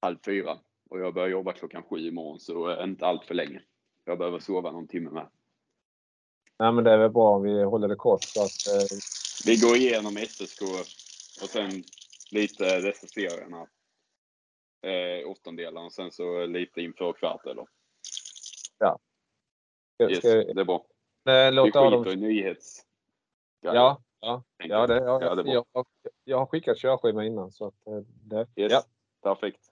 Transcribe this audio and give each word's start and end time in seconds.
halv 0.00 0.16
fyra 0.24 0.58
och 0.90 1.00
jag 1.00 1.14
börjar 1.14 1.28
jobba 1.28 1.52
klockan 1.52 1.82
sju 1.82 1.98
imorgon 1.98 2.40
så 2.40 2.82
inte 2.82 3.06
allt 3.06 3.24
för 3.24 3.34
länge. 3.34 3.62
Jag 4.04 4.18
behöver 4.18 4.38
sova 4.38 4.72
någon 4.72 4.88
timme 4.88 5.10
med. 5.10 5.28
Nej, 6.58 6.72
men 6.72 6.84
det 6.84 6.90
är 6.90 6.98
väl 6.98 7.10
bra 7.10 7.36
om 7.36 7.42
vi 7.42 7.62
håller 7.62 7.88
det 7.88 7.96
kort. 7.96 8.24
Så 8.24 8.40
att, 8.42 8.76
eh... 8.76 8.98
Vi 9.46 9.56
går 9.56 9.76
igenom 9.76 10.16
SSK 10.16 10.62
och 11.42 11.48
sen 11.48 11.70
lite 12.30 12.80
dessa 12.80 13.06
serierna. 13.06 13.66
Eh, 14.82 15.30
åttondelar 15.30 15.84
och 15.84 15.92
sen 15.92 16.10
så 16.10 16.46
lite 16.46 16.80
inför 16.80 17.12
kvarten. 17.12 17.56
Ja. 18.78 18.98
Ska, 19.94 20.10
yes, 20.10 20.20
det 20.22 20.60
är 20.60 20.64
bra. 20.64 20.86
Eh, 21.28 21.52
låt 21.52 21.66
vi 21.66 21.70
skiter 21.70 21.86
Adam... 21.86 22.06
i 22.06 22.16
nyhets... 22.16 22.84
Ja, 23.60 23.74
ja, 24.20 24.44
ja, 24.58 24.86
det, 24.86 24.94
ja, 24.94 25.22
ja, 25.22 25.34
det 25.34 25.52
jag, 25.52 25.66
jag, 25.72 25.86
jag 26.24 26.38
har 26.38 26.46
skickat 26.46 26.78
körschema 26.78 27.24
innan 27.24 27.52
så 27.52 27.66
att 27.66 27.86
eh, 27.86 28.00
det, 28.06 28.46
yes, 28.56 28.72
ja. 28.72 28.82
perfekt. 29.22 29.67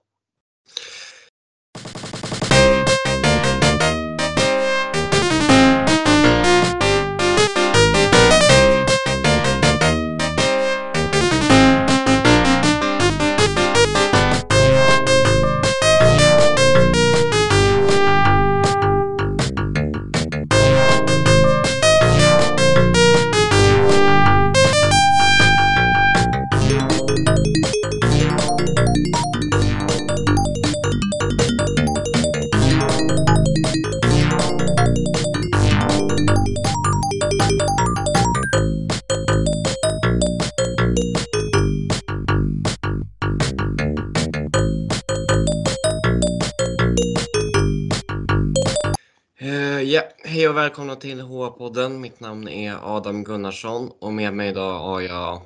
Välkomna 50.67 50.95
till 50.95 51.21
HR-podden. 51.21 51.99
Mitt 51.99 52.19
namn 52.19 52.47
är 52.47 52.95
Adam 52.95 53.23
Gunnarsson 53.23 53.91
och 53.99 54.13
med 54.13 54.33
mig 54.33 54.49
idag 54.49 54.79
har 54.79 55.01
jag 55.01 55.41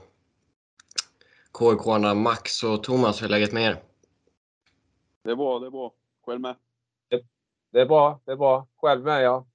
KIK-arna 1.60 2.14
Max 2.14 2.64
och 2.64 2.84
Thomas. 2.84 3.22
Hur 3.22 3.26
är 3.26 3.30
läget 3.30 3.52
med 3.52 3.64
er? 3.64 3.84
Det 5.24 5.32
är 5.32 5.36
bra, 5.36 5.60
det 5.60 5.66
är 5.66 5.72
bra. 5.72 5.94
Själv 6.26 6.42
med? 6.42 6.56
Det, 7.10 7.24
det 7.72 7.82
är 7.82 7.86
bra, 7.86 8.22
det 8.26 8.32
är 8.32 8.36
bra. 8.36 8.68
Själv 8.82 9.04
med 9.04 9.24
ja. 9.24 9.48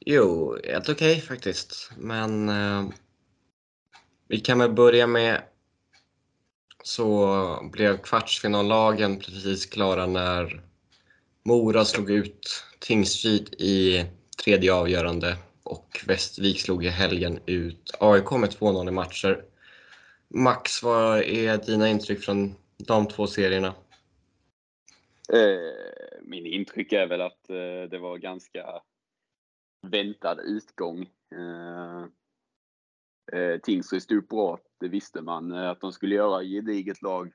Jo, 0.00 0.56
helt 0.64 0.88
okej 0.88 1.12
okay, 1.12 1.20
faktiskt. 1.20 1.90
Men 1.96 2.48
eh, 2.48 2.88
vi 4.28 4.40
kan 4.40 4.58
väl 4.58 4.72
börja 4.72 5.06
med 5.06 5.42
så 6.82 7.70
blev 7.72 7.96
kvartsfinallagen 7.96 9.18
precis 9.18 9.66
klara 9.66 10.06
när 10.06 10.62
Mora 11.42 11.84
slog 11.84 12.10
ut 12.10 12.64
Tingsryd 12.78 13.54
i 13.54 14.06
tredje 14.44 14.74
avgörande 14.74 15.36
och 15.62 16.04
Västervik 16.06 16.60
slog 16.60 16.84
i 16.84 16.88
helgen 16.88 17.38
ut 17.46 17.90
AIK 18.00 18.30
med 18.30 18.50
2-0 18.50 18.88
i 18.88 18.90
matcher. 18.90 19.44
Max, 20.28 20.82
vad 20.82 21.18
är 21.18 21.58
dina 21.58 21.88
intryck 21.88 22.20
från 22.20 22.54
de 22.76 23.08
två 23.08 23.26
serierna? 23.26 23.74
Eh, 25.32 26.20
min 26.22 26.46
intryck 26.46 26.92
är 26.92 27.06
väl 27.06 27.20
att 27.20 27.50
eh, 27.50 27.90
det 27.90 27.98
var 27.98 28.18
ganska 28.18 28.82
väntad 29.86 30.40
utgång. 30.42 31.08
Eh, 31.34 32.04
eh 33.32 33.60
Tingsryd 33.60 34.02
stod 34.02 34.26
bra, 34.28 34.58
det 34.80 34.88
visste 34.88 35.22
man 35.22 35.52
eh, 35.52 35.70
att 35.70 35.80
de 35.80 35.92
skulle 35.92 36.14
göra. 36.14 36.42
Gediget 36.42 37.02
lag, 37.02 37.26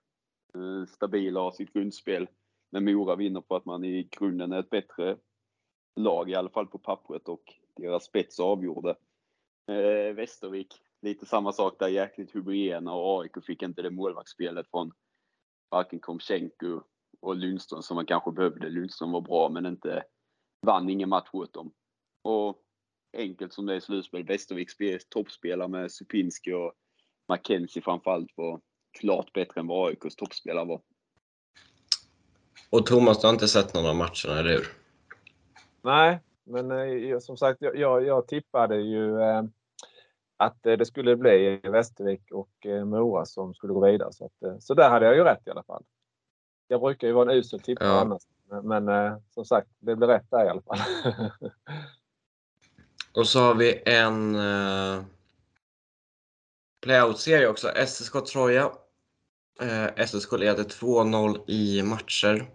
eh, 0.56 0.86
stabila, 0.88 1.40
har 1.40 1.52
sitt 1.52 1.74
grundspel. 1.74 2.28
Men 2.72 2.86
Mora 2.86 3.16
vinner 3.16 3.42
på 3.42 3.56
att 3.56 3.66
man 3.66 3.84
i 3.84 4.08
grunden 4.12 4.52
är 4.52 4.60
ett 4.60 4.70
bättre 4.70 5.18
lag, 5.96 6.30
i 6.30 6.36
alla 6.36 6.50
fall 6.50 6.68
på 6.68 6.78
pappret, 6.78 7.28
och 7.28 7.54
deras 7.76 8.06
spets 8.06 8.40
avgjorde. 8.40 8.96
Eh, 9.68 10.16
Västervik, 10.16 10.82
lite 11.02 11.26
samma 11.26 11.52
sak 11.52 11.76
där, 11.80 11.88
jäkligt 11.88 12.34
homogena 12.34 12.94
och 12.94 13.22
AIK 13.22 13.46
fick 13.46 13.64
inte 13.64 13.82
det 13.82 13.92
målvaktsspelet 13.92 14.70
från 14.72 14.92
varken 15.70 16.00
Komchenko 16.00 16.82
och 17.20 17.36
Lundström 17.36 17.82
som 17.82 17.96
man 17.96 18.06
kanske 18.06 18.32
behövde. 18.32 18.70
Lundström 18.70 19.12
var 19.12 19.22
bra 19.22 19.50
men 19.50 19.66
inte 19.66 20.04
vann 20.62 20.90
ingen 20.90 21.10
match 21.10 21.30
åt 21.32 21.54
dem. 21.54 21.72
Och 22.22 22.62
enkelt 23.18 23.54
som 23.54 23.66
det 23.66 23.74
är 23.74 23.78
i 23.78 23.82
slutspel, 23.82 24.24
Västerviks 24.24 24.76
toppspelare 25.10 25.68
med 25.68 25.92
Supinski 25.92 26.54
och 26.54 26.74
Mackenzie 27.28 27.82
framförallt 27.82 28.32
var 28.36 28.62
klart 29.00 29.34
bättre 29.34 29.62
än 29.62 29.68
vad 29.68 29.88
AIKs 29.90 30.16
toppspelare 30.16 30.66
var. 30.66 30.82
Och 32.70 32.86
Thomas, 32.86 33.22
du 33.22 33.28
har 33.28 33.34
inte 33.34 33.48
sett 33.48 33.74
någon 33.74 33.86
av 33.86 33.96
matcherna, 33.96 34.40
eller 34.40 34.50
hur? 34.50 34.85
Nej, 35.86 36.20
men 36.44 36.72
eh, 36.72 37.20
som 37.20 37.38
sagt, 37.38 37.62
jag, 37.62 38.06
jag 38.06 38.28
tippade 38.28 38.76
ju 38.76 39.22
eh, 39.22 39.44
att 40.38 40.66
eh, 40.66 40.74
det 40.78 40.86
skulle 40.86 41.16
bli 41.16 41.60
Västervik 41.64 42.32
och 42.32 42.66
eh, 42.66 42.86
Mora 42.86 43.26
som 43.26 43.54
skulle 43.54 43.74
gå 43.74 43.86
vidare. 43.86 44.14
Så, 44.14 44.26
att, 44.26 44.64
så 44.64 44.74
där 44.74 44.90
hade 44.90 45.06
jag 45.06 45.16
ju 45.16 45.24
rätt 45.24 45.48
i 45.48 45.50
alla 45.50 45.64
fall. 45.64 45.84
Jag 46.68 46.82
brukar 46.82 47.08
ju 47.08 47.14
vara 47.14 47.32
en 47.32 47.38
usel 47.38 47.60
tippare 47.60 47.88
ja. 47.88 48.00
annars. 48.00 48.22
Men, 48.50 48.86
men 48.86 49.22
som 49.30 49.46
sagt, 49.46 49.68
det 49.80 49.96
blev 49.96 50.10
rätt 50.10 50.32
där 50.32 50.46
i 50.46 50.50
alla 50.50 50.62
fall. 50.62 50.80
och 53.14 53.28
så 53.28 53.40
har 53.40 53.56
vi 53.56 53.82
en 53.86 54.38
playout-serie 56.82 57.48
också. 57.48 57.68
SSK 57.88 58.26
Troja. 58.26 58.72
SSK 60.08 60.32
leder 60.32 60.64
2-0 60.64 61.50
i 61.50 61.84
matcher. 61.84 62.46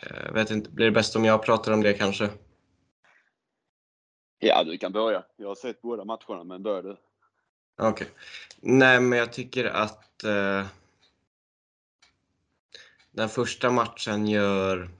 Jag 0.00 0.32
vet 0.32 0.50
inte, 0.50 0.70
blir 0.70 0.86
det 0.86 0.92
bäst 0.92 1.16
om 1.16 1.24
jag 1.24 1.42
pratar 1.42 1.72
om 1.72 1.82
det 1.82 1.92
kanske? 1.92 2.30
Ja, 4.38 4.64
du 4.64 4.78
kan 4.78 4.92
börja. 4.92 5.24
Jag 5.36 5.48
har 5.48 5.54
sett 5.54 5.82
båda 5.82 6.04
matcherna, 6.04 6.44
men 6.44 6.62
börja 6.62 6.82
du. 6.82 6.96
Okej. 7.78 7.90
Okay. 7.92 8.06
Nej, 8.60 9.00
men 9.00 9.18
jag 9.18 9.32
tycker 9.32 9.64
att 9.64 10.24
eh, 10.24 10.66
den 13.10 13.28
första 13.28 13.70
matchen 13.70 14.26
gör 14.26 14.90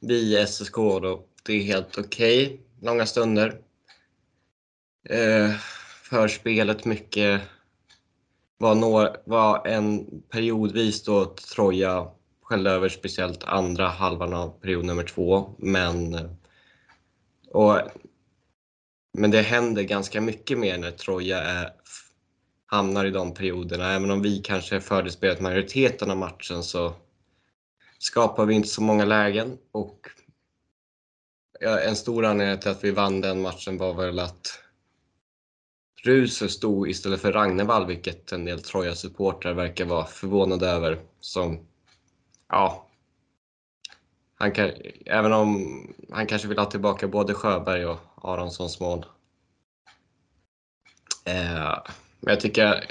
vi 0.00 0.14
i 0.14 0.46
SSK 0.46 0.74
då. 0.74 1.24
Det 1.42 1.52
är 1.52 1.62
helt 1.62 1.98
okej. 1.98 2.46
Okay. 2.46 2.58
Långa 2.80 3.06
stunder. 3.06 3.60
Eh, 5.08 5.50
förspelet 6.02 6.84
mycket 6.84 7.40
var, 8.58 8.74
några, 8.74 9.16
var 9.24 9.66
en 9.66 10.22
periodvis 10.28 11.04
då 11.04 11.24
Troja 11.24 12.10
skällde 12.54 12.70
över 12.70 12.88
speciellt 12.88 13.44
andra 13.44 13.88
halvan 13.88 14.34
av 14.34 14.48
period 14.60 14.84
nummer 14.84 15.02
två. 15.02 15.54
Men, 15.58 16.18
och, 17.50 17.80
men 19.18 19.30
det 19.30 19.42
händer 19.42 19.82
ganska 19.82 20.20
mycket 20.20 20.58
mer 20.58 20.78
när 20.78 20.90
Troja 20.90 21.38
är, 21.38 21.72
hamnar 22.66 23.04
i 23.04 23.10
de 23.10 23.34
perioderna. 23.34 23.92
Även 23.92 24.10
om 24.10 24.22
vi 24.22 24.38
kanske 24.38 24.80
förde 24.80 25.10
spelet 25.10 25.40
majoriteten 25.40 26.10
av 26.10 26.16
matchen 26.16 26.62
så 26.62 26.94
skapar 27.98 28.46
vi 28.46 28.54
inte 28.54 28.68
så 28.68 28.82
många 28.82 29.04
lägen. 29.04 29.58
Och 29.72 30.08
en 31.60 31.96
stor 31.96 32.24
anledning 32.24 32.60
till 32.60 32.70
att 32.70 32.84
vi 32.84 32.90
vann 32.90 33.20
den 33.20 33.42
matchen 33.42 33.78
var 33.78 33.94
väl 33.94 34.18
att 34.18 34.60
Ruse 36.04 36.48
stod 36.48 36.88
istället 36.88 37.20
för 37.20 37.32
Ragnevall, 37.32 37.86
vilket 37.86 38.32
en 38.32 38.44
del 38.44 38.62
Troja-supportrar 38.62 39.54
verkar 39.54 39.84
vara 39.84 40.06
förvånade 40.06 40.66
över. 40.68 40.98
Som 41.20 41.66
ja, 42.54 42.86
han 44.34 44.52
kan, 44.52 44.70
även 45.06 45.32
om 45.32 45.94
han 46.10 46.26
kanske 46.26 46.48
vill 46.48 46.58
ha 46.58 46.64
tillbaka 46.66 47.08
både 47.08 47.34
Sjöberg 47.34 47.86
och 47.86 47.98
Aronssons 48.22 48.80
mål. 48.80 49.06
Eh, 51.24 51.78
men 52.20 52.32
jag 52.32 52.40
tycker 52.40 52.84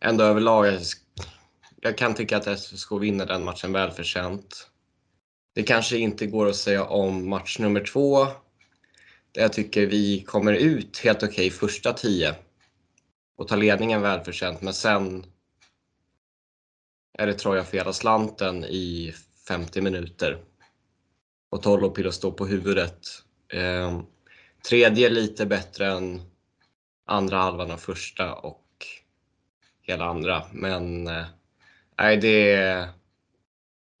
ändå 0.00 0.24
överlag, 0.24 0.66
jag, 0.66 0.80
jag 1.80 1.98
kan 1.98 2.14
tycka 2.14 2.36
att 2.36 2.58
SSK 2.60 2.92
vinner 2.92 3.26
den 3.26 3.44
matchen 3.44 3.72
välförtjänt. 3.72 4.70
Det 5.54 5.62
kanske 5.62 5.98
inte 5.98 6.26
går 6.26 6.48
att 6.48 6.56
säga 6.56 6.84
om 6.84 7.28
match 7.28 7.58
nummer 7.58 7.84
två. 7.84 8.24
Där 9.32 9.42
jag 9.42 9.52
tycker 9.52 9.86
vi 9.86 10.22
kommer 10.22 10.52
ut 10.52 10.98
helt 10.98 11.22
okej 11.22 11.46
okay 11.46 11.50
första 11.50 11.92
tio 11.92 12.34
och 13.36 13.48
tar 13.48 13.56
ledningen 13.56 14.02
välförtjänt, 14.02 14.62
men 14.62 14.74
sen 14.74 15.24
är 17.18 17.26
det 17.26 17.34
Troja 17.34 17.64
för 17.64 17.76
hela 17.76 17.92
slanten 17.92 18.64
i 18.64 19.14
50 19.48 19.80
minuter. 19.80 20.38
Och 21.50 21.62
Tolopilo 21.62 22.12
står 22.12 22.30
på 22.30 22.46
huvudet. 22.46 22.98
Eh, 23.52 24.00
tredje 24.68 25.08
lite 25.08 25.46
bättre 25.46 25.86
än 25.86 26.20
andra 27.06 27.36
halvan 27.36 27.70
av 27.70 27.76
första 27.76 28.34
och 28.34 28.64
hela 29.82 30.04
andra. 30.04 30.42
Men 30.52 31.06
eh, 31.06 31.26
nej, 31.98 32.16
det 32.16 32.52
är... 32.52 32.88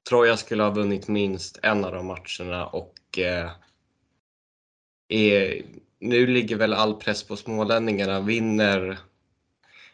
Troja 0.08 0.36
skulle 0.36 0.62
ha 0.62 0.70
vunnit 0.70 1.08
minst 1.08 1.58
en 1.62 1.84
av 1.84 1.92
de 1.92 2.06
matcherna 2.06 2.66
och 2.66 3.18
eh, 3.18 3.50
är, 5.08 5.62
nu 5.98 6.26
ligger 6.26 6.56
väl 6.56 6.74
all 6.74 6.94
press 6.94 7.22
på 7.22 7.36
smålänningarna. 7.36 8.20
Vinner, 8.20 8.98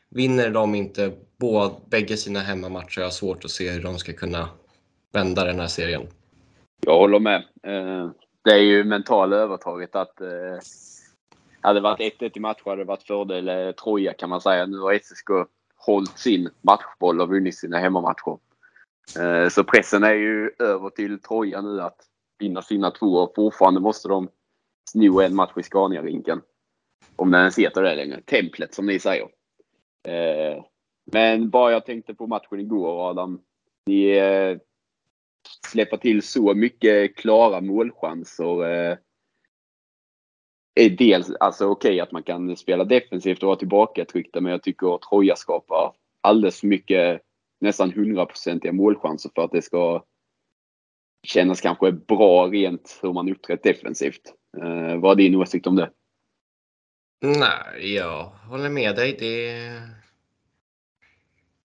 vinner 0.08 0.50
de 0.50 0.74
inte 0.74 1.12
båda, 1.44 1.74
bägge 1.90 2.16
sina 2.16 2.40
hemmamatcher 2.40 3.00
Jag 3.00 3.06
har 3.06 3.10
svårt 3.10 3.44
att 3.44 3.50
se 3.50 3.70
hur 3.70 3.82
de 3.82 3.98
ska 3.98 4.12
kunna 4.12 4.48
vända 5.12 5.44
den 5.44 5.60
här 5.60 5.66
serien. 5.66 6.06
Jag 6.80 6.98
håller 6.98 7.20
med. 7.20 7.44
Eh, 7.62 8.10
det 8.44 8.50
är 8.50 8.62
ju 8.62 8.84
mentala 8.84 9.36
övertaget 9.36 9.96
att 9.96 10.20
eh, 10.20 10.28
hade 11.60 11.80
det 11.80 11.82
varit 11.82 12.20
1-1 12.20 12.30
i 12.34 12.40
matcher 12.40 12.62
hade 12.64 12.80
det 12.82 12.84
varit 12.84 13.02
fördel 13.02 13.48
eh, 13.48 13.72
Troja 13.72 14.12
kan 14.12 14.30
man 14.30 14.40
säga. 14.40 14.66
Nu 14.66 14.78
har 14.78 14.98
SSK 14.98 15.30
hållit 15.76 16.18
sin 16.18 16.50
matchboll 16.62 17.20
och 17.20 17.28
vunnit 17.28 17.58
sina 17.58 17.78
hemmamatcher. 17.78 18.38
Så 19.50 19.64
pressen 19.64 20.04
är 20.04 20.14
ju 20.14 20.50
över 20.58 20.90
till 20.90 21.20
Troja 21.20 21.60
nu 21.60 21.80
att 21.80 21.96
vinna 22.38 22.62
sina 22.62 22.90
två 22.90 23.06
och 23.06 23.34
fortfarande 23.34 23.80
måste 23.80 24.08
de 24.08 24.28
sno 24.90 25.20
en 25.20 25.34
match 25.34 25.52
i 25.56 25.62
Scania-rinken. 25.62 26.40
Om 27.16 27.30
den 27.30 27.40
ens 27.40 27.58
heter 27.58 27.82
det 27.82 27.94
längre. 27.94 28.20
Templet 28.20 28.74
som 28.74 28.86
ni 28.86 28.98
säger. 28.98 29.28
Men 31.04 31.50
bara 31.50 31.72
jag 31.72 31.86
tänkte 31.86 32.14
på 32.14 32.26
matchen 32.26 32.60
igår 32.60 33.10
Adam. 33.10 33.40
Ni 33.86 34.10
eh, 34.10 34.58
släpper 35.66 35.96
till 35.96 36.22
så 36.22 36.54
mycket 36.54 37.16
klara 37.16 37.60
målchanser. 37.60 38.64
Eh, 38.64 38.96
är 40.74 40.90
dels 40.90 41.30
alltså 41.40 41.66
okej 41.66 41.88
okay, 41.88 42.00
att 42.00 42.12
man 42.12 42.22
kan 42.22 42.56
spela 42.56 42.84
defensivt 42.84 43.42
och 43.42 43.46
vara 43.46 43.58
tillbakatryckta 43.58 44.40
men 44.40 44.52
jag 44.52 44.62
tycker 44.62 44.94
att 44.94 45.02
Troja 45.02 45.36
skapar 45.36 45.92
alldeles 46.20 46.60
för 46.60 46.66
mycket 46.66 47.20
nästan 47.60 47.92
hundraprocentiga 47.92 48.72
målchanser 48.72 49.30
för 49.34 49.44
att 49.44 49.52
det 49.52 49.62
ska 49.62 50.04
kännas 51.22 51.60
kanske 51.60 51.92
bra 51.92 52.46
rent 52.46 52.98
hur 53.02 53.12
man 53.12 53.28
uppträtt 53.28 53.62
defensivt. 53.62 54.34
Eh, 54.56 54.96
vad 54.96 55.12
är 55.12 55.14
din 55.22 55.34
åsikt 55.34 55.66
om 55.66 55.76
det? 55.76 55.90
Nej, 57.20 57.94
jag 57.94 58.24
håller 58.24 58.70
med 58.70 58.96
dig. 58.96 59.16
Det 59.18 60.03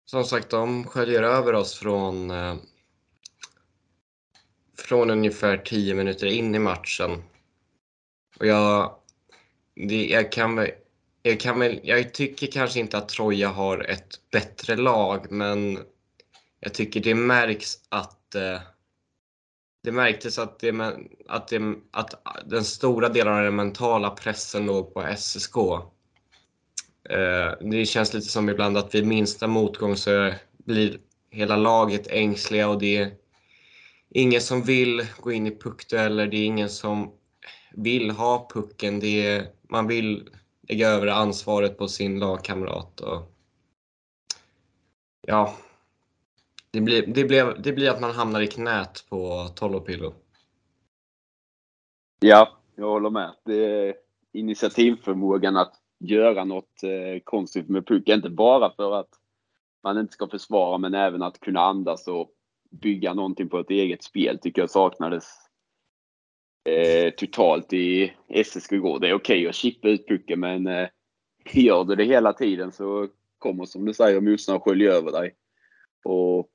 som 0.06 0.24
sagt, 0.24 0.50
de 0.50 0.84
sköljer 0.84 1.24
över 1.24 1.54
oss 1.54 1.76
från 1.76 2.32
eh, 2.32 2.56
från 4.78 5.10
ungefär 5.10 5.58
10 5.58 5.94
minuter 5.94 6.28
in 6.28 6.56
i 6.56 6.60
matchen. 6.60 7.24
Och 8.40 8.46
jag, 8.46 8.96
det, 9.76 10.06
jag 10.06 10.32
kan 10.32 10.68
jag, 11.22 11.40
kan 11.40 11.60
väl, 11.60 11.80
jag 11.84 12.14
tycker 12.14 12.48
kanske 12.48 12.80
inte 12.80 12.98
att 12.98 13.10
Troja 13.10 13.50
har 13.50 13.90
ett 13.90 14.32
bättre 14.32 14.76
lag, 14.76 15.32
men 15.32 15.80
jag 16.60 16.74
tycker 16.74 17.00
det 17.00 17.16
märks 17.16 17.76
att 17.90 18.36
eh, 18.36 18.60
det 19.84 19.92
märktes 19.92 20.40
att, 20.40 20.60
det, 20.60 20.96
att, 21.28 21.48
det, 21.48 21.76
att 21.92 22.14
den 22.46 22.64
stora 22.64 23.10
delen 23.10 23.34
av 23.34 23.44
den 23.44 23.56
mentala 23.56 24.10
pressen 24.10 24.66
låg 24.66 24.94
på 24.94 25.16
SSK. 25.18 25.56
Eh, 27.10 27.54
det 27.62 27.86
känns 27.86 28.14
lite 28.14 28.28
som 28.28 28.50
ibland 28.50 28.78
att 28.78 28.96
vid 28.96 29.08
minsta 29.08 29.48
motgång 29.48 29.96
så 29.96 30.32
blir 30.58 30.98
hela 31.30 31.56
laget 31.56 32.08
ängsliga 32.08 32.70
och 32.70 32.80
det 32.80 32.98
är 32.98 33.12
ingen 34.10 34.42
som 34.42 34.62
vill 34.62 35.08
gå 35.20 35.32
in 35.32 35.48
i 35.48 35.56
puckdueller. 35.56 36.28
Det 36.28 36.38
är 36.38 36.46
ingen 36.46 36.70
som 36.70 37.12
vill 37.72 38.12
ha 38.12 38.50
pucken. 38.54 39.00
Det 39.00 39.28
är, 39.28 39.48
man 39.70 39.88
vill 39.88 40.30
lägga 40.70 40.90
över 40.90 41.08
ansvaret 41.08 41.78
på 41.78 41.88
sin 41.88 42.20
lagkamrat. 42.20 43.02
Och, 43.02 43.32
ja, 45.22 45.56
det 46.72 46.82
blir, 46.82 47.08
det, 47.08 47.24
blir, 47.24 47.56
det 47.60 47.74
blir 47.74 47.90
att 47.90 48.02
man 48.02 48.12
hamnar 48.12 48.42
i 48.42 48.48
knät 48.48 49.06
på 49.10 49.48
Tolopillo. 49.56 50.14
Ja, 52.20 52.58
jag 52.76 52.90
håller 52.90 53.10
med. 53.10 53.36
Det 53.46 53.66
är 53.66 53.96
initiativförmågan 54.34 55.58
att 55.58 55.74
göra 56.00 56.44
något 56.44 56.84
eh, 56.84 57.22
konstigt 57.24 57.70
med 57.70 57.88
pucken. 57.88 58.16
Inte 58.16 58.30
bara 58.30 58.72
för 58.76 59.00
att 59.00 59.10
man 59.84 60.00
inte 60.00 60.14
ska 60.14 60.28
försvara 60.28 60.78
men 60.78 60.94
även 60.94 61.24
att 61.24 61.40
kunna 61.40 61.60
andas 61.60 62.08
och 62.08 62.32
bygga 62.72 63.14
någonting 63.14 63.50
på 63.50 63.60
ett 63.60 63.70
eget 63.70 64.04
spel 64.04 64.40
tycker 64.40 64.62
jag 64.62 64.70
saknades 64.70 65.26
eh, 66.70 67.14
totalt 67.14 67.74
i 67.74 68.14
SSK 68.46 68.72
igår. 68.72 69.00
Det 69.00 69.10
är 69.10 69.14
okej 69.14 69.38
okay 69.38 69.48
att 69.48 69.56
chippa 69.56 69.88
ut 69.88 70.08
pucken 70.08 70.40
men 70.40 70.68
eh, 70.68 70.88
gör 71.52 71.84
du 71.84 71.96
det 71.96 72.04
hela 72.04 72.34
tiden 72.34 72.72
så 72.72 73.08
kommer 73.38 73.66
som 73.66 73.86
du 73.86 73.94
säger 73.94 74.22
motståndaren 74.22 74.62
skölja 74.62 74.92
över 74.92 75.12
dig. 75.12 75.36
Och 76.04 76.50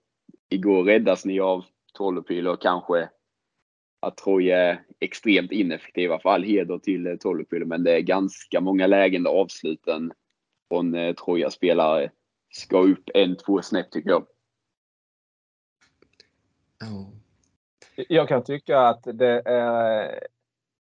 igår 0.48 0.84
räddas 0.84 1.24
ni 1.24 1.40
av 1.40 1.64
Tollopil 1.92 2.48
och 2.48 2.62
kanske 2.62 3.08
Troja 4.10 4.58
är 4.58 4.82
extremt 5.00 5.52
ineffektiva. 5.52 6.18
För 6.18 6.30
all 6.30 6.42
heder 6.42 6.78
till 6.78 7.06
eh, 7.06 7.16
Tollopil 7.16 7.64
men 7.66 7.84
det 7.84 7.96
är 7.96 8.00
ganska 8.00 8.60
många 8.60 8.86
lägen 8.86 9.22
där 9.22 9.30
avsluten 9.30 10.12
från 10.68 10.94
eh, 10.94 11.14
Troja 11.14 11.50
spelare 11.50 12.10
ska 12.50 12.78
upp 12.78 13.10
en, 13.14 13.36
två 13.36 13.62
snäpp 13.62 13.90
tycker 13.90 14.10
jag. 14.10 14.26
Jag 18.08 18.28
kan 18.28 18.44
tycka 18.44 18.78
att 18.78 19.02
det 19.02 19.42
är 19.44 20.24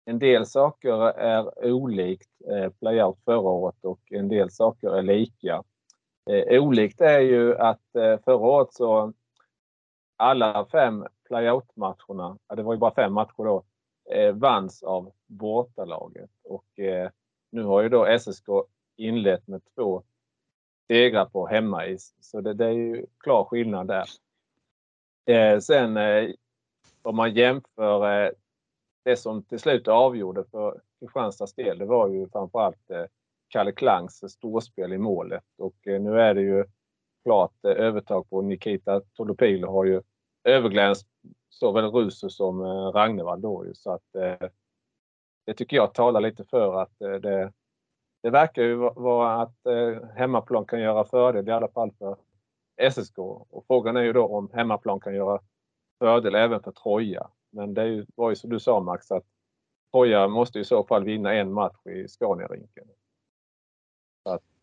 en 0.05 0.19
del 0.19 0.45
saker 0.45 0.93
är 1.19 1.71
olikt 1.71 2.29
eh, 2.51 2.69
playout 2.69 3.19
förra 3.25 3.39
året 3.39 3.85
och 3.85 3.99
en 4.09 4.27
del 4.27 4.51
saker 4.51 4.97
är 4.97 5.01
lika. 5.01 5.63
Eh, 6.29 6.63
olikt 6.63 7.01
är 7.01 7.19
ju 7.19 7.57
att 7.57 7.95
eh, 7.95 8.17
förra 8.25 8.37
året 8.37 8.73
så 8.73 9.13
alla 10.23 10.65
fem 10.65 11.05
playout-matcherna, 11.27 12.37
ja, 12.47 12.55
det 12.55 12.63
var 12.63 12.73
ju 12.73 12.79
bara 12.79 12.93
fem 12.93 13.13
matcher 13.13 13.43
då, 13.43 13.63
eh, 14.11 14.33
vanns 14.33 14.83
av 14.83 15.11
bortalaget. 15.27 16.29
Och 16.43 16.79
eh, 16.79 17.09
nu 17.51 17.63
har 17.63 17.81
ju 17.81 17.89
då 17.89 18.19
SSK 18.19 18.47
inlett 18.95 19.47
med 19.47 19.61
två 19.75 20.03
segrar 20.87 21.25
på 21.25 21.47
hemmais. 21.47 22.15
Så 22.19 22.41
det, 22.41 22.53
det 22.53 22.65
är 22.65 22.71
ju 22.71 23.05
klar 23.17 23.43
skillnad 23.43 23.87
där. 23.87 24.05
Eh, 25.25 25.59
sen 25.59 25.97
eh, 25.97 26.29
om 27.01 27.15
man 27.15 27.33
jämför 27.33 28.25
eh, 28.25 28.31
det 29.03 29.17
som 29.17 29.43
till 29.43 29.59
slut 29.59 29.87
avgjorde 29.87 30.43
för 30.51 30.81
Kristianstads 30.99 31.53
del, 31.53 31.77
det 31.77 31.85
var 31.85 32.07
ju 32.07 32.29
framförallt 32.29 32.89
eh, 32.89 33.05
Kalle 33.47 33.71
Klangs 33.71 34.31
storspel 34.31 34.93
i 34.93 34.97
målet. 34.97 35.43
Och 35.57 35.87
eh, 35.87 36.01
nu 36.01 36.19
är 36.21 36.33
det 36.33 36.41
ju 36.41 36.65
klart 37.23 37.65
eh, 37.65 37.71
övertag 37.71 38.29
på 38.29 38.41
Nikita 38.41 39.01
Tolopilo 39.13 39.71
har 39.71 39.85
ju 39.85 40.01
överglänst 40.43 41.07
såväl 41.49 41.91
Ruse 41.91 42.29
som 42.29 42.61
eh, 42.61 42.91
Ragnevall 42.91 43.41
då 43.41 43.65
ju. 43.65 43.73
Så 43.73 43.91
att 43.91 44.15
eh, 44.15 44.49
det 45.45 45.53
tycker 45.53 45.77
jag 45.77 45.93
talar 45.93 46.21
lite 46.21 46.43
för 46.43 46.81
att 46.81 47.01
eh, 47.01 47.13
det, 47.13 47.53
det 48.23 48.29
verkar 48.29 48.63
ju 48.63 48.75
vara 48.75 49.41
att 49.41 49.65
eh, 49.65 50.09
hemmaplan 50.15 50.65
kan 50.65 50.81
göra 50.81 51.05
fördel 51.05 51.47
i 51.47 51.51
alla 51.51 51.67
fall 51.67 51.91
för 51.91 52.17
SSK. 52.91 53.17
Och 53.17 53.63
frågan 53.67 53.97
är 53.97 54.01
ju 54.01 54.13
då 54.13 54.27
om 54.27 54.49
hemmaplan 54.53 54.99
kan 54.99 55.15
göra 55.15 55.41
fördel 55.99 56.35
även 56.35 56.63
för 56.63 56.71
Troja. 56.71 57.29
Men 57.49 57.73
det 57.73 57.87
ju, 57.87 58.05
var 58.15 58.29
ju 58.29 58.35
som 58.35 58.49
du 58.49 58.59
sa 58.59 58.79
Max 58.79 59.11
att 59.11 59.25
Troja 59.91 60.27
måste 60.27 60.59
i 60.59 60.63
så 60.63 60.83
fall 60.83 61.03
vinna 61.03 61.33
en 61.33 61.53
match 61.53 61.85
i 61.85 62.07
Scaniarinken. 62.07 62.87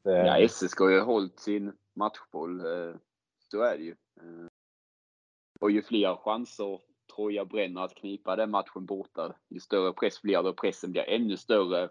eh... 0.05 0.13
Ja, 0.13 0.49
SSK 0.49 0.79
har 0.79 0.91
ju 0.91 1.01
hållit 1.01 1.41
sin 1.41 1.73
matchboll. 1.95 2.61
Eh, 2.61 2.95
så 3.51 3.63
är 3.63 3.77
det 3.79 3.83
ju. 3.83 3.97
Eh, 4.21 4.50
och 5.61 5.71
ju 5.71 5.83
fler 5.83 6.17
chanser 6.17 6.81
Troja 7.15 7.45
bränner 7.45 7.81
att 7.81 7.95
knipa 7.95 8.37
den 8.37 8.51
matchen 8.51 8.87
borta, 8.87 9.35
ju 9.49 9.61
större 9.61 9.93
press 9.93 10.23
blir 10.23 10.43
det 10.43 10.49
och 10.49 10.57
pressen 10.57 10.93
blir 10.93 11.09
ännu 11.09 11.37
större 11.37 11.91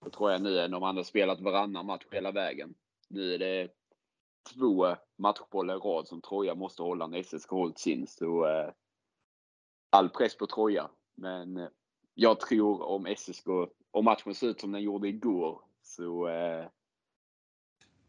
på 0.00 0.10
Troja 0.10 0.38
nu 0.38 0.60
än 0.60 0.74
om 0.74 0.80
man 0.80 0.96
hade 0.96 1.04
spelat 1.04 1.40
varannan 1.40 1.86
match 1.86 2.06
hela 2.10 2.32
vägen. 2.32 2.74
Nu 3.08 3.34
är 3.34 3.38
det 3.38 3.68
två 4.54 4.96
matchbollar 5.16 5.74
i 5.74 5.78
rad 5.78 6.08
som 6.08 6.20
Troja 6.20 6.54
måste 6.54 6.82
hålla 6.82 7.06
när 7.06 7.22
SSK 7.22 7.50
hållit 7.50 7.78
sin. 7.78 8.06
Så 8.06 8.46
eh, 8.46 8.72
all 9.90 10.08
press 10.08 10.36
på 10.36 10.46
Troja. 10.46 10.90
Men 11.14 11.56
eh, 11.56 11.68
jag 12.14 12.40
tror 12.40 12.82
om 12.82 13.14
SSK, 13.16 13.46
om 13.90 14.04
matchen 14.04 14.34
ser 14.34 14.46
ut 14.46 14.60
som 14.60 14.72
den 14.72 14.82
gjorde 14.82 15.08
igår, 15.08 15.62
så 15.82 16.28
eh, 16.28 16.66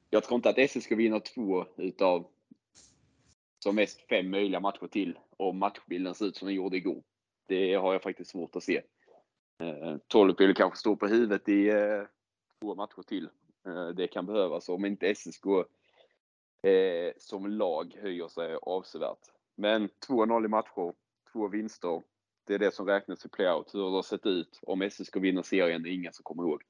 jag 0.10 0.24
tror 0.24 0.36
inte 0.36 0.50
att 0.50 0.70
SSK 0.70 0.92
vinner 0.92 1.20
två 1.20 1.66
utav 1.78 2.28
som 3.64 3.76
mest 3.76 4.02
fem 4.10 4.30
möjliga 4.30 4.60
matcher 4.60 4.88
till 4.88 5.20
om 5.38 5.58
matchbilden 5.58 6.16
ser 6.16 6.26
ut 6.26 6.38
som 6.38 6.46
den 6.46 6.56
gjorde 6.56 6.78
igår. 6.78 7.04
Det 7.48 7.74
har 7.74 7.94
jag 7.94 8.04
faktiskt 8.04 8.32
svårt 8.32 8.56
att 8.56 8.64
se. 8.64 8.82
Eh, 9.62 9.98
Tolopil 10.08 10.56
kanske 10.56 10.80
står 10.80 10.96
på 10.96 11.08
huvudet 11.08 11.50
i 11.50 11.70
eh, 11.70 12.04
två 12.62 12.76
matcher 12.76 13.04
till. 13.08 13.30
Eh, 13.68 13.88
det 13.88 14.08
kan 14.08 14.26
behövas 14.26 14.70
om 14.70 14.86
inte 14.86 15.16
SSK 15.16 15.46
eh, 16.68 17.12
som 17.18 17.48
lag 17.48 17.98
höjer 18.02 18.28
sig 18.28 18.58
avsevärt. 18.62 19.32
Men 19.56 19.90
2-0 20.08 20.46
i 20.46 20.48
matcher, 20.48 20.94
två 21.34 21.48
vinster. 21.48 22.02
Det 22.48 22.54
är 22.54 22.60
det 22.60 22.74
som 22.74 22.88
räknas 22.88 23.26
i 23.26 23.30
playout. 23.30 23.74
Hur 23.74 23.80
det 23.80 23.90
har 23.90 24.04
sett 24.04 24.26
ut 24.26 24.60
om 24.62 24.90
SSK 24.92 25.16
vinner 25.16 25.44
serien, 25.44 25.84
det 25.84 25.90
är 25.90 25.94
ingen 25.94 26.14
som 26.14 26.24
kommer 26.24 26.44
ihåg. 26.44 26.64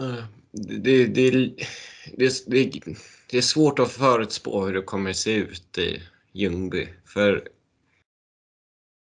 Eh, 0.00 0.24
det, 0.52 1.06
det, 1.06 1.56
det, 2.12 2.44
det, 2.46 2.70
det 3.30 3.38
är 3.38 3.42
svårt 3.42 3.78
att 3.78 3.92
förutspå 3.92 4.66
hur 4.66 4.74
det 4.74 4.82
kommer 4.82 5.12
se 5.12 5.34
ut 5.34 5.78
i 5.78 6.02
Ljungby. 6.32 6.88
För 7.04 7.48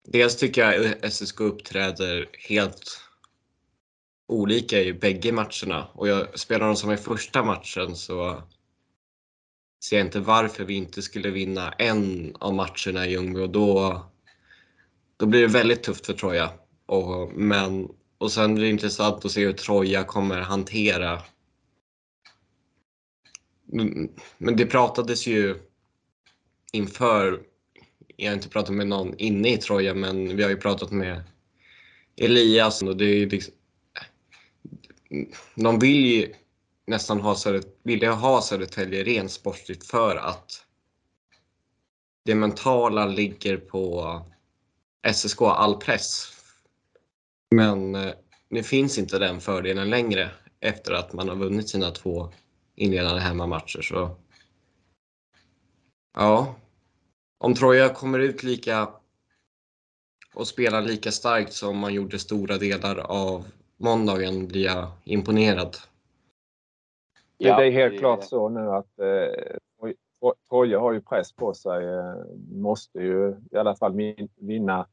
dels 0.08 0.36
tycker 0.36 0.72
jag 0.72 1.12
SSK 1.12 1.40
uppträder 1.40 2.28
helt 2.48 3.00
olika 4.28 4.80
i 4.80 4.92
bägge 4.92 5.32
matcherna 5.32 5.88
och 5.92 6.08
jag 6.08 6.38
spelar 6.38 6.66
de 6.66 6.76
som 6.76 6.92
i 6.92 6.96
första 6.96 7.44
matchen 7.44 7.96
så 7.96 8.42
ser 9.84 9.96
jag 9.96 10.06
inte 10.06 10.20
varför 10.20 10.64
vi 10.64 10.74
inte 10.74 11.02
skulle 11.02 11.30
vinna 11.30 11.72
en 11.72 12.36
av 12.40 12.54
matcherna 12.54 13.06
i 13.06 13.10
Ljungby 13.10 13.40
och 13.40 13.50
då, 13.50 14.02
då 15.16 15.26
blir 15.26 15.40
det 15.40 15.46
väldigt 15.46 15.82
tufft 15.82 16.06
för 16.06 16.12
Troja. 16.12 16.50
Och, 16.86 17.32
men, 17.32 17.88
och 18.18 18.32
sen 18.32 18.54
blir 18.54 18.64
det 18.64 18.70
intressant 18.70 19.24
att 19.24 19.32
se 19.32 19.44
hur 19.44 19.52
Troja 19.52 20.04
kommer 20.04 20.40
hantera 20.40 21.22
Mm, 23.72 24.08
men 24.38 24.56
det 24.56 24.66
pratades 24.66 25.26
ju 25.26 25.56
inför, 26.72 27.40
jag 28.16 28.30
har 28.30 28.34
inte 28.34 28.48
pratat 28.48 28.74
med 28.74 28.86
någon 28.86 29.18
inne 29.18 29.52
i 29.52 29.56
Troja, 29.56 29.94
men 29.94 30.36
vi 30.36 30.42
har 30.42 30.50
ju 30.50 30.56
pratat 30.56 30.90
med 30.90 31.22
Elias 32.16 32.82
och 32.82 32.96
det 32.96 33.04
är 33.04 33.14
ju 33.14 33.28
liksom, 33.28 33.54
de 35.54 35.78
vill 35.78 36.06
ju 36.06 36.32
nästan 36.86 37.20
ha, 37.20 37.34
Södertälje, 37.34 38.08
ha 38.08 38.42
Södertälje 38.42 39.04
rent 39.04 39.30
sportsligt 39.30 39.86
för 39.86 40.16
att 40.16 40.66
det 42.24 42.34
mentala 42.34 43.06
ligger 43.06 43.56
på 43.56 44.20
SSK 45.12 45.42
all 45.42 45.76
press. 45.76 46.32
Men 47.50 47.94
eh, 47.94 48.12
nu 48.48 48.62
finns 48.62 48.98
inte 48.98 49.18
den 49.18 49.40
fördelen 49.40 49.90
längre 49.90 50.30
efter 50.60 50.92
att 50.92 51.12
man 51.12 51.28
har 51.28 51.36
vunnit 51.36 51.68
sina 51.68 51.90
två 51.90 52.32
inledande 52.76 53.20
hemmamatcher. 53.20 53.82
Så 53.82 54.10
ja, 56.14 56.54
om 57.38 57.54
Troja 57.54 57.88
kommer 57.88 58.18
ut 58.18 58.42
lika 58.42 58.88
och 60.34 60.46
spelar 60.46 60.82
lika 60.82 61.10
starkt 61.10 61.52
som 61.52 61.78
man 61.78 61.94
gjorde 61.94 62.18
stora 62.18 62.58
delar 62.58 62.98
av 62.98 63.44
måndagen 63.76 64.48
blir 64.48 64.64
jag 64.64 64.88
imponerad. 65.04 65.76
Ja, 67.38 67.58
det 67.58 67.66
är 67.66 67.70
helt 67.70 67.94
det... 67.94 67.98
klart 67.98 68.24
så 68.24 68.48
nu 68.48 68.70
att 68.70 68.98
eh, 68.98 69.56
Troja 70.48 70.80
har 70.80 70.92
ju 70.92 71.00
press 71.00 71.32
på 71.32 71.54
sig. 71.54 71.84
Eh, 71.84 72.14
måste 72.52 72.98
ju 72.98 73.36
i 73.50 73.56
alla 73.56 73.76
fall 73.76 73.94
min, 73.94 74.28
vinna 74.36 74.86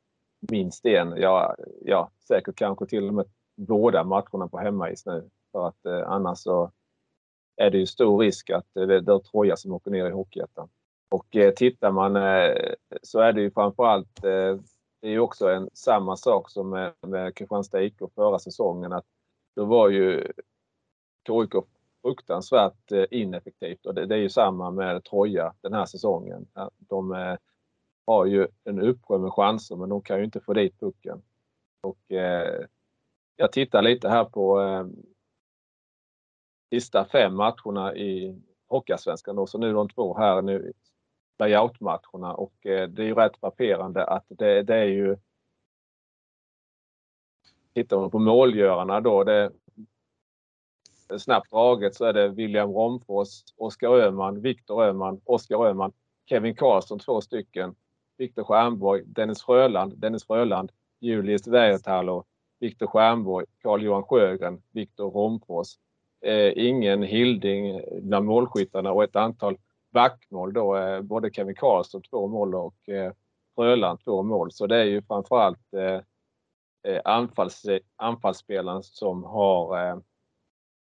minst 0.51 0.85
en. 0.85 1.13
Ja, 1.17 1.55
ja, 1.81 2.11
säkert 2.27 2.55
kanske 2.55 2.85
till 2.85 3.07
och 3.07 3.13
med 3.13 3.25
båda 3.55 4.03
matcherna 4.03 4.47
på 4.47 4.57
hemmais 4.57 5.05
nu. 5.05 5.29
För 5.51 5.67
att 5.67 5.85
eh, 5.85 6.09
annars 6.11 6.39
så 6.39 6.71
är 7.55 7.69
det 7.69 7.77
ju 7.77 7.86
stor 7.86 8.19
risk 8.19 8.50
att 8.50 8.67
det 8.74 8.95
är 8.95 9.19
Troja 9.19 9.55
som 9.55 9.74
åker 9.74 9.91
ner 9.91 10.07
i 10.07 10.12
Hockeyettan. 10.12 10.69
Och 11.10 11.36
eh, 11.36 11.53
tittar 11.53 11.91
man 11.91 12.15
eh, 12.15 12.74
så 13.01 13.19
är 13.19 13.33
det 13.33 13.41
ju 13.41 13.51
framförallt 13.51 14.24
eh, 14.24 14.57
det 15.01 15.07
är 15.07 15.12
ju 15.12 15.19
också 15.19 15.50
en 15.50 15.69
samma 15.74 16.15
sak 16.15 16.50
som 16.50 16.69
med, 16.69 16.93
med 17.07 17.36
Kristianstad 17.36 17.81
IK 17.81 18.00
förra 18.15 18.39
säsongen 18.39 18.93
att 18.93 19.05
då 19.55 19.65
var 19.65 19.89
ju 19.89 20.31
KIK 21.27 21.63
fruktansvärt 22.01 22.91
eh, 22.91 23.05
ineffektivt 23.12 23.86
och 23.86 23.93
det, 23.93 24.05
det, 24.05 24.15
är 24.15 24.19
ju 24.19 24.29
samma 24.29 24.72
med 24.72 25.03
Troja 25.03 25.53
den 25.62 25.74
här 25.74 25.86
säsongen. 25.86 26.48
De 26.77 27.38
har 28.05 28.25
ju 28.25 28.48
en 28.63 28.79
uppsjö 28.79 29.17
med 29.17 29.33
chanser 29.33 29.75
men 29.75 29.89
de 29.89 30.01
kan 30.01 30.17
ju 30.17 30.25
inte 30.25 30.39
få 30.39 30.53
dit 30.53 30.79
pucken. 30.79 31.22
Och 31.81 32.12
eh, 32.12 32.65
jag 33.36 33.51
tittar 33.51 33.81
lite 33.81 34.10
här 34.10 34.25
på 34.25 34.62
eh, 34.62 34.86
sista 36.74 37.06
fem 37.06 37.36
matcherna 37.36 37.96
i 37.96 38.42
Hockeyallsvenskan. 38.68 39.48
Så 39.48 39.58
nu 39.58 39.74
de 39.74 39.89
två 39.89 40.18
här 40.18 40.42
nu 40.42 40.74
layoutmatcherna 41.39 42.34
och 42.34 42.65
eh, 42.65 42.88
det 42.89 43.03
är 43.03 43.06
ju 43.06 43.13
rätt 43.13 43.38
frapperande 43.39 44.06
att 44.06 44.25
det, 44.30 44.63
det 44.63 44.75
är 44.75 44.86
ju 44.86 45.18
Tittar 47.74 47.98
man 47.98 48.12
på 48.12 48.20
målgörarna 48.20 49.01
då, 49.01 49.24
det, 49.24 49.51
snabbt 51.18 51.51
draget 51.51 51.96
så 51.96 52.06
är 52.06 52.13
det 52.13 52.30
William 52.30 52.72
Romfors, 52.72 53.44
Oskar 53.58 53.89
Öhman, 53.89 54.42
Viktor 54.42 54.84
Öhman, 54.84 55.22
Oskar 55.25 55.65
Öhman, 55.65 55.94
Kevin 56.25 56.56
Karlsson 56.56 57.00
två 57.00 57.22
stycken, 57.22 57.75
Viktor 58.18 58.44
Stjernborg, 58.44 59.03
Dennis 59.06 59.44
Fröland, 59.44 59.98
Dennis 59.98 60.27
Fröland, 60.27 60.72
Julius 61.00 61.48
Väjertalo, 61.48 62.25
Viktor 62.60 62.88
Stjernborg, 62.88 63.46
Carl-Johan 63.62 64.03
Sjögren, 64.03 64.62
Viktor 64.72 65.12
Romfors 65.12 65.77
Eh, 66.24 66.53
ingen 66.56 67.03
Hilding 67.03 67.82
bland 68.01 68.25
målskyttarna 68.25 68.92
och 68.92 69.03
ett 69.03 69.15
antal 69.15 69.58
backmål 69.92 70.53
då. 70.53 70.77
Eh, 70.77 71.01
både 71.01 71.32
Kevin 71.32 71.56
Karlsson 71.56 72.01
två 72.01 72.27
mål 72.27 72.56
och 72.56 72.89
eh, 72.89 73.13
Fröland 73.56 74.00
två 74.03 74.24
mål. 74.24 74.51
Så 74.51 74.68
det 74.68 74.77
är 74.77 74.84
ju 74.84 75.01
framförallt 75.01 75.74
eh, 75.74 76.01
eh 76.94 77.01
anfalls, 77.06 77.65
anfallsspelaren 77.96 78.84
som 78.84 79.24
har 79.24 79.88
eh, 79.89 79.98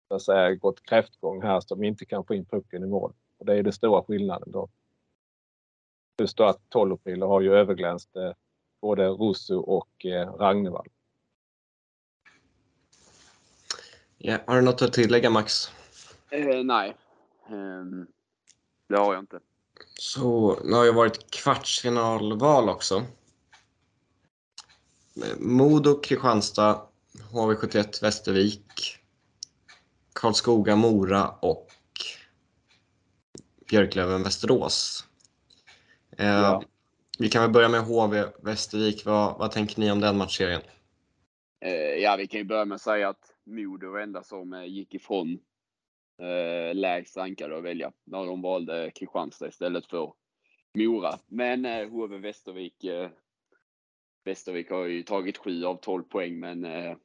så 0.08 0.14
att 0.14 0.22
säga, 0.22 0.54
gått 0.54 0.82
kräftgång 0.82 1.42
här 1.42 1.60
som 1.60 1.84
inte 1.84 2.04
kan 2.06 2.24
få 2.24 2.34
in 2.34 2.44
pucken 2.44 2.82
i 2.82 2.86
mål. 2.86 3.12
Och 3.38 3.46
det 3.46 3.54
är 3.54 3.62
den 3.62 3.72
stora 3.72 4.02
skillnaden 4.02 4.52
då. 4.52 4.68
Just 6.20 6.36
då 6.36 6.44
att 6.44 6.60
Tolopilo 6.68 7.26
har 7.26 7.40
ju 7.40 7.54
överglänst 7.54 8.16
eh, 8.16 8.32
både 8.80 9.08
Russo 9.08 9.58
och 9.60 10.06
eh, 10.06 10.32
Ragnevall. 10.32 10.88
Ja, 14.22 14.38
har 14.46 14.56
du 14.56 14.62
något 14.62 14.82
att 14.82 14.92
tillägga 14.92 15.30
Max? 15.30 15.70
Eh, 16.30 16.64
nej, 16.64 16.96
um, 17.50 18.06
det 18.88 18.96
har 18.96 19.14
jag 19.14 19.22
inte. 19.22 19.40
Så 19.98 20.58
nu 20.64 20.72
har 20.72 20.84
ju 20.84 20.92
varit 20.92 21.30
kvartsfinalval 21.30 22.68
också. 22.68 23.02
Modo, 25.38 26.00
Kristianstad, 26.00 26.82
HV71 27.32 28.02
Västervik, 28.02 28.98
Karlskoga, 30.12 30.76
Mora 30.76 31.28
och 31.28 31.68
Björklöven, 33.70 34.22
Västerås. 34.22 35.06
Eh, 36.16 36.26
ja. 36.26 36.62
Vi 37.18 37.28
kan 37.28 37.42
väl 37.42 37.50
börja 37.50 37.68
med 37.68 37.80
HV 37.80 38.24
Västervik. 38.42 39.04
Vad, 39.04 39.38
vad 39.38 39.50
tänker 39.50 39.80
ni 39.80 39.90
om 39.90 40.00
den 40.00 40.16
matchserien? 40.16 40.62
Eh, 41.60 41.72
ja, 41.72 42.16
vi 42.16 42.26
kan 42.26 42.38
ju 42.38 42.44
börja 42.44 42.64
med 42.64 42.74
att 42.74 42.82
säga 42.82 43.08
att 43.08 43.30
Modo 43.50 43.90
var 43.90 44.00
enda 44.00 44.22
som 44.22 44.52
eh, 44.52 44.64
gick 44.64 44.94
ifrån 44.94 45.38
eh, 46.18 46.74
lägst 46.74 47.16
rankade 47.16 47.58
att 47.58 47.64
välja 47.64 47.92
när 48.04 48.26
de 48.26 48.42
valde 48.42 48.90
Kristianstad 48.94 49.48
istället 49.48 49.86
för 49.86 50.12
Mora. 50.74 51.18
Men 51.26 51.64
eh, 51.64 51.88
HV 51.88 52.18
Västervik 52.18 52.84
eh, 52.84 53.10
Västervik 54.24 54.70
har 54.70 54.84
ju 54.84 55.02
tagit 55.02 55.38
7 55.38 55.64
av 55.64 55.76
12 55.76 56.02
poäng 56.02 56.40
men 56.40 56.64
eh, 56.64 56.96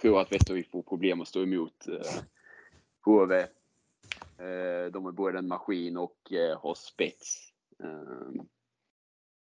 tror 0.00 0.20
att 0.20 0.32
Västervik 0.32 0.70
får 0.70 0.82
problem 0.82 1.20
att 1.20 1.28
stå 1.28 1.42
emot 1.42 1.88
eh, 1.88 2.22
HV. 3.04 3.34
Eh, 4.38 4.92
de 4.92 5.06
är 5.06 5.12
både 5.12 5.38
en 5.38 5.48
maskin 5.48 5.96
och 5.96 6.32
eh, 6.32 6.60
har 6.60 6.74
spets. 6.74 7.52
Eh, 7.82 8.42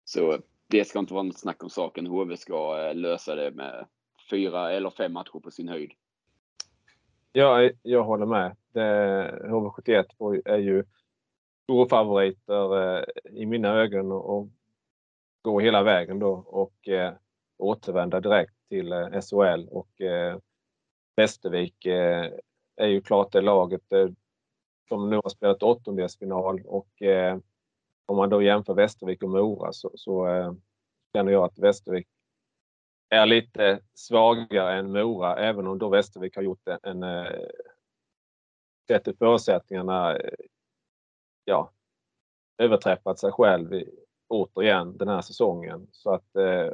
så 0.04 0.38
det 0.66 0.84
ska 0.84 0.98
inte 0.98 1.14
vara 1.14 1.22
något 1.22 1.38
snack 1.38 1.62
om 1.62 1.70
saken. 1.70 2.06
HV 2.06 2.36
ska 2.36 2.88
eh, 2.88 2.94
lösa 2.94 3.34
det 3.34 3.50
med 3.50 3.86
fyra 4.30 4.72
eller 4.72 4.90
fem 4.90 5.12
matcher 5.12 5.40
på 5.40 5.50
sin 5.50 5.68
höjd. 5.68 5.92
Ja, 7.32 7.70
jag 7.82 8.04
håller 8.04 8.26
med. 8.26 8.56
HV71 8.74 10.42
är 10.44 10.58
ju 10.58 10.84
storfavoriter 11.64 12.96
eh, 12.98 13.04
i 13.30 13.46
mina 13.46 13.68
ögon 13.68 14.12
och 14.12 14.48
gå 15.42 15.60
hela 15.60 15.82
vägen 15.82 16.18
då 16.18 16.32
och 16.32 16.88
eh, 16.88 17.12
återvända 17.58 18.20
direkt 18.20 18.54
till 18.68 18.92
eh, 18.92 19.08
SHL 19.20 19.68
och 19.68 20.00
eh, 20.00 20.38
Västervik 21.16 21.86
eh, 21.86 22.30
är 22.76 22.86
ju 22.86 23.00
klart 23.02 23.32
det 23.32 23.40
laget 23.40 23.92
eh, 23.92 24.08
som 24.88 25.10
nu 25.10 25.16
har 25.16 25.28
spelat 25.28 25.62
åttondelsfinal 25.62 26.62
och 26.66 27.02
eh, 27.02 27.38
om 28.06 28.16
man 28.16 28.28
då 28.28 28.42
jämför 28.42 28.74
Västervik 28.74 29.22
och 29.22 29.30
Mora 29.30 29.72
så, 29.72 29.90
så 29.94 30.26
eh, 30.26 30.52
känner 31.16 31.32
jag 31.32 31.44
att 31.44 31.58
Västervik 31.58 32.06
är 33.12 33.26
lite 33.26 33.80
svagare 33.94 34.78
än 34.78 34.92
Mora, 34.92 35.36
även 35.36 35.66
om 35.66 35.78
då 35.78 35.88
Västervik 35.88 36.36
har 36.36 36.42
gjort 36.42 36.68
en, 36.68 37.02
en 37.02 37.26
sett 38.88 39.04
till 39.04 39.16
förutsättningarna, 39.16 40.16
eh, 40.16 40.34
ja, 41.44 41.72
överträffat 42.58 43.18
sig 43.18 43.32
själv 43.32 43.74
i, 43.74 43.90
återigen 44.28 44.96
den 44.96 45.08
här 45.08 45.20
säsongen. 45.20 45.88
Så 45.92 46.14
att 46.14 46.36
eh, 46.36 46.72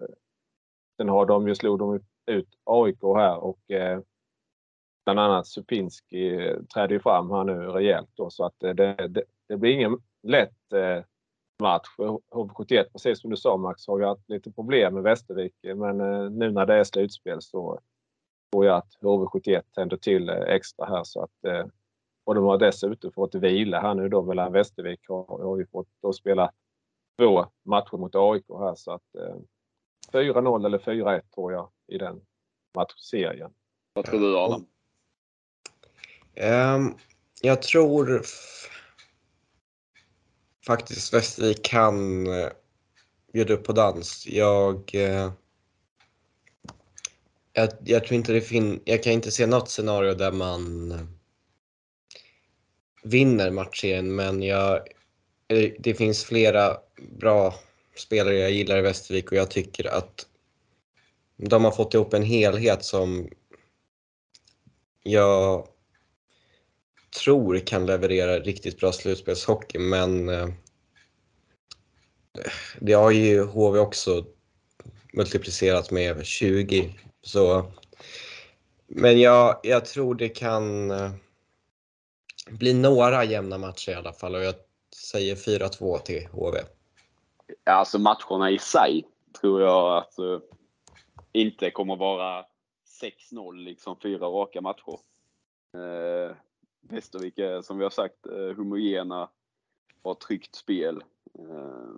sen 0.96 1.08
har 1.08 1.26
de 1.26 1.48
ju 1.48 1.54
slog 1.54 1.78
de 1.78 2.00
ut 2.26 2.48
AIK 2.64 3.02
här 3.02 3.36
och 3.38 3.70
eh, 3.70 4.00
bland 5.04 5.20
annat 5.20 5.46
Supinski 5.46 6.46
eh, 6.76 6.86
ju 6.88 7.00
fram 7.00 7.30
här 7.30 7.44
nu 7.44 7.52
rejält 7.52 8.10
då 8.14 8.30
så 8.30 8.44
att 8.44 8.62
eh, 8.62 8.74
det, 8.74 9.08
det, 9.08 9.24
det 9.48 9.56
blir 9.56 9.70
ingen 9.70 9.98
lätt 10.22 10.72
eh, 10.72 11.04
match. 11.58 11.88
HV71, 12.30 12.84
precis 12.92 13.20
som 13.20 13.30
du 13.30 13.36
sa 13.36 13.56
Max, 13.56 13.86
har 13.86 13.98
ju 13.98 14.04
haft 14.04 14.28
lite 14.28 14.50
problem 14.50 14.94
med 14.94 15.02
Västervik. 15.02 15.54
Men 15.62 16.00
eh, 16.00 16.30
nu 16.30 16.50
när 16.50 16.66
det 16.66 16.74
är 16.74 16.84
slutspel 16.84 17.42
så 17.42 17.80
tror 18.52 18.66
jag 18.66 18.76
att 18.76 18.96
HV71 19.00 19.62
tänder 19.74 19.96
till 19.96 20.28
eh, 20.28 20.36
extra 20.36 20.86
här 20.86 21.04
så 21.04 21.22
att 21.22 21.44
eh, 21.44 21.66
Och 22.24 22.34
de 22.34 22.44
har 22.44 22.58
dessutom 22.58 23.12
fått 23.12 23.34
vila 23.34 23.80
här 23.80 23.94
nu 23.94 24.08
då 24.08 24.22
mellan 24.22 24.52
Västervik 24.52 25.00
har, 25.08 25.44
har 25.44 25.58
ju 25.58 25.66
fått 25.66 25.88
då 26.02 26.12
spela 26.12 26.52
två 27.18 27.46
matcher 27.64 27.96
mot 27.96 28.14
AIK 28.14 28.44
här 28.48 28.74
så 28.74 28.92
att 28.92 29.14
eh, 29.18 29.36
4-0 30.12 30.66
eller 30.66 30.78
4-1 30.78 31.22
tror 31.34 31.52
jag 31.52 31.70
i 31.86 31.98
den 31.98 32.20
matchserien. 32.74 33.50
Vad 33.92 34.04
tror 34.04 34.20
du 34.20 34.38
Adam? 34.38 34.66
Um, 36.76 36.94
jag 37.42 37.62
tror 37.62 38.22
faktiskt 40.68 41.14
Västervik 41.14 41.62
kan 41.62 42.26
eh, 42.26 42.48
bjuda 43.32 43.54
upp 43.54 43.64
på 43.64 43.72
dans. 43.72 44.26
Jag, 44.26 44.94
eh, 44.94 45.32
jag, 47.52 47.68
jag, 47.84 48.04
tror 48.04 48.16
inte 48.16 48.32
det 48.32 48.40
fin 48.40 48.80
jag 48.84 49.02
kan 49.02 49.12
inte 49.12 49.30
se 49.30 49.46
något 49.46 49.68
scenario 49.68 50.14
där 50.14 50.32
man 50.32 50.92
eh, 50.92 51.06
vinner 53.02 53.50
matchserien 53.50 54.14
men 54.14 54.42
jag, 54.42 54.80
det 55.78 55.94
finns 55.94 56.24
flera 56.24 56.76
bra 57.18 57.54
spelare 57.96 58.38
jag 58.38 58.50
gillar 58.50 58.78
i 58.78 58.82
Västervik 58.82 59.32
och 59.32 59.38
jag 59.38 59.50
tycker 59.50 59.84
att 59.84 60.26
de 61.36 61.64
har 61.64 61.72
fått 61.72 61.94
ihop 61.94 62.14
en 62.14 62.22
helhet 62.22 62.84
som 62.84 63.28
jag 65.02 65.68
tror 67.24 67.58
kan 67.58 67.86
leverera 67.86 68.38
riktigt 68.38 68.80
bra 68.80 68.92
slutspelshockey 68.92 69.78
men 69.78 70.28
eh, 70.28 70.48
det 72.80 72.92
har 72.92 73.10
ju 73.10 73.44
HV 73.44 73.78
också 73.78 74.24
multiplicerat 75.12 75.90
med 75.90 76.26
20. 76.26 76.94
Så, 77.22 77.72
men 78.86 79.20
jag, 79.20 79.60
jag 79.62 79.84
tror 79.84 80.14
det 80.14 80.28
kan 80.28 80.90
eh, 80.90 81.10
bli 82.50 82.74
några 82.74 83.24
jämna 83.24 83.58
matcher 83.58 83.90
i 83.90 83.94
alla 83.94 84.12
fall 84.12 84.34
och 84.34 84.44
jag 84.44 84.54
säger 84.96 85.36
4-2 85.36 85.98
till 85.98 86.26
HV. 86.26 86.58
Alltså 87.64 87.98
matcherna 87.98 88.50
i 88.50 88.58
sig 88.58 89.04
tror 89.40 89.62
jag 89.62 89.96
att 89.96 90.18
uh, 90.18 90.40
inte 91.32 91.70
kommer 91.70 91.96
vara 91.96 92.44
6-0, 93.32 93.54
liksom 93.54 93.96
fyra 94.02 94.26
raka 94.26 94.60
matcher. 94.60 94.98
Uh, 95.76 96.36
Västervik 96.80 97.38
är 97.38 97.62
som 97.62 97.78
vi 97.78 97.84
har 97.84 97.90
sagt 97.90 98.26
eh, 98.26 98.56
homogena, 98.56 99.30
har 100.02 100.14
tryggt 100.14 100.54
spel. 100.54 101.04
Eh, 101.38 101.94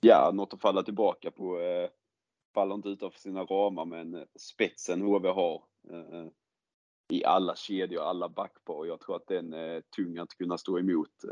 ja, 0.00 0.30
något 0.34 0.54
att 0.54 0.60
falla 0.60 0.82
tillbaka 0.82 1.30
på. 1.30 1.60
Eh, 1.60 1.90
faller 2.54 2.74
inte 2.74 2.88
utanför 2.88 3.18
sina 3.18 3.44
ramar 3.44 3.84
men 3.84 4.26
spetsen 4.34 5.02
HV 5.02 5.28
har 5.28 5.62
i 7.08 7.24
alla 7.24 7.56
kedjor, 7.56 8.02
alla 8.02 8.28
backpar. 8.28 8.86
Jag 8.86 9.00
tror 9.00 9.16
att 9.16 9.26
den 9.26 9.52
är 9.52 9.80
tung 9.80 10.18
att 10.18 10.34
kunna 10.34 10.58
stå 10.58 10.78
emot. 10.78 11.24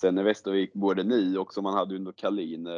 Sen 0.00 0.18
är 0.18 0.22
Västervik 0.22 0.72
både 0.72 1.04
nu 1.04 1.38
och 1.38 1.54
som 1.54 1.64
man 1.64 1.74
hade 1.74 1.96
under 1.96 2.12
Kalin 2.12 2.68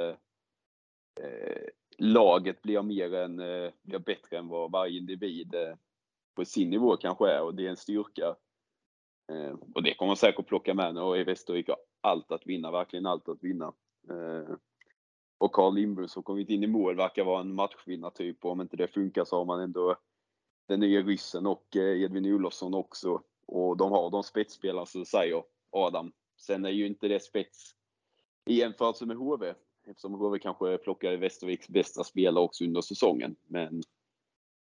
laget 1.98 2.62
blir 2.62 2.82
mer 2.82 3.14
än, 3.14 3.36
blir 3.82 3.98
bättre 3.98 4.38
än 4.38 4.48
vad 4.48 4.72
varje 4.72 4.98
individ 4.98 5.54
på 6.34 6.44
sin 6.44 6.70
nivå 6.70 6.96
kanske 6.96 7.30
är 7.30 7.42
och 7.42 7.54
det 7.54 7.66
är 7.66 7.70
en 7.70 7.76
styrka. 7.76 8.36
Eh, 9.28 9.56
och 9.74 9.82
det 9.82 9.94
kommer 9.94 10.08
man 10.08 10.16
säkert 10.16 10.46
plocka 10.46 10.74
med 10.74 10.94
nu 10.94 11.00
och 11.00 11.18
i 11.18 11.24
Västervik 11.24 11.68
har 11.68 11.76
allt 12.00 12.32
att 12.32 12.46
vinna, 12.46 12.70
verkligen 12.70 13.06
allt 13.06 13.28
att 13.28 13.42
vinna. 13.44 13.72
Eh, 14.10 14.54
och 15.38 15.52
Carl 15.52 15.74
Lindberg 15.74 16.08
som 16.08 16.22
kommit 16.22 16.50
in 16.50 16.62
i 16.62 16.66
mål 16.66 16.96
verkar 16.96 17.24
vara 17.24 17.40
en 17.40 17.54
matchvinnartyp 17.54 18.44
och 18.44 18.50
om 18.50 18.60
inte 18.60 18.76
det 18.76 18.88
funkar 18.88 19.24
så 19.24 19.36
har 19.36 19.44
man 19.44 19.60
ändå 19.60 19.96
den 20.68 20.80
nya 20.80 21.02
ryssen 21.02 21.46
och 21.46 21.76
eh, 21.76 22.02
Edvin 22.02 22.34
Olofsson 22.34 22.74
också. 22.74 23.22
Och 23.46 23.76
de 23.76 23.90
har 23.92 24.10
de 24.10 24.22
spetsspelarna 24.22 24.86
som 24.86 25.04
säger, 25.04 25.42
Adam, 25.70 26.12
Sen 26.40 26.64
är 26.64 26.70
ju 26.70 26.86
inte 26.86 27.08
det 27.08 27.22
spets 27.22 27.74
i 28.46 28.54
jämförelse 28.54 29.06
med 29.06 29.16
HV 29.16 29.54
eftersom 29.86 30.14
HV 30.14 30.38
kanske 30.38 30.78
plockade 30.78 31.16
Västerviks 31.16 31.68
bästa 31.68 32.04
spelare 32.04 32.44
också 32.44 32.64
under 32.64 32.80
säsongen. 32.80 33.36
Men 33.46 33.82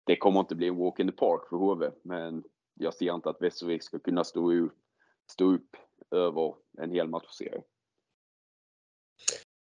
det 0.05 0.17
kommer 0.17 0.41
inte 0.41 0.55
bli 0.55 0.69
en 0.69 0.77
walk 0.77 1.01
in 1.01 1.07
the 1.07 1.17
park 1.17 1.49
för 1.49 1.57
HV. 1.57 1.91
Men 2.03 2.45
jag 2.79 2.95
ser 2.95 3.15
inte 3.15 3.31
att 3.31 3.43
Västervik 3.43 3.83
ska 3.83 3.99
kunna 3.99 4.25
stå, 4.25 4.69
stå 5.31 5.45
upp 5.45 5.77
över 6.11 6.55
en 6.79 6.91
hel 6.91 7.09
matchserie. 7.09 7.63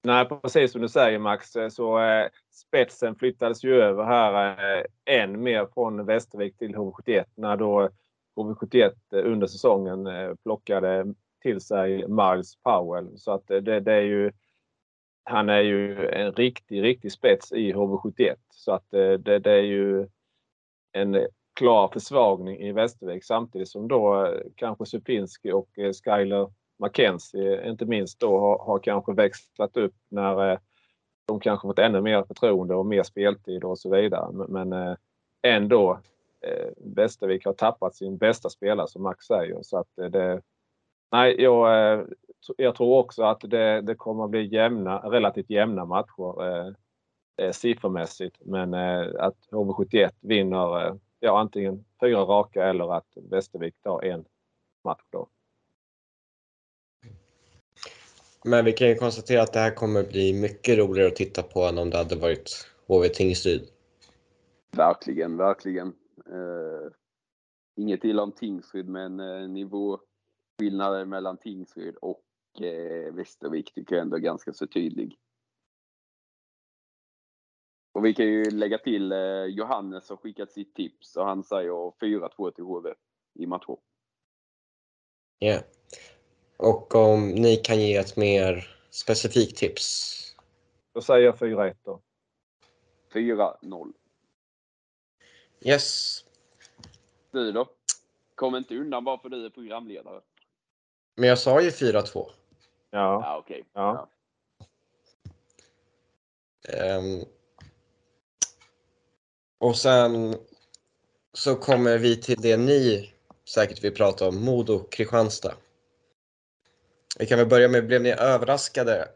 Nej, 0.04 0.26
precis 0.26 0.72
som 0.72 0.82
du 0.82 0.90
säger 0.90 1.20
Max, 1.20 1.56
eh, 1.56 1.70
så 1.70 2.00
eh, 2.00 2.30
spetsen 2.52 3.16
flyttades 3.16 3.64
ju 3.64 3.82
över 3.82 4.04
här 4.04 4.58
eh, 4.78 4.86
än 5.06 5.44
mer 5.44 5.68
från 5.74 6.06
Västervik 6.06 6.58
till 6.58 6.76
HV71 6.76 7.26
när 7.36 7.58
då 7.58 7.90
HV71 8.36 8.92
eh, 9.14 9.32
under 9.32 9.48
säsongen 9.48 10.08
eh, 10.08 10.36
plockade 10.44 11.14
till 11.42 11.62
sig 11.62 12.08
Miles 12.08 12.56
Powell. 12.56 13.18
Så 13.18 13.32
att 13.32 13.52
eh, 13.52 13.58
det, 13.58 13.80
det 13.80 13.94
är 13.94 14.02
ju 14.02 14.32
han 15.24 15.50
är 15.50 15.62
ju 15.62 16.08
en 16.10 16.32
riktig, 16.32 16.84
riktig 16.84 17.12
spets 17.12 17.52
i 17.52 17.74
HV71. 17.74 18.36
Så 18.50 18.72
att 18.72 18.92
det, 18.92 19.40
det 19.40 19.52
är 19.52 19.64
ju 19.64 20.08
en 20.92 21.28
klar 21.60 21.88
försvagning 21.88 22.60
i 22.60 22.72
Västervik 22.72 23.24
samtidigt 23.24 23.70
som 23.70 23.88
då 23.88 24.26
eh, 24.26 24.42
kanske 24.56 24.86
Supinski 24.86 25.52
och 25.52 25.80
eh, 25.80 25.92
Skyler 25.94 26.52
McKenzie 26.84 27.62
eh, 27.62 27.70
inte 27.70 27.86
minst 27.86 28.20
då 28.20 28.40
har, 28.40 28.60
har 28.60 28.80
kanske 28.80 29.14
växlat 29.14 29.78
upp 29.78 29.96
när 30.10 30.60
de 31.28 31.40
kanske 31.40 31.68
fått 31.68 31.80
ännu 31.80 32.02
mer 32.02 32.24
förtroende 32.24 32.76
och 32.76 32.86
mer 32.86 33.04
speltid 33.04 33.64
och 33.64 33.80
så 33.80 33.96
vidare. 33.96 34.46
Men 34.48 34.98
ändå 35.42 36.00
Västervik 36.78 37.46
har 37.46 37.54
tappat 37.54 37.96
sin 37.96 38.18
bästa 38.18 38.50
spelare 38.50 38.88
som 38.88 39.04
Max 39.04 39.26
säger 39.26 39.62
så 39.62 39.78
att 39.78 39.88
det, 39.96 40.42
Nej, 41.12 41.42
jag, 41.42 42.06
jag 42.58 42.76
tror 42.76 42.98
också 42.98 43.24
att 43.24 43.42
det, 43.42 43.82
det 43.82 43.96
kommer 43.96 44.24
att 44.24 44.30
bli 44.30 44.46
jämna, 44.54 44.98
relativt 44.98 45.50
jämna 45.50 45.86
matcher 45.86 46.42
eh, 47.40 47.52
siffermässigt. 47.52 48.38
Men 48.40 48.74
eh, 48.74 49.08
att 49.20 49.38
HV71 49.52 50.10
vinner 50.22 51.00
ja, 51.20 51.40
antingen 51.40 51.86
fyra 52.00 52.22
raka 52.22 52.66
eller 52.66 52.98
att 52.98 53.08
Västervik 53.16 53.76
tar 53.82 54.02
en 54.02 54.26
match 54.84 55.04
då. 55.10 55.30
Men 58.44 58.66
vi 58.66 58.74
kan 58.74 58.88
ju 58.88 58.96
konstatera 58.96 59.42
att 59.42 59.54
det 59.54 59.60
här 59.60 59.76
kommer 59.76 60.04
bli 60.04 60.34
mycket 60.34 60.78
roligare 60.78 61.08
att 61.08 61.16
titta 61.16 61.44
på 61.44 61.64
än 61.64 61.78
om 61.78 61.90
det 61.90 61.98
hade 61.98 62.16
varit 62.16 62.68
HV 62.88 63.10
Tingsryd. 63.10 63.62
Verkligen, 64.72 65.38
verkligen. 65.38 65.88
Uh, 66.30 66.92
inget 67.76 68.04
illa 68.04 68.24
om 68.24 68.32
Tingsryd 68.32 68.88
men 68.88 69.20
uh, 69.20 69.50
nivå 69.50 70.00
skillnaden 70.60 71.10
mellan 71.10 71.38
Tingsryd 71.38 71.96
och 71.96 72.24
eh, 72.62 73.14
Västervik 73.14 73.74
tycker 73.74 73.96
jag 73.96 74.04
ändå 74.04 74.16
är 74.16 74.22
ganska 74.22 74.54
så 74.54 74.68
tydlig. 74.68 75.18
Och 77.92 78.06
vi 78.06 78.14
kan 78.14 78.26
ju 78.26 78.44
lägga 78.52 78.78
till 78.78 79.12
eh, 79.12 79.44
Johannes 79.46 80.10
har 80.10 80.18
skickat 80.18 80.52
sitt 80.52 80.76
tips 80.76 81.16
och 81.16 81.26
han 81.26 81.44
säger 81.44 81.92
4-2 82.00 82.52
till 82.52 82.64
HV 82.64 82.94
i 83.34 83.46
matcher. 83.46 83.78
Ja. 85.40 85.48
Yeah. 85.48 85.64
Och 86.58 86.96
om 86.96 87.30
ni 87.30 87.56
kan 87.56 87.80
ge 87.80 87.96
ett 87.96 88.18
mer 88.18 88.78
specifikt 88.90 89.58
tips? 89.58 90.16
Då 90.94 91.02
säger 91.02 91.26
jag 91.26 91.36
4-1 91.36 91.76
då. 91.84 92.02
4-0. 93.14 93.94
Yes. 95.62 96.20
Du 97.32 97.52
då? 97.52 97.70
Kom 98.36 98.56
inte 98.56 98.78
undan 98.78 99.04
bara 99.04 99.18
för 99.18 99.30
du 99.30 99.46
är 99.46 99.50
programledare. 99.50 100.22
Men 101.16 101.30
jag 101.30 101.40
sa 101.40 101.62
ju 101.62 101.70
4-2. 101.70 102.14
Ja. 102.16 102.32
Ja, 102.92 103.38
okej. 103.38 103.62
Okay. 103.62 103.72
Ja. 103.74 104.10
Um, 106.98 107.26
och 109.60 109.76
sen 109.76 110.36
så 111.34 111.56
kommer 111.56 111.98
vi 111.98 112.22
till 112.22 112.42
det 112.42 112.58
ni 112.58 113.14
säkert 113.50 113.84
vill 113.84 113.94
prata 113.94 114.28
om, 114.28 114.46
Modo 114.46 114.80
Kristianstad. 114.80 115.54
Vi 117.20 117.26
kan 117.26 117.40
väl 117.40 117.48
börja 117.48 117.68
med, 117.68 117.88
blev 117.88 118.02
ni 118.02 118.12
överraskade 118.12 119.08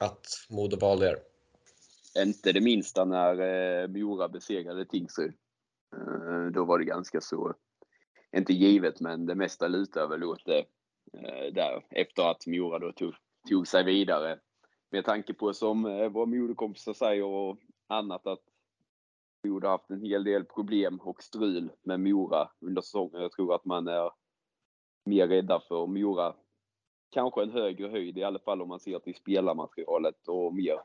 att 0.00 0.26
Modo 0.50 0.76
valde 0.76 1.08
er? 1.08 1.18
Inte 2.22 2.52
det 2.52 2.60
minsta 2.60 3.04
när 3.04 3.40
eh, 3.82 3.88
Mora 3.88 4.28
besegrade 4.28 4.84
Tingsryd. 4.84 5.32
Eh, 5.96 6.46
då 6.52 6.64
var 6.64 6.78
det 6.78 6.84
ganska 6.84 7.20
så, 7.20 7.54
inte 8.36 8.52
givet, 8.52 9.00
men 9.00 9.26
det 9.26 9.34
mesta 9.34 9.68
lutar 9.68 10.06
väl 10.06 10.24
åt 10.24 10.44
det. 10.44 10.64
Eh, 11.12 11.52
där 11.52 11.84
efter 11.90 12.30
att 12.30 12.46
Mora 12.46 12.78
då 12.78 12.92
tog, 12.92 13.14
tog 13.48 13.68
sig 13.68 13.84
vidare. 13.84 14.38
Med 14.90 15.04
tanke 15.04 15.34
på 15.34 15.54
som 15.54 15.86
eh, 15.86 16.08
våra 16.08 16.26
Modokompisar 16.26 16.94
säger 16.94 17.24
och 17.24 17.58
annat 17.88 18.26
att 18.26 18.42
Modo 19.48 19.68
haft 19.68 19.90
en 19.90 20.00
hel 20.00 20.24
del 20.24 20.44
problem 20.44 21.00
och 21.02 21.22
strul 21.22 21.70
med 21.82 22.00
Mora 22.00 22.48
under 22.60 22.82
säsongen. 22.82 23.22
Jag 23.22 23.32
tror 23.32 23.54
att 23.54 23.64
man 23.64 23.88
är 23.88 24.10
mer 25.04 25.28
rädda 25.28 25.60
för 25.68 25.86
Mora. 25.86 26.34
Kanske 27.10 27.42
en 27.42 27.50
högre 27.50 27.88
höjd 27.88 28.18
i 28.18 28.22
alla 28.22 28.38
fall 28.38 28.62
om 28.62 28.68
man 28.68 28.80
ser 28.80 28.98
till 28.98 29.14
spelarmaterialet 29.14 30.28
och 30.28 30.54
mer 30.54 30.80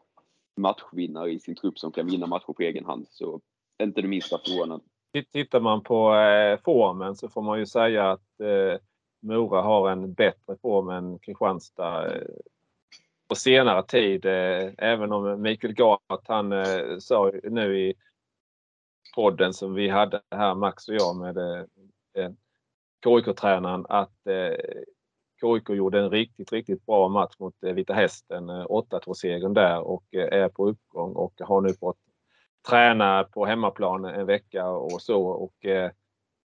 matchvinnare 0.58 1.32
i 1.32 1.40
sin 1.40 1.56
trupp 1.56 1.80
som 1.80 1.92
kan 1.92 2.08
vinna 2.08 2.28
matcher 2.28 2.54
på 2.54 2.62
egen 2.62 2.86
hand. 2.86 3.08
Så 3.10 3.42
inte 3.84 4.02
det 4.02 4.08
minsta 4.08 4.38
förvånande. 4.38 4.86
Tittar 5.32 5.60
man 5.60 5.84
på 5.84 6.16
eh, 6.16 6.60
formen 6.64 7.16
så 7.16 7.30
får 7.30 7.42
man 7.42 7.60
ju 7.60 7.66
säga 7.66 8.12
att 8.12 8.40
eh, 8.40 8.80
Mora 9.22 9.62
har 9.62 9.90
en 9.90 10.14
bättre 10.14 10.58
form 10.62 10.90
än 10.90 11.20
Kristianstad 11.20 12.16
eh, 12.16 12.22
på 13.28 13.36
senare 13.36 13.84
tid. 13.84 14.26
Även 14.78 15.12
om 15.12 15.42
Mikael 15.42 15.74
Gart, 15.74 16.28
han 16.28 16.54
sa 17.02 17.32
nu 17.44 17.80
i 17.80 17.94
podden 19.16 19.54
som 19.54 19.74
vi 19.74 19.90
hade 19.90 20.22
här, 20.32 20.56
Max 20.56 20.88
och 20.88 20.96
jag, 20.96 21.16
med 21.16 21.38
eh, 21.38 22.32
KIK-tränaren 23.04 23.86
att 23.90 24.28
eh, 24.28 24.56
KIK 25.42 25.70
gjorde 25.70 26.00
en 26.00 26.10
riktigt, 26.10 26.52
riktigt 26.52 26.86
bra 26.86 27.08
match 27.08 27.36
mot 27.40 27.64
eh, 27.64 27.74
Vita 27.74 27.94
Hästen. 27.94 28.50
8-2-segern 28.50 29.54
där 29.54 29.80
och 29.80 30.04
är 30.12 30.50
på 30.50 30.70
uppgång 30.70 31.14
och 31.14 31.34
har 31.40 31.62
nu 31.62 31.74
fått 31.74 31.98
träna 32.70 33.24
på 33.24 33.46
hemmaplan 33.46 34.06
en 34.06 34.26
vecka 34.26 34.70
och 34.70 35.02
så 35.02 35.24
och 35.24 35.66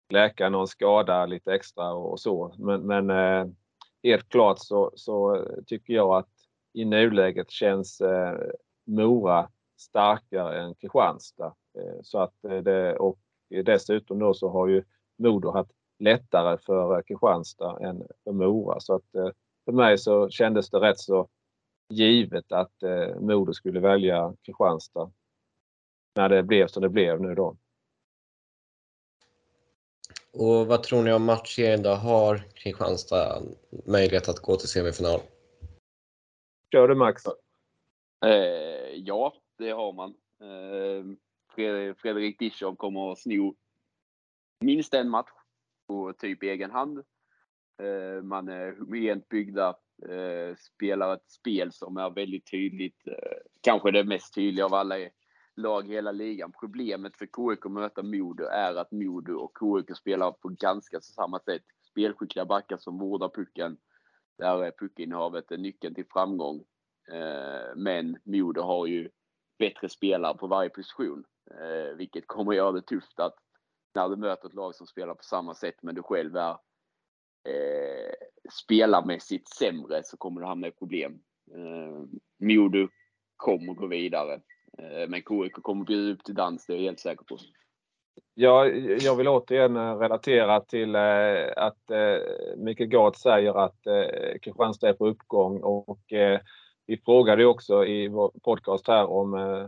läka 0.10 0.50
någon 0.50 0.68
skada 0.68 1.26
lite 1.26 1.54
extra 1.54 1.94
och 1.94 2.20
så. 2.20 2.56
Men, 2.58 2.82
men 2.82 3.10
eh, 3.10 3.48
helt 4.04 4.30
klart 4.30 4.58
så, 4.60 4.92
så, 4.96 5.46
tycker 5.68 5.94
jag 5.94 6.18
att 6.18 6.30
i 6.74 6.86
nuläget 6.86 7.52
känns 7.52 8.02
eh, 8.02 8.38
Mora 8.88 9.50
starkare 9.78 10.62
än 10.62 10.76
Kristianstad. 10.76 11.56
Eh, 11.78 12.02
så 12.04 12.20
att 12.20 12.34
det, 12.42 12.96
och 12.96 13.20
dessutom 13.66 14.20
då 14.20 14.34
så 14.34 14.50
har 14.50 14.68
ju 14.68 14.84
Modo 15.18 15.52
haft 15.52 15.72
lättare 16.00 16.58
för 16.58 17.02
Kristianstad 17.02 17.80
än 17.82 18.08
för 18.24 18.32
Mora. 18.32 18.80
Så 18.80 18.96
att 18.96 19.36
för 19.66 19.72
mig 19.72 19.98
så 19.98 20.30
kändes 20.30 20.70
det 20.70 20.80
rätt 20.80 21.00
så 21.00 21.28
givet 21.90 22.52
att 22.52 22.74
Modo 23.20 23.54
skulle 23.54 23.80
välja 23.80 24.34
Kristianstad. 24.42 25.12
När 26.16 26.30
det 26.30 26.44
blev 26.44 26.68
som 26.68 26.82
det 26.82 26.90
blev 26.90 27.22
nu 27.22 27.36
då. 27.36 27.58
Och 30.34 30.68
vad 30.68 30.84
tror 30.84 31.04
ni 31.04 31.14
om 31.14 31.26
matchserien 31.26 31.84
då? 31.84 31.90
Har 31.90 32.38
Kristianstad 32.54 33.42
möjlighet 33.86 34.30
att 34.30 34.40
gå 34.40 34.56
till 34.56 34.70
semifinal? 34.70 35.20
Kör 36.72 36.88
du 36.88 36.96
Max? 36.96 37.24
Eh, 38.26 38.32
ja, 38.96 39.34
det 39.58 39.72
har 39.72 39.94
man. 39.94 40.14
Ehm, 40.40 41.18
Fredrik 41.98 42.40
Dischow 42.40 42.76
kommer 42.76 43.12
att 43.12 43.20
sno 43.20 43.56
minst 44.60 44.94
en 44.94 45.10
match 45.10 45.32
på 45.88 46.14
typ 46.14 46.44
egen 46.44 46.72
hand. 46.72 47.04
Ehm, 47.78 48.28
man 48.28 48.50
är 48.50 48.80
homogent 48.80 49.30
byggda, 49.30 49.76
eh, 50.10 50.56
spelar 50.56 51.14
ett 51.14 51.30
spel 51.32 51.72
som 51.72 51.98
är 51.98 52.10
väldigt 52.10 52.52
tydligt. 52.52 53.08
Eh, 53.08 53.38
kanske 53.62 53.92
det 53.92 54.04
mest 54.04 54.34
tydliga 54.36 54.66
av 54.66 54.74
alla 54.74 54.96
lag 55.56 55.90
i 55.90 55.94
hela 55.94 56.12
ligan. 56.12 56.52
Problemet 56.60 57.18
för 57.18 57.26
KIK 57.26 57.66
att 57.66 57.72
möta 57.72 58.04
Modo 58.04 58.44
är 58.44 58.76
att 58.76 58.92
Modo 58.92 59.34
och 59.34 59.58
KIK 59.60 59.98
spelar 59.98 60.32
på 60.32 60.50
ganska 60.50 61.02
samma 61.02 61.40
sätt. 61.40 61.64
Spelskickliga 61.92 62.46
backar 62.46 62.78
som 62.78 62.98
vårdar 62.98 63.30
pucken. 63.30 63.78
Där 64.38 64.64
är 64.64 64.72
puckinnehavet 64.72 65.50
nyckeln 65.50 65.96
till 65.96 66.06
framgång. 66.10 66.64
Ehm, 67.12 67.84
men 67.84 68.18
Modo 68.24 68.62
har 68.62 68.86
ju 68.86 69.10
bättre 69.58 69.90
spelare 69.90 70.38
på 70.38 70.48
varje 70.48 70.70
position. 70.70 71.24
Eh, 71.52 71.96
vilket 71.98 72.28
kommer 72.28 72.52
att 72.52 72.58
göra 72.58 72.72
det 72.72 72.82
tufft 72.82 73.20
att 73.20 73.36
när 73.96 74.10
du 74.10 74.16
möter 74.16 74.48
ett 74.48 74.54
lag 74.54 74.76
som 74.76 74.88
spelar 74.88 75.14
på 75.14 75.24
samma 75.24 75.54
sätt 75.54 75.76
men 75.82 75.96
du 75.96 76.04
själv 76.04 76.36
är 76.36 76.52
eh, 77.48 78.14
spelarmässigt 78.64 79.50
sämre 79.50 80.02
så 80.04 80.18
kommer 80.18 80.42
du 80.42 80.48
hamna 80.48 80.68
i 80.68 80.72
problem. 80.72 81.20
Eh, 81.52 82.04
Modo 82.40 82.88
kommer 83.36 83.74
gå 83.74 83.88
vidare. 83.88 84.34
Eh, 84.78 85.10
men 85.10 85.22
KIK 85.22 85.54
kommer 85.54 85.86
bjuda 85.86 86.14
upp 86.14 86.24
till 86.24 86.36
dans, 86.36 86.66
det 86.66 86.74
är 86.74 86.78
jag 86.78 86.84
helt 86.84 87.00
säker 87.00 87.24
på. 87.24 87.38
Ja, 88.34 88.68
jag 88.68 89.16
vill 89.16 89.28
återigen 89.28 90.00
relatera 90.00 90.60
till 90.62 90.96
eh, 90.96 91.54
att 91.56 91.92
eh, 91.92 92.18
Mikael 92.58 92.90
Gard 92.90 93.16
säger 93.16 93.66
att 93.66 93.88
eh, 93.88 94.40
Kristianstad 94.42 94.90
är 94.90 94.94
på 94.94 95.08
uppgång 95.08 95.60
och 95.64 96.14
eh, 96.14 96.40
vi 96.86 96.98
frågade 96.98 97.46
också 97.46 97.86
i 97.86 98.08
vår 98.08 98.32
podcast 98.44 98.88
här 98.88 99.06
om 99.06 99.34
eh, 99.34 99.68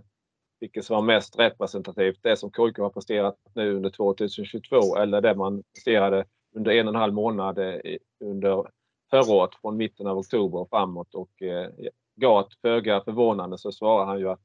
vilket 0.59 0.85
som 0.85 0.95
var 0.95 1.03
mest 1.03 1.39
representativt. 1.39 2.19
Det 2.23 2.37
som 2.37 2.51
KIK 2.51 2.77
har 2.77 2.89
presterat 2.89 3.35
nu 3.55 3.75
under 3.75 3.89
2022 3.89 4.97
eller 4.97 5.21
det 5.21 5.35
man 5.35 5.63
presterade 5.63 6.25
under 6.55 6.71
en 6.71 6.87
och 6.87 6.93
en 6.93 6.99
halv 6.99 7.13
månad 7.13 7.59
eh, 7.59 7.97
under 8.19 8.71
förra 9.09 9.33
året 9.35 9.55
från 9.61 9.77
mitten 9.77 10.07
av 10.07 10.17
oktober 10.17 10.59
och 10.59 10.69
framåt. 10.69 11.15
Och 11.15 11.41
eh, 11.41 11.69
Gat, 12.15 12.53
föga 12.61 13.01
förvånande, 13.01 13.57
så 13.57 13.71
svarar 13.71 14.05
han 14.05 14.19
ju 14.19 14.29
att 14.29 14.41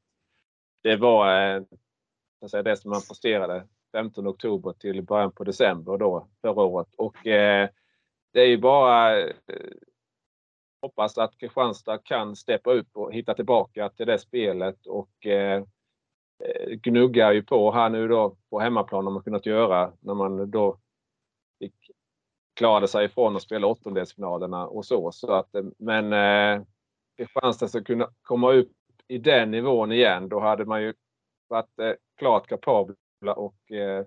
det 0.83 0.95
var 0.95 1.55
eh, 1.55 1.63
säga, 2.49 2.63
det 2.63 2.77
som 2.77 2.91
man 2.91 3.01
presterade 3.07 3.67
15 3.91 4.27
oktober 4.27 4.73
till 4.73 5.01
början 5.01 5.31
på 5.31 5.43
december 5.43 5.97
då 5.97 6.27
förra 6.41 6.61
året. 6.61 6.87
Och 6.97 7.27
eh, 7.27 7.69
det 8.33 8.41
är 8.41 8.47
ju 8.47 8.57
bara 8.57 9.19
eh, 9.19 9.33
hoppas 10.83 11.17
att 11.17 11.37
Kristianstad 11.37 11.97
kan 11.97 12.35
steppa 12.35 12.71
upp 12.71 12.87
och 12.93 13.13
hitta 13.13 13.33
tillbaka 13.33 13.89
till 13.89 14.07
det 14.07 14.19
spelet 14.19 14.85
och 14.85 15.25
eh, 15.25 15.63
eh, 16.43 16.69
gnuggar 16.69 17.31
ju 17.31 17.43
på 17.43 17.71
här 17.71 17.89
nu 17.89 18.07
då 18.07 18.37
på 18.49 18.59
hemmaplan 18.59 19.07
om 19.07 19.13
man 19.13 19.23
kunnat 19.23 19.45
göra 19.45 19.93
när 19.99 20.13
man 20.13 20.51
då 20.51 20.77
fick, 21.59 21.75
klarade 22.53 22.87
sig 22.87 23.05
ifrån 23.05 23.35
att 23.35 23.41
spela 23.41 23.67
åttondelsfinalerna 23.67 24.67
och 24.67 24.85
så. 24.85 25.11
så 25.11 25.31
att, 25.31 25.55
eh, 25.55 25.63
men 25.77 26.13
eh, 26.13 26.65
Kristianstad 27.17 27.67
ska 27.67 27.83
kunna 27.83 28.09
komma 28.21 28.51
upp 28.51 28.71
i 29.07 29.17
den 29.17 29.51
nivån 29.51 29.91
igen, 29.91 30.29
då 30.29 30.39
hade 30.39 30.65
man 30.65 30.81
ju 30.81 30.93
varit 31.47 31.79
eh, 31.79 31.93
klart 32.17 32.47
kapabla 32.47 33.33
och 33.35 33.71
eh, 33.71 34.05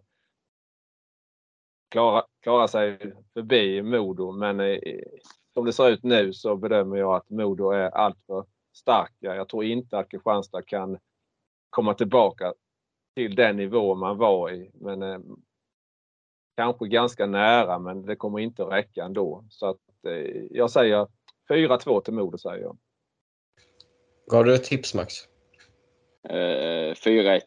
klara, 1.88 2.24
klara 2.40 2.68
sig 2.68 2.98
förbi 3.34 3.82
Modo. 3.82 4.32
Men 4.32 4.60
eh, 4.60 4.78
som 5.56 5.64
det 5.64 5.72
ser 5.72 5.88
ut 5.88 6.02
nu 6.02 6.32
så 6.32 6.56
bedömer 6.56 6.96
jag 6.96 7.16
att 7.16 7.30
Modo 7.30 7.70
är 7.70 7.90
alltför 7.90 8.44
starka. 8.74 9.36
Jag 9.36 9.48
tror 9.48 9.64
inte 9.64 9.98
att 9.98 10.10
Kristianstad 10.10 10.62
kan 10.62 10.98
komma 11.70 11.94
tillbaka 11.94 12.54
till 13.14 13.34
den 13.34 13.56
nivå 13.56 13.94
man 13.94 14.18
var 14.18 14.50
i. 14.50 14.70
Men 14.74 15.02
eh, 15.02 15.18
kanske 16.56 16.88
ganska 16.88 17.26
nära, 17.26 17.78
men 17.78 18.06
det 18.06 18.16
kommer 18.16 18.38
inte 18.38 18.64
att 18.64 18.72
räcka 18.72 19.04
ändå. 19.04 19.44
Så 19.50 19.66
att 19.66 19.80
eh, 20.06 20.44
jag 20.50 20.70
säger 20.70 21.06
4-2 21.48 22.00
till 22.00 22.14
Modo 22.14 22.38
säger 22.38 22.62
jag. 22.62 22.78
Gav 24.26 24.44
du 24.44 24.54
ett 24.54 24.64
tips 24.64 24.94
Max? 24.94 25.14
Eh, 26.28 26.94
4-1. 26.94 27.40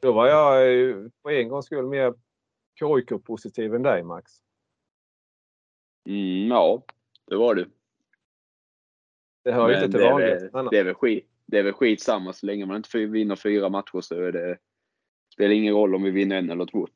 Då 0.00 0.12
var 0.12 0.26
jag 0.26 1.12
på 1.22 1.30
en 1.30 1.48
gångs 1.48 1.66
skull 1.66 1.86
mer 1.86 2.14
KIK-positiv 2.78 3.74
än 3.74 3.82
dig 3.82 4.02
Max. 4.02 4.43
Mm, 6.04 6.48
ja, 6.48 6.82
det 7.26 7.36
var 7.36 7.54
du. 7.54 7.70
Det 9.44 9.52
hör 9.52 9.68
ju 9.68 9.74
inte 9.74 9.98
till 9.98 10.00
vanligt. 10.00 10.70
Det 10.70 10.78
är 10.78 10.84
väl 10.84 10.94
skit. 10.94 11.28
Det 11.46 11.58
är 11.58 11.62
väl 11.62 11.72
skit 11.72 12.02
samma 12.02 12.32
så 12.32 12.46
länge 12.46 12.66
man 12.66 12.76
inte 12.76 12.98
vinner 12.98 13.36
fyra 13.36 13.68
matcher 13.68 14.00
så 14.00 14.22
är 14.22 14.32
det, 14.32 14.58
spelar 15.34 15.54
ingen 15.54 15.74
roll 15.74 15.94
om 15.94 16.02
vi 16.02 16.10
vinner 16.10 16.36
en 16.36 16.50
eller 16.50 16.66
två. 16.66 16.88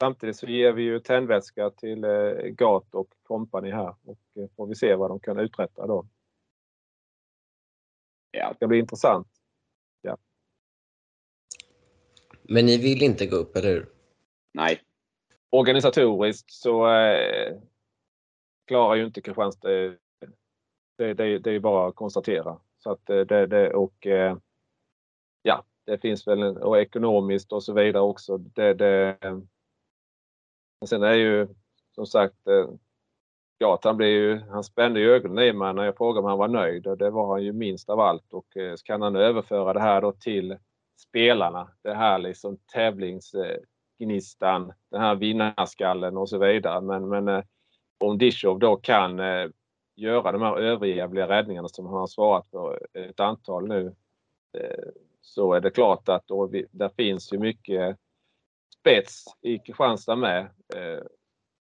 Samtidigt 0.00 0.36
så 0.36 0.46
ger 0.46 0.72
vi 0.72 0.82
ju 0.82 1.00
tändvätska 1.00 1.70
till 1.70 2.04
eh, 2.04 2.32
Gat 2.32 2.94
och 2.94 3.14
kompani 3.22 3.70
här 3.70 3.94
och 4.04 4.18
eh, 4.34 4.48
får 4.56 4.66
vi 4.66 4.74
se 4.74 4.94
vad 4.94 5.10
de 5.10 5.20
kan 5.20 5.38
uträtta 5.38 5.86
då. 5.86 6.06
Ja. 8.30 8.48
Det 8.48 8.54
ska 8.54 8.66
bli 8.66 8.78
intressant. 8.78 9.28
Ja. 10.02 10.16
Men 12.42 12.66
ni 12.66 12.78
vill 12.78 13.02
inte 13.02 13.26
gå 13.26 13.36
upp, 13.36 13.56
eller 13.56 13.68
hur? 13.68 13.88
Nej. 14.52 14.82
Organisatoriskt 15.50 16.52
så 16.52 16.90
eh, 16.90 17.56
klarar 18.66 18.94
ju 18.94 19.04
inte 19.04 19.20
Kristianstad 19.20 19.72
eh, 19.72 19.92
det. 20.98 21.14
Det, 21.14 21.38
det, 21.38 21.50
är 21.50 21.60
bara 21.60 21.88
att 21.88 21.94
konstatera. 21.94 22.60
Så 22.78 22.90
att 22.90 23.10
eh, 23.10 23.20
det, 23.20 23.46
det 23.46 23.74
och 23.74 24.06
eh, 24.06 24.36
ja, 25.42 25.64
det 25.84 25.98
finns 25.98 26.26
väl 26.26 26.42
och 26.42 26.78
ekonomiskt 26.78 27.52
och 27.52 27.62
så 27.62 27.72
vidare 27.72 28.02
också. 28.02 28.38
Det, 28.38 28.74
det, 28.74 29.18
sen 30.86 31.02
är 31.02 31.14
ju 31.14 31.48
som 31.94 32.06
sagt 32.06 32.46
eh, 32.46 32.70
Ja, 33.60 33.78
han, 33.82 33.96
blev 33.96 34.08
ju, 34.08 34.38
han 34.38 34.64
spände 34.64 35.00
ju 35.00 35.10
ögonen 35.10 35.44
i 35.44 35.52
mig 35.52 35.74
när 35.74 35.84
jag 35.84 35.96
frågade 35.96 36.20
om 36.20 36.28
han 36.28 36.38
var 36.38 36.48
nöjd 36.48 36.86
och 36.86 36.98
det 36.98 37.10
var 37.10 37.32
han 37.32 37.44
ju 37.44 37.52
minst 37.52 37.90
av 37.90 38.00
allt. 38.00 38.32
Och 38.32 38.56
eh, 38.56 38.74
så 38.74 38.84
kan 38.84 39.02
han 39.02 39.16
överföra 39.16 39.72
det 39.72 39.80
här 39.80 40.00
då 40.00 40.12
till 40.12 40.58
spelarna. 40.96 41.70
Det 41.82 41.94
här 41.94 42.18
liksom 42.18 42.58
tävlings 42.72 43.34
gnistan, 43.98 44.72
den 44.90 45.00
här 45.00 45.14
vinnarskallen 45.14 46.16
och 46.16 46.28
så 46.28 46.38
vidare. 46.38 46.80
Men, 46.80 47.08
men 47.08 47.28
eh, 47.28 47.44
om 47.98 48.18
Dishov 48.18 48.58
då 48.58 48.76
kan 48.76 49.20
eh, 49.20 49.50
göra 49.96 50.32
de 50.32 50.42
här 50.42 50.56
överjävliga 50.56 51.28
räddningarna 51.28 51.68
som 51.68 51.86
han 51.86 51.94
har 51.94 52.06
svarat 52.06 52.48
för 52.50 52.86
eh, 52.94 53.02
ett 53.02 53.20
antal 53.20 53.68
nu 53.68 53.94
eh, 54.58 54.88
så 55.20 55.52
är 55.52 55.60
det 55.60 55.70
klart 55.70 56.08
att 56.08 56.26
då 56.26 56.46
vi, 56.46 56.66
där 56.70 56.88
finns 56.88 57.32
ju 57.32 57.38
mycket 57.38 57.96
spets 58.80 59.24
i 59.40 59.58
Kristianstad 59.58 60.16
med. 60.16 60.40
Eh, 60.74 61.02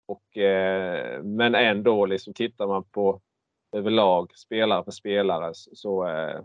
och, 0.06 0.38
eh, 0.38 1.24
men 1.24 1.56
ändå, 1.56 2.06
liksom, 2.06 2.34
tittar 2.34 2.68
man 2.68 2.84
på 2.84 3.22
överlag 3.72 4.38
spelare 4.38 4.84
för 4.84 4.92
spelare 4.92 5.52
så, 5.54 6.08
eh, 6.08 6.42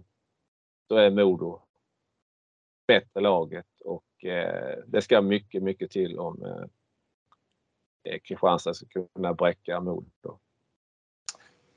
så 0.89 0.97
är 0.97 1.11
Modo 1.11 1.63
bättre 2.87 3.21
laget 3.21 3.67
och 3.85 4.25
eh, 4.25 4.79
det 4.87 5.03
ska 5.03 5.21
mycket, 5.21 5.63
mycket 5.63 5.91
till 5.91 6.19
om, 6.19 6.45
eh, 6.45 6.65
eh, 8.13 8.21
Kristianstad 8.21 8.75
ska 8.75 8.87
kunna 8.87 9.35
bräcka 9.35 9.81
Modo. 9.81 10.39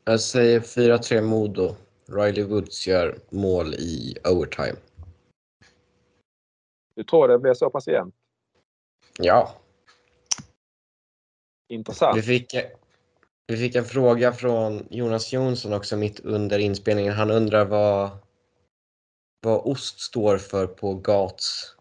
Jag 0.03 0.19
säger 0.19 0.59
4-3 0.59 1.21
Modo. 1.21 1.75
Riley 2.05 2.43
Woods 2.43 2.87
gör 2.87 3.19
mål 3.29 3.73
i 3.73 4.15
overtime. 4.23 4.75
Du 6.95 7.03
tror 7.03 7.27
det 7.27 7.39
blir 7.39 7.53
så 7.53 7.69
pass 7.69 7.87
jämnt? 7.87 8.15
Ja. 9.19 9.55
Intressant. 11.69 12.17
Vi 12.17 12.21
fick, 12.21 12.55
vi 13.47 13.57
fick 13.57 13.75
en 13.75 13.85
fråga 13.85 14.33
från 14.33 14.87
Jonas 14.89 15.33
Jonsson 15.33 15.73
också 15.73 15.97
mitt 15.97 16.19
under 16.19 16.59
inspelningen. 16.59 17.13
Han 17.13 17.31
undrar 17.31 17.65
vad, 17.65 18.09
vad 19.41 19.61
ost 19.65 19.99
står 19.99 20.37
för 20.37 20.67
på 20.67 20.93
Gats 20.93 21.75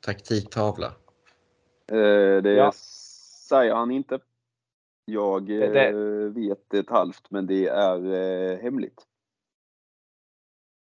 taktiktavla. 0.00 0.86
Eh, 1.92 2.42
det 2.42 2.52
Ja. 2.52 2.72
säger 3.48 3.74
han 3.74 3.90
inte. 3.90 4.18
Jag 5.04 5.46
Det- 5.46 5.68
det- 5.68 5.88
eh, 5.88 6.32
vet 6.32 6.74
ett 6.74 6.90
halvt, 6.90 7.30
men 7.30 7.46
det 7.46 7.66
är 7.68 8.12
eh, 8.14 8.58
hemligt. 8.58 9.04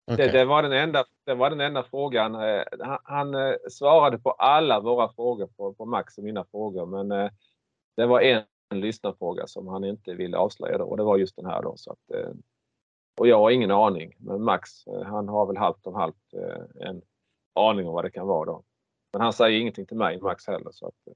Det, 0.08 0.13
Okej. 0.13 0.30
det, 0.32 0.45
var 0.45 0.63
den 0.63 0.72
enda, 0.72 1.06
det 1.26 1.34
var 1.36 1.50
den 1.50 1.60
enda 1.62 1.84
frågan. 1.84 2.36
Eh, 2.36 2.63
Han, 2.80 3.00
han 3.04 3.56
svarade 3.69 4.19
på 4.19 4.32
alla 4.32 4.80
våra 4.80 5.10
frågor 5.13 5.48
på, 5.48 5.74
på 5.74 5.86
Max 5.86 6.17
och 6.17 6.24
mina 6.24 6.45
frågor. 6.45 6.86
Men 6.86 7.12
eh, 7.12 7.32
det 7.98 8.06
var 8.06 8.22
en, 8.22 8.43
lyssnarfråga 8.74 9.48
som 9.48 9.67
han 9.67 9.84
inte 9.84 10.13
ville 10.13 10.38
avslöja 10.38 10.78
då, 10.78 10.86
och 10.86 10.98
det 10.98 11.04
var 11.04 11.17
just 11.17 11.36
den 11.36 11.45
här 11.45 11.62
då. 11.62 11.74
Så 11.78 11.91
att, 11.91 12.12
eh, 12.15 12.30
och 13.19 13.28
jag 13.28 13.38
har 13.39 13.52
ingen 13.52 13.72
aning. 13.72 14.15
Men 14.19 14.43
Max 14.43 14.69
han 15.06 15.28
har 15.30 15.45
väl 15.45 15.58
halvt 15.58 15.88
om 15.88 15.95
halvt 15.95 16.34
eh, 16.34 16.88
en 16.88 17.02
aning 17.56 17.88
om 17.88 17.93
vad 17.93 18.04
det 18.06 18.12
kan 18.12 18.28
vara 18.28 18.45
då. 18.45 18.63
Men 19.12 19.22
han 19.22 19.34
säger 19.34 19.60
ingenting 19.60 19.86
till 19.86 19.98
mig, 19.98 20.22
Max 20.22 20.48
heller. 20.48 20.72
Så 20.72 20.88
att, 20.88 21.08
eh, 21.08 21.13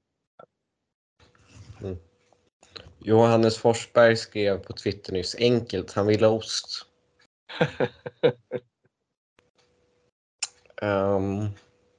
Johannes 2.98 3.58
Forsberg 3.58 4.16
skrev 4.16 4.58
på 4.58 4.72
Twitter 4.72 5.12
nyss 5.12 5.36
enkelt, 5.38 5.92
han 5.92 6.06
ville 6.06 6.26
ha 6.26 6.34
ost. 6.34 6.86
Ehm, 10.82 11.48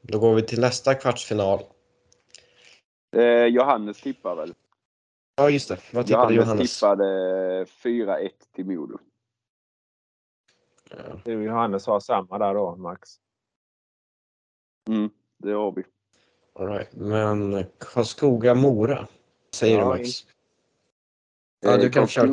då 0.01 0.19
går 0.19 0.35
vi 0.35 0.41
till 0.41 0.61
nästa 0.61 0.95
kvartsfinal. 0.95 1.59
Eh, 3.15 3.45
Johannes 3.45 4.01
tippar 4.01 4.35
väl? 4.35 4.53
Ja 5.35 5.49
just 5.49 5.69
det, 5.69 5.79
vad 5.93 6.07
tippade 6.07 6.33
Johannes, 6.33 6.47
Johannes? 6.47 6.79
tippade 6.79 7.65
4-1 7.65 8.29
till 8.51 8.65
Modo. 8.65 8.97
Ja. 10.89 11.21
Johannes 11.31 11.87
har 11.87 11.99
samma 11.99 12.37
där 12.37 12.53
då, 12.53 12.75
Max. 12.75 13.09
Mm, 14.89 15.09
det 15.45 15.53
har 15.53 15.71
vi. 15.71 15.83
All 16.53 16.67
right. 16.67 16.93
Men 16.95 17.63
Karlskoga-Mora, 17.79 19.07
säger 19.55 19.77
Ja, 19.77 19.83
du 19.83 19.89
Max? 19.89 20.09
Ja, 21.59 21.77
du 21.77 21.89
kan 21.89 22.07
köra. 22.07 22.27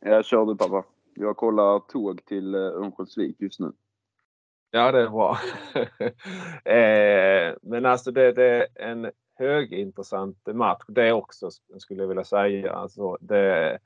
Jag 0.00 0.24
kör 0.24 0.46
du 0.46 0.56
pappa. 0.56 0.84
Jag 1.14 1.36
kollar 1.36 1.78
tåg 1.78 2.24
till 2.24 2.54
eh, 2.54 2.60
Örnsköldsvik 2.60 3.36
just 3.40 3.60
nu. 3.60 3.72
Ja, 4.70 4.92
det 4.92 5.00
är 5.00 5.08
bra. 5.08 5.38
eh, 6.74 7.56
men 7.62 7.86
alltså 7.86 8.10
det, 8.10 8.32
det 8.32 8.44
är 8.44 8.66
en 8.90 9.10
högintressant 9.34 10.38
match 10.46 10.82
det 10.88 11.12
också 11.12 11.50
skulle 11.78 12.02
jag 12.02 12.08
vilja 12.08 12.24
säga. 12.24 12.72
Alltså 12.72 13.16
det, 13.20 13.78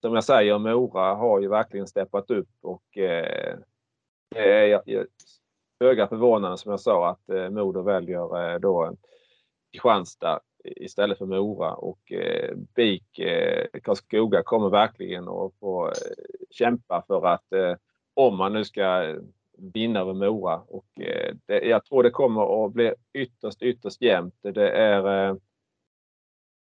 som 0.00 0.14
jag 0.14 0.24
säger, 0.24 0.58
Mora 0.58 1.14
har 1.14 1.40
ju 1.40 1.48
verkligen 1.48 1.86
steppat 1.86 2.30
upp 2.30 2.48
och 2.60 2.98
eh, 2.98 3.58
det 4.30 4.52
är 4.52 4.66
jag- 4.66 4.82
jag- 4.86 5.06
föga 5.82 6.08
förvånande 6.08 6.58
som 6.58 6.70
jag 6.70 6.80
sa 6.80 7.10
att 7.10 7.28
eh, 7.28 7.50
Modo 7.50 7.82
väljer 7.82 8.52
eh, 8.52 8.58
då 8.58 8.84
eh, 8.84 8.92
Kristianstad 9.72 10.40
istället 10.64 11.18
för 11.18 11.26
Mora 11.26 11.74
och 11.74 12.12
eh, 12.12 12.56
BIK 12.74 13.18
eh, 13.18 13.66
Karlskoga 13.82 14.42
kommer 14.42 14.70
verkligen 14.70 15.28
att 15.28 15.52
få 15.60 15.86
eh, 15.86 15.92
kämpa 16.50 17.04
för 17.06 17.26
att 17.26 17.52
eh, 17.52 17.74
om 18.14 18.36
man 18.36 18.52
nu 18.52 18.64
ska 18.64 19.14
vinna 19.74 20.00
över 20.00 20.12
Mora 20.14 20.56
och 20.56 21.00
eh, 21.00 21.34
det, 21.46 21.60
jag 21.60 21.84
tror 21.84 22.02
det 22.02 22.10
kommer 22.10 22.66
att 22.66 22.72
bli 22.72 22.94
ytterst, 23.14 23.62
ytterst 23.62 24.02
jämnt. 24.02 24.34
Det 24.42 24.70
är 24.70 25.28
eh, 25.28 25.36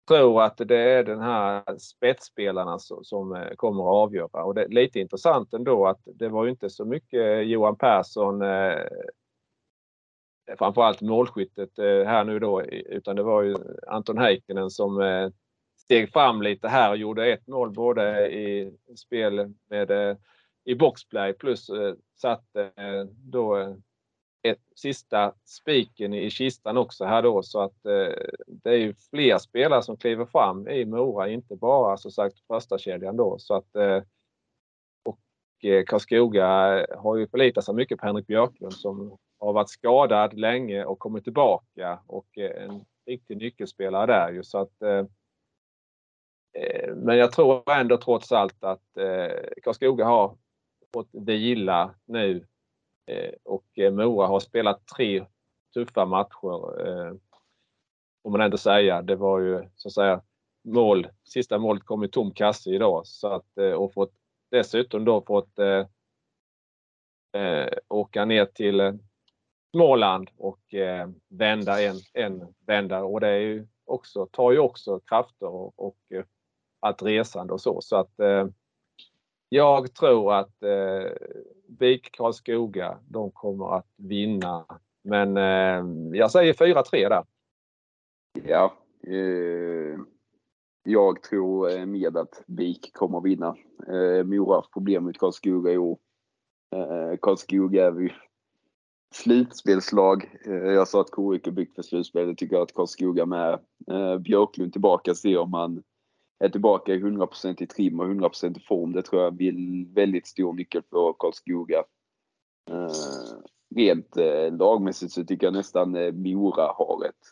tror 0.08 0.44
att 0.44 0.58
det 0.58 0.78
är 0.78 1.04
den 1.04 1.22
här 1.22 1.78
spetsspelarna 1.78 2.80
som, 2.80 3.04
som 3.04 3.36
eh, 3.36 3.56
kommer 3.56 3.84
att 3.84 4.08
avgöra. 4.08 4.44
Och 4.44 4.56
det 4.56 4.63
är 4.63 4.68
lite 4.68 5.00
intressant 5.00 5.54
ändå 5.54 5.88
att 5.88 6.00
det 6.06 6.30
var 6.30 6.44
ju 6.44 6.50
inte 6.50 6.70
så 6.70 6.86
mycket 6.86 7.20
eh, 7.20 7.39
Johan 7.39 7.76
Persson 7.76 8.42
eh, 8.42 8.80
framförallt 10.58 11.02
målskyttet 11.02 11.80
eh, 11.80 12.06
här 12.06 12.24
nu 12.24 12.39
då 12.39 12.62
utan 12.66 13.16
det 13.16 13.24
var 13.24 13.42
ju 13.42 13.56
Anton 13.88 14.18
Heikkinen 14.18 14.70
som 14.70 15.02
eh, 15.02 15.30
steg 15.78 16.13
fram 16.13 16.42
lite 16.42 16.68
här 16.68 16.89
och 16.89 16.98
gjorde 16.98 17.32
ett 17.34 17.48
mål 17.48 17.72
både 17.72 18.28
i 18.28 18.78
spel 18.96 19.54
med 19.70 19.92
eh, 19.92 20.18
i 20.66 20.76
boxplay 20.76 21.34
plus 21.34 21.70
eh, 21.70 21.94
satte 22.16 22.72
då 23.18 23.76
ett 24.43 24.62
sista 24.75 25.34
spiken 25.45 26.13
i 26.13 26.29
kistan 26.29 26.77
också 26.77 27.06
här 27.06 27.21
då 27.21 27.43
så 27.43 27.62
att 27.62 27.86
eh, 27.86 28.13
det 28.47 28.69
är 28.69 28.77
ju 28.77 28.93
fler 29.10 29.38
spelare 29.38 29.82
som 29.82 29.97
kliver 29.97 30.25
fram 30.25 30.67
i 30.67 30.86
Mora, 30.86 31.29
inte 31.29 31.56
bara 31.56 31.97
som 31.97 32.12
sagt 32.12 32.39
första 32.47 32.77
kedjan 32.77 33.17
då. 33.17 33.39
Så 33.39 33.56
att 33.56 33.75
eh, 33.75 34.01
och 35.03 35.19
eh, 35.65 35.84
Karlskoga 35.84 36.45
har 36.97 37.17
ju 37.17 37.27
förlitat 37.27 37.65
sig 37.65 37.75
mycket 37.75 37.99
på 37.99 38.06
Henrik 38.06 38.27
Björklund 38.27 38.73
som 38.73 39.17
har 39.39 39.53
varit 39.53 39.69
skadad 39.69 40.34
länge 40.34 40.86
och 40.86 40.99
kommit 40.99 41.23
tillbaka 41.23 41.99
och 42.08 42.38
eh, 42.38 42.63
en 42.63 42.86
riktig 43.06 43.38
nyckelspelare 43.38 44.06
där 44.06 44.32
ju. 44.32 44.43
Så 44.43 44.58
att 44.58 44.82
eh, 44.82 45.06
eh 46.53 46.95
men 46.95 47.17
jag 47.17 47.32
tror 47.32 47.71
ändå 47.71 47.97
trots 47.97 48.32
allt 48.32 48.63
att 48.63 48.97
eh, 48.97 49.62
Karlskoga 49.63 50.06
har 50.06 50.38
fått 50.93 51.10
vila 51.12 51.95
nu. 52.06 52.47
Eh, 53.06 53.34
och 53.44 53.66
eh, 53.78 53.92
Mora 53.92 54.28
har 54.28 54.39
spelat 54.39 54.88
tre 54.88 55.26
tuffa 55.74 56.06
matcher. 56.06 56.88
Eh, 56.88 57.13
får 58.24 58.30
man 58.30 58.42
ändå 58.42 58.58
säga. 58.58 59.02
Det 59.02 59.16
var 59.16 59.39
ju 59.39 59.70
så 59.76 59.88
att 59.88 59.94
säga 59.94 60.22
mål. 60.63 61.08
Sista 61.24 61.58
målet 61.58 61.84
kom 61.84 62.04
i 62.04 62.08
tom 62.08 62.32
kasse 62.32 62.70
idag 62.70 63.08
så 63.08 63.28
att 63.28 63.58
och 63.78 63.94
fått 63.94 64.13
dessutom 64.52 65.06
då 65.06 65.22
fått 65.22 65.60
eh, 65.60 65.88
åka 67.89 68.26
ner 68.26 68.46
till 68.46 69.00
Småland 69.72 70.30
och 70.38 70.74
eh, 70.74 71.10
vända 71.28 71.82
en, 71.82 71.96
en 72.13 72.54
vända 72.66 73.04
och 73.04 73.20
det 73.20 73.28
är 73.28 73.39
ju 73.39 73.68
också, 73.86 74.26
tar 74.26 74.52
ju 74.52 74.60
också 74.60 75.00
krafter 75.00 75.48
och, 75.48 75.74
och 75.80 75.98
allt 76.80 77.04
resande 77.04 77.54
och 77.54 77.62
så. 77.62 77.82
Så 77.82 77.96
att 77.96 78.20
eh, 78.20 78.48
jag 79.54 79.94
tror 79.94 80.34
att 80.34 80.63
eh, 80.63 81.12
BIK 81.68 82.12
Karlskoga, 82.12 82.98
de 83.08 83.32
kommer 83.32 83.78
att 83.78 83.88
vinna. 83.98 84.66
Men 85.04 85.38
eh, 85.38 86.18
jag 86.18 86.32
säger 86.32 86.54
4-3 86.54 87.10
där. 87.10 87.24
Ja, 88.48 88.74
eh, 89.08 90.00
jag 90.84 91.24
tror 91.24 91.72
eh, 91.72 91.86
med 91.86 92.18
att 92.18 92.44
BIK 92.48 92.94
kommer 92.94 93.18
att 93.18 93.24
vinna. 93.24 93.56
Eh, 93.88 94.24
Mora 94.24 94.50
har 94.50 94.56
haft 94.56 94.74
problem 94.74 95.04
mot 95.04 95.18
Karlskoga 95.18 95.72
i 95.72 95.78
år. 95.78 95.98
Eh, 96.76 97.18
Karlskoga 97.22 97.86
är 97.86 97.92
vi 97.92 98.13
slutspelslag. 99.13 100.39
Eh, 100.46 100.54
jag 100.54 100.88
sa 100.88 101.02
att 101.02 101.16
KIK 101.16 101.48
är 101.48 101.52
byggt 101.52 101.76
för 101.76 101.82
slutspel. 101.82 102.28
Det 102.28 102.36
tycker 102.36 102.56
jag 102.56 102.63
att 102.63 102.74
Karlskoga 102.74 103.26
med. 103.26 103.60
Eh, 103.88 104.18
Björklund 104.18 104.72
tillbaka, 104.72 105.16
se 105.16 105.38
om 105.38 105.54
han 105.54 105.84
är 106.43 106.49
tillbaka 106.49 106.93
i 106.93 106.99
100% 106.99 107.63
i 107.63 107.67
trim 107.67 107.99
och 107.99 108.06
100% 108.06 108.58
i 108.58 108.60
form. 108.60 108.93
Det 108.93 109.01
tror 109.01 109.21
jag 109.21 109.34
blir 109.34 109.93
väldigt 109.93 110.27
stor 110.27 110.53
nyckel 110.53 110.82
för 110.89 111.13
Karlskoga. 111.19 111.84
Eh, 112.69 112.91
rent 113.75 114.17
eh, 114.17 114.58
lagmässigt 114.58 115.12
så 115.12 115.23
tycker 115.23 115.47
jag 115.47 115.53
nästan 115.53 115.95
eh, 115.95 116.12
Mora 116.12 116.71
har 116.75 117.06
ett 117.06 117.25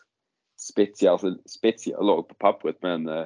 spetsigare, 0.60 1.36
spetsigare 1.46 2.04
lag 2.04 2.28
på 2.28 2.34
pappret 2.34 2.76
men 2.82 3.08
eh, 3.08 3.24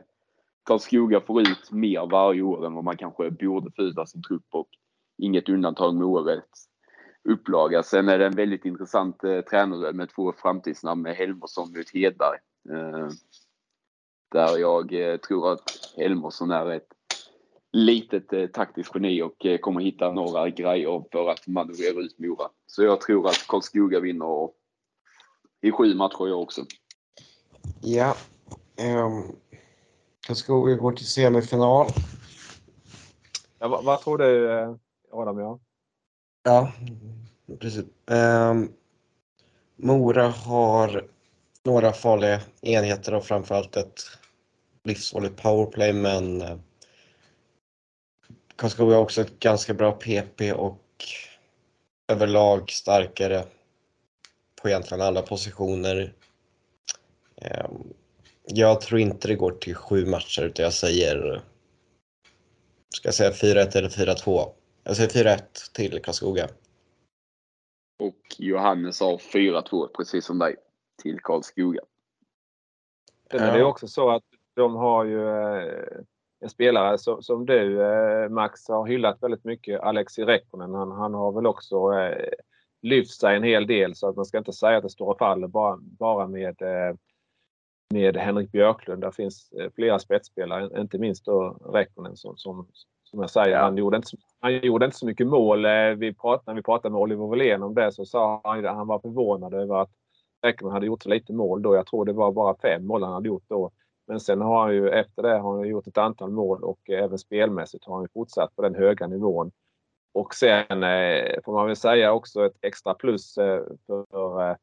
Karlskoga 0.65 1.21
får 1.21 1.41
ut 1.41 1.73
mer 1.73 2.07
varje 2.11 2.43
år 2.43 2.67
än 2.67 2.75
vad 2.75 2.85
man 2.85 2.97
kanske 2.97 3.31
borde 3.31 3.71
få 3.77 3.83
ut 3.83 3.99
av 3.99 4.07
sin 4.07 4.23
trupp 4.23 4.47
och 4.51 4.69
inget 5.19 5.49
undantag 5.49 5.95
med 5.95 6.07
årets 6.07 6.69
upplaga. 7.29 7.83
Sen 7.83 8.09
är 8.09 8.19
det 8.19 8.27
en 8.27 8.37
väldigt 8.37 8.65
intressant 8.65 9.25
eh, 9.25 9.41
tränare 9.41 9.93
med 9.93 10.09
två 10.11 10.33
framtidsnamn 10.33 11.03
med 11.03 11.17
Helmersson 11.17 11.73
mot 11.77 11.91
Hedberg. 11.95 12.39
Eh, 12.71 13.09
där 14.29 14.59
jag 14.59 15.13
eh, 15.13 15.17
tror 15.17 15.53
att 15.53 15.93
Helmersson 15.97 16.51
är 16.51 16.71
ett 16.71 16.89
litet 17.73 18.33
eh, 18.33 18.47
taktiskt 18.47 18.95
geni 18.95 19.23
och 19.23 19.47
eh, 19.47 19.59
kommer 19.59 19.81
hitta 19.81 20.13
några 20.13 20.51
grejer 20.51 21.05
för 21.13 21.31
att 21.31 21.47
manövrera 21.47 22.01
ut 22.01 22.19
Mora. 22.19 22.49
Så 22.67 22.83
jag 22.83 23.01
tror 23.01 23.29
att 23.29 23.47
Karlskoga 23.49 24.01
vinner 24.01 24.27
och 24.27 24.55
i 25.63 25.73
sju 25.73 25.95
matcher 25.95 26.29
jag 26.29 26.41
också. 26.41 26.65
Ja. 27.83 28.17
Um, 28.81 29.37
Karlskoga 30.27 30.75
går 30.75 30.93
till 30.93 31.07
semifinal. 31.07 31.87
Ja, 33.59 33.69
vad, 33.69 33.85
vad 33.85 34.01
tror 34.01 34.19
du 34.19 34.79
Adam? 35.13 35.39
Ja? 35.39 35.59
Ja, 36.43 36.73
precis. 37.59 37.85
Ehm, 38.11 38.69
Mora 39.77 40.29
har 40.29 41.09
några 41.67 41.93
farliga 41.93 42.41
enheter 42.63 43.15
och 43.15 43.25
framförallt 43.25 43.77
ett 43.77 44.03
livsfarligt 44.85 45.43
powerplay 45.43 45.93
men 45.93 46.43
eh, 46.43 46.59
Karlskoga 48.57 48.95
har 48.95 49.03
också 49.03 49.21
ett 49.21 49.41
ganska 49.41 49.75
bra 49.75 49.93
PP 49.93 50.53
och 50.53 50.83
överlag 52.13 52.71
starkare 52.71 53.45
på 54.63 54.69
egentligen 54.69 55.01
alla 55.01 55.23
positioner. 55.23 56.13
Ehm, 57.37 57.93
jag 58.45 58.81
tror 58.81 59.01
inte 59.01 59.29
det 59.29 59.35
går 59.35 59.53
till 59.53 59.75
sju 59.75 60.07
matcher 60.07 60.43
utan 60.43 60.63
jag 60.63 60.73
säger 60.73 61.43
Ska 62.89 63.09
jag 63.09 63.15
säga 63.15 63.31
4-1 63.31 63.77
eller 63.77 63.89
4-2? 63.89 64.49
Jag 64.85 64.97
säger 64.97 65.37
4-1 65.37 65.41
till 65.73 66.03
Karlskoga. 66.03 66.49
Och 67.99 68.37
Johannes 68.39 69.01
har 69.01 69.19
4-2 69.19 69.89
precis 69.97 70.25
som 70.25 70.39
dig 70.39 70.57
till 71.03 71.21
Karlskoga. 71.21 71.81
Sen 73.31 73.41
är 73.41 73.59
det 73.59 73.65
också 73.65 73.89
så 73.89 74.11
att 74.11 74.25
de 74.55 74.75
har 74.75 75.05
ju 75.05 75.29
eh, 75.29 76.01
en 76.41 76.51
spelare 76.51 76.99
som, 76.99 77.23
som 77.23 77.47
du 77.47 77.83
eh, 77.83 78.29
Max 78.29 78.69
har 78.69 78.87
hyllat 78.87 79.23
väldigt 79.23 79.45
mycket, 79.45 79.81
Alexi 79.81 80.25
Rekkonen. 80.25 80.75
Han, 80.75 80.91
han 80.91 81.15
har 81.15 81.33
väl 81.33 81.47
också 81.47 81.93
eh, 81.93 82.29
lyft 82.83 83.21
sig 83.21 83.37
en 83.37 83.43
hel 83.43 83.67
del 83.67 83.95
så 83.95 84.09
att 84.09 84.17
man 84.17 84.25
ska 84.25 84.39
inte 84.39 84.53
säga 84.53 84.77
att 84.77 84.83
det 84.83 84.91
står 84.91 85.11
och 85.11 85.19
faller 85.19 85.49
bara, 85.49 85.77
bara 85.81 86.27
med, 86.27 86.57
med 87.91 88.17
Henrik 88.17 88.53
Björklund. 88.53 89.03
Det 89.03 89.13
finns 89.13 89.51
flera 89.75 89.99
spetsspelare, 89.99 90.81
inte 90.81 90.99
minst 90.99 91.25
då 91.25 91.59
Rekkonen 91.73 92.17
som, 92.17 92.37
som, 92.37 92.69
som 93.05 93.21
jag 93.21 93.31
säger, 93.31 93.59
han, 93.59 93.77
gjorde 93.77 93.97
inte, 93.97 94.09
han 94.41 94.59
gjorde 94.59 94.85
inte 94.85 94.97
så 94.97 95.07
mycket 95.07 95.27
mål. 95.27 95.67
Vi 95.97 96.15
pratade, 96.15 96.43
när 96.47 96.55
vi 96.55 96.63
pratade 96.63 96.93
med 96.93 97.01
Oliver 97.01 97.25
Wåhlén 97.25 97.63
om 97.63 97.75
det 97.75 97.93
så 97.93 98.05
sa 98.05 98.41
han 98.45 98.67
att 98.67 98.77
han 98.77 98.87
var 98.87 98.99
förvånad 98.99 99.55
över 99.55 99.83
att 99.83 99.91
Ekman 100.43 100.73
hade 100.73 100.87
gjort 100.87 101.03
så 101.03 101.09
lite 101.09 101.33
mål 101.33 101.63
då. 101.63 101.75
Jag 101.75 101.87
tror 101.87 102.05
det 102.05 102.13
var 102.13 102.33
bara 102.33 102.57
fem 102.57 102.87
mål 102.87 103.03
han 103.03 103.13
hade 103.13 103.29
gjort 103.29 103.45
då. 103.49 103.71
Men 104.07 104.21
sen 104.21 104.41
har 104.41 104.63
han 104.63 104.75
ju 104.75 104.91
efter 104.91 105.23
det 105.23 105.39
har 105.39 105.57
han 105.57 105.69
gjort 105.69 105.87
ett 105.87 105.99
antal 105.99 106.31
mål 106.31 106.65
och 106.65 106.91
eh, 106.91 107.05
även 107.05 107.19
spelmässigt 107.19 107.85
har 107.85 107.97
han 107.97 108.09
fortsatt 108.09 108.57
på 108.57 108.63
den 108.63 108.75
höga 108.75 109.07
nivån. 109.07 109.53
Och 110.13 110.35
sen 110.35 110.83
eh, 110.83 111.41
får 111.45 111.53
man 111.53 111.67
väl 111.67 111.77
säga 111.77 112.13
också 112.13 112.47
ett 112.47 112.57
extra 112.61 112.95
plus 112.95 113.39
eh, 113.39 113.65
för 113.87 114.51
eh, 114.51 114.57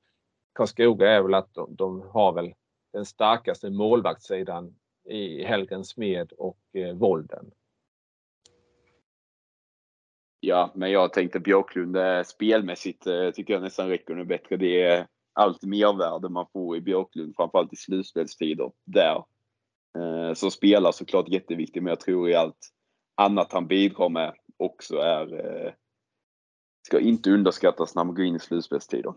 Karlskoga 0.54 1.12
är 1.12 1.22
väl 1.22 1.34
att 1.34 1.54
de, 1.54 1.76
de, 1.76 2.02
har 2.02 2.34
väl 2.34 2.54
den 2.94 3.06
starkaste 3.06 3.70
målvaktssidan 3.70 4.76
i 5.06 5.44
Helgen 5.44 5.84
Smed 5.84 6.32
och 6.32 6.60
eh, 6.74 6.94
Volden. 6.96 7.52
Ja, 10.40 10.72
men 10.76 10.92
jag 10.92 11.14
tänkte 11.14 11.40
Björklund 11.40 11.98
eh, 11.98 12.24
spelmässigt 12.24 13.08
eh, 13.08 13.30
tycker 13.30 13.54
jag 13.54 13.64
nästan 13.64 13.90
räcker 13.90 14.16
nu 14.16 14.26
bättre. 14.26 14.58
Det 14.58 14.84
är 14.84 15.08
allt 15.34 15.64
mervärde 15.64 16.30
man 16.30 16.46
får 16.54 16.78
i 16.78 16.82
Björklund, 16.82 17.36
framförallt 17.36 17.74
i 17.74 17.76
slutspelstider 17.76 18.72
där. 18.86 19.26
Eh, 19.98 20.34
som 20.34 20.52
spelar 20.52 20.92
såklart 20.92 21.30
jätteviktig, 21.30 21.84
men 21.84 21.92
jag 21.92 22.00
tror 22.00 22.30
i 22.30 22.36
allt 22.36 22.70
annat 23.16 23.54
han 23.54 23.68
bidrar 23.68 24.10
med 24.10 24.34
också 24.58 24.96
är 24.96 25.46
eh, 25.46 25.74
ska 26.88 27.00
inte 27.00 27.32
underskattas 27.32 27.96
när 27.96 28.04
man 28.04 28.16
går 28.16 28.26
in 28.26 28.36
i 28.36 28.40
slutspelstider. 28.40 29.14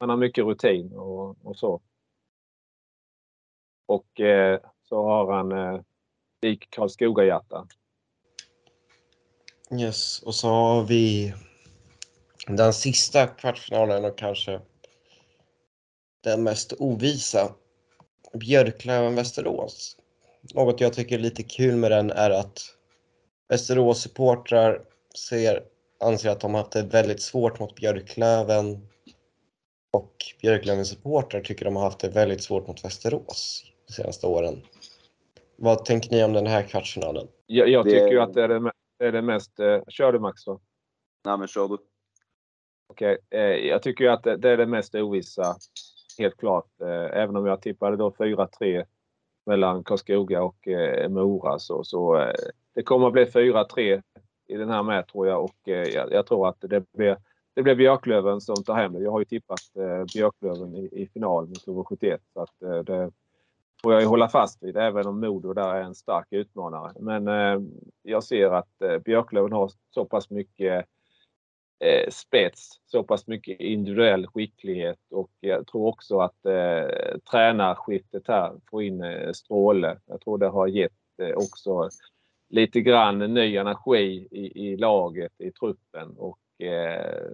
Han 0.00 0.10
har 0.10 0.16
mycket 0.16 0.44
rutin 0.44 0.92
och, 0.92 1.46
och 1.46 1.56
så. 1.58 1.82
Och 3.86 4.20
eh, 4.20 4.60
så 4.88 5.02
har 5.02 5.32
han 5.32 5.52
eh, 5.52 5.80
lik 6.42 6.70
Karlskoga-hjärta. 6.70 7.66
Yes, 9.80 10.22
och 10.22 10.34
så 10.34 10.48
har 10.48 10.84
vi 10.84 11.34
den 12.46 12.72
sista 12.72 13.26
kvartsfinalen 13.26 14.04
och 14.04 14.18
kanske 14.18 14.60
den 16.26 16.42
mest 16.42 16.72
ovisa. 16.78 17.54
Björklöven-Västerås. 18.32 19.96
Något 20.54 20.80
jag 20.80 20.92
tycker 20.92 21.18
är 21.18 21.22
lite 21.22 21.42
kul 21.42 21.76
med 21.76 21.90
den 21.90 22.10
är 22.10 22.30
att 22.30 22.60
Västerås 23.48 24.00
supportrar 24.00 24.82
ser, 25.28 25.62
anser 26.00 26.30
att 26.30 26.40
de 26.40 26.54
har 26.54 26.60
haft 26.60 26.72
det 26.72 26.82
väldigt 26.82 27.22
svårt 27.22 27.60
mot 27.60 27.74
Björklöven 27.74 28.88
och 29.92 30.12
Björklövens 30.42 30.88
supportrar 30.88 31.40
tycker 31.40 31.64
de 31.64 31.76
har 31.76 31.82
haft 31.82 31.98
det 31.98 32.08
väldigt 32.08 32.42
svårt 32.42 32.66
mot 32.66 32.84
Västerås 32.84 33.64
de 33.86 33.92
senaste 33.92 34.26
åren. 34.26 34.62
Vad 35.56 35.84
tänker 35.84 36.10
ni 36.10 36.24
om 36.24 36.32
den 36.32 36.46
här 36.46 36.62
kvartsfinalen? 36.62 37.28
Jag, 37.46 37.68
jag 37.68 37.84
tycker 37.84 38.08
ju 38.08 38.20
att 38.20 38.34
det 38.34 38.42
är 38.42 38.48
det, 38.48 38.70
är 38.98 39.12
det 39.12 39.22
mest... 39.22 39.60
Eh, 39.60 39.80
kör 39.88 40.12
du 40.12 40.18
Max 40.18 40.44
då? 40.44 40.60
Nej 41.24 41.38
men 41.38 41.48
kör 41.48 41.68
du. 41.68 41.78
Okej, 42.88 43.18
okay. 43.26 43.40
eh, 43.40 43.66
jag 43.66 43.82
tycker 43.82 44.04
ju 44.04 44.10
att 44.10 44.22
det, 44.22 44.36
det, 44.36 44.50
är 44.50 44.56
det 44.56 44.66
mest 44.66 44.94
ovissa 44.94 45.56
helt 46.18 46.36
klart. 46.36 46.80
Eh, 46.80 47.18
även 47.22 47.36
om 47.36 47.46
jag 47.46 47.62
tippade 47.62 47.96
då 47.96 48.10
4-3 48.10 48.84
mellan 49.46 49.84
Karlskoga 49.84 50.42
och 50.42 50.68
eh, 50.68 51.08
Mora 51.08 51.58
så, 51.58 51.84
så 51.84 52.16
eh, 52.16 52.34
det 52.74 52.82
kommer 52.82 53.06
att 53.06 53.12
bli 53.12 53.24
4-3 53.24 54.02
i 54.48 54.56
den 54.56 54.70
här 54.70 54.82
med 54.82 55.06
tror 55.08 55.26
jag 55.26 55.44
och 55.44 55.68
eh, 55.68 55.84
jag, 55.84 56.12
jag 56.12 56.26
tror 56.26 56.48
att 56.48 56.56
det 56.60 56.92
blir 56.92 57.16
det 57.54 57.62
blir 57.62 57.74
Björklöven 57.74 58.40
som 58.40 58.64
tar 58.64 58.74
hem 58.74 58.92
det. 58.92 59.02
Jag 59.02 59.10
har 59.10 59.18
ju 59.18 59.24
tippat 59.24 59.60
eh, 59.76 60.04
Björklöven 60.14 60.74
i, 60.74 60.88
i 60.92 61.06
final 61.06 61.46
mot 61.46 61.66
HV71 61.66 62.18
så 62.32 62.40
att 62.40 62.62
eh, 62.62 62.78
det 62.78 63.10
får 63.82 63.92
jag 63.92 64.02
ju 64.02 64.08
hålla 64.08 64.28
fast 64.28 64.62
vid 64.62 64.76
även 64.76 65.06
om 65.06 65.20
Modo 65.20 65.52
där 65.52 65.74
är 65.74 65.82
en 65.82 65.94
stark 65.94 66.26
utmanare. 66.30 66.92
Men 67.00 67.28
eh, 67.28 67.60
jag 68.02 68.24
ser 68.24 68.50
att 68.50 68.82
eh, 68.82 68.98
Björklöven 68.98 69.52
har 69.52 69.70
så 69.90 70.04
pass 70.04 70.30
mycket 70.30 70.86
eh, 71.80 72.10
spets, 72.10 72.80
så 72.86 73.02
pass 73.02 73.26
mycket 73.26 73.60
individuell 73.60 74.26
skicklighet 74.26 74.98
och 75.10 75.30
jag 75.40 75.66
tror 75.66 75.86
också 75.86 76.18
att 76.18 76.46
eh, 76.46 77.18
tränarskiftet 77.30 78.28
här 78.28 78.52
får 78.70 78.82
in 78.82 79.02
eh, 79.02 79.32
Stråle. 79.32 79.98
Jag 80.06 80.20
tror 80.20 80.38
det 80.38 80.48
har 80.48 80.66
gett 80.66 80.92
eh, 81.22 81.36
också 81.36 81.88
lite 82.48 82.80
grann 82.80 83.18
ny 83.18 83.56
energi 83.56 84.28
i, 84.30 84.68
i 84.68 84.76
laget, 84.76 85.32
i 85.38 85.50
truppen 85.50 86.16
och 86.16 86.64
eh, 86.66 87.30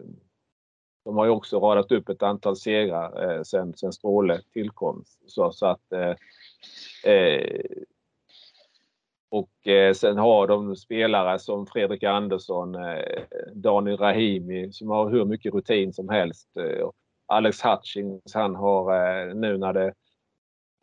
de 1.04 1.16
har 1.16 1.24
ju 1.24 1.30
också 1.30 1.58
radat 1.58 1.92
upp 1.92 2.08
ett 2.08 2.22
antal 2.22 2.56
segrar 2.56 3.30
eh, 3.30 3.42
sen, 3.42 3.74
sen 3.76 3.92
Stråle 3.92 4.40
tillkom. 4.52 5.04
Så, 5.26 5.52
så 5.52 5.66
att 5.66 5.92
eh, 5.92 6.14
eh 7.12 7.60
och 9.32 9.68
eh, 9.68 9.94
sen 9.94 10.18
har 10.18 10.46
de 10.46 10.76
spelare 10.76 11.38
som 11.38 11.66
Fredrik 11.66 12.02
Andersson, 12.02 12.74
eh, 12.74 13.22
Daniel 13.54 13.96
Rahimi 13.96 14.72
som 14.72 14.88
har 14.88 15.10
hur 15.10 15.24
mycket 15.24 15.54
rutin 15.54 15.92
som 15.92 16.08
helst. 16.08 16.56
Eh, 16.56 16.88
Alex 17.26 17.62
Hutchings, 17.64 18.34
han 18.34 18.54
har 18.54 18.94
eh, 18.94 19.34
nu 19.34 19.58
när 19.58 19.72
det 19.72 19.92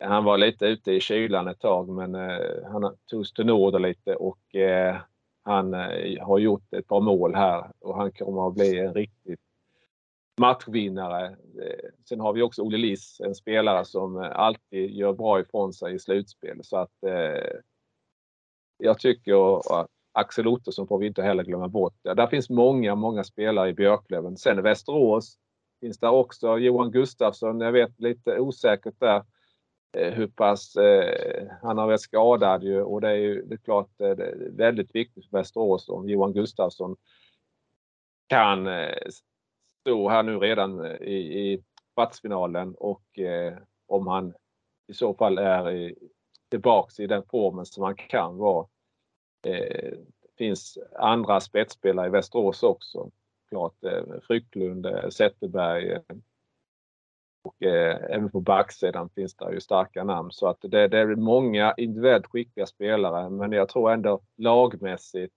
han 0.04 0.24
var 0.24 0.38
lite 0.38 0.66
ute 0.66 0.92
i 0.92 1.00
kylan 1.00 1.48
ett 1.48 1.60
tag 1.60 1.88
men 1.88 2.14
eh, 2.14 2.64
han 2.72 2.96
togs 3.06 3.32
till 3.32 3.46
nåder 3.46 3.78
lite 3.78 4.14
och 4.14 4.54
eh, 4.54 4.96
han 5.42 5.74
eh, 5.74 6.26
har 6.26 6.38
gjort 6.38 6.74
ett 6.74 6.86
par 6.86 7.00
mål 7.00 7.34
här 7.34 7.70
och 7.80 7.96
han 7.96 8.12
kommer 8.12 8.48
att 8.48 8.54
bli 8.54 8.78
en 8.78 8.94
riktigt 8.94 9.40
matchvinnare. 10.40 11.26
Eh, 11.26 11.88
sen 12.08 12.20
har 12.20 12.32
vi 12.32 12.42
också 12.42 12.62
Olle 12.62 12.78
Liss, 12.78 13.20
en 13.20 13.34
spelare 13.34 13.84
som 13.84 14.16
eh, 14.16 14.30
alltid 14.30 14.90
gör 14.90 15.12
bra 15.12 15.40
ifrån 15.40 15.72
sig 15.72 15.94
i 15.94 15.98
slutspel. 15.98 16.60
Så 16.62 16.76
att 16.76 17.04
jag 18.80 18.98
tycker 18.98 19.58
att 19.80 19.86
Axel 20.12 20.46
Ottosson 20.46 20.86
får 20.86 20.98
vi 20.98 21.06
inte 21.06 21.22
heller 21.22 21.44
glömma 21.44 21.68
bort. 21.68 21.94
Där 22.02 22.26
finns 22.26 22.50
många, 22.50 22.94
många 22.94 23.24
spelare 23.24 23.68
i 23.68 23.74
Björklöven. 23.74 24.36
Sen 24.36 24.58
i 24.58 24.62
Västerås 24.62 25.38
finns 25.80 25.98
där 25.98 26.10
också 26.10 26.58
Johan 26.58 26.90
Gustafsson. 26.90 27.60
Jag 27.60 27.72
vet 27.72 28.00
lite 28.00 28.38
osäkert 28.38 28.94
där 28.98 29.24
eh, 29.96 30.12
hur 30.12 30.26
pass 30.26 30.76
eh, 30.76 31.48
han 31.62 31.78
har 31.78 31.86
varit 31.86 32.00
skadad 32.00 32.62
ju 32.62 32.82
och 32.82 33.00
det 33.00 33.08
är 33.08 33.14
ju 33.14 33.42
det 33.42 33.54
är 33.54 33.58
klart 33.58 34.00
eh, 34.00 34.10
det 34.10 34.24
är 34.24 34.50
väldigt 34.50 34.94
viktigt 34.94 35.30
för 35.30 35.38
Västerås 35.38 35.88
om 35.88 36.08
Johan 36.08 36.32
Gustafsson 36.32 36.96
kan 38.26 38.66
eh, 38.66 38.94
stå 39.80 40.08
här 40.08 40.22
nu 40.22 40.38
redan 40.38 40.84
eh, 40.84 40.92
i, 40.92 41.52
i 41.52 41.62
kvartsfinalen 41.94 42.74
och 42.74 43.18
eh, 43.18 43.54
om 43.86 44.06
han 44.06 44.34
i 44.86 44.94
så 44.94 45.14
fall 45.14 45.38
är 45.38 45.70
i, 45.70 45.94
tillbaks 46.48 47.00
i 47.00 47.06
den 47.06 47.22
formen 47.30 47.66
som 47.66 47.84
han 47.84 47.94
kan 47.96 48.36
vara. 48.36 48.66
Eh, 49.42 49.92
det 50.22 50.36
finns 50.38 50.78
andra 50.96 51.40
spetsspelare 51.40 52.06
i 52.06 52.10
Västerås 52.10 52.62
också. 52.62 53.10
Klart 53.48 53.84
eh, 53.84 54.04
Frycklund, 54.22 54.86
eh, 54.86 55.08
Zetterberg 55.08 55.98
och 57.42 57.62
även 57.62 58.30
på 58.30 58.40
backsidan 58.40 59.10
finns 59.10 59.34
det 59.34 59.52
ju 59.52 59.60
starka 59.60 60.04
namn. 60.04 60.30
Så 60.32 60.46
att 60.48 60.58
det, 60.60 60.88
det 60.88 60.98
är 60.98 61.06
många 61.06 61.74
individuellt 61.76 62.26
skickliga 62.26 62.66
spelare 62.66 63.30
men 63.30 63.52
jag 63.52 63.68
tror 63.68 63.90
ändå 63.90 64.20
lagmässigt 64.36 65.34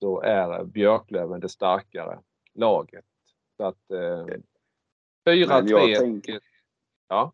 så 0.00 0.20
är 0.20 0.64
Björklöven 0.64 1.40
det 1.40 1.48
starkare 1.48 2.18
laget. 2.54 3.04
Så 3.56 3.64
att 3.64 3.90
4-3. 5.26 6.40
Ja. 7.08 7.32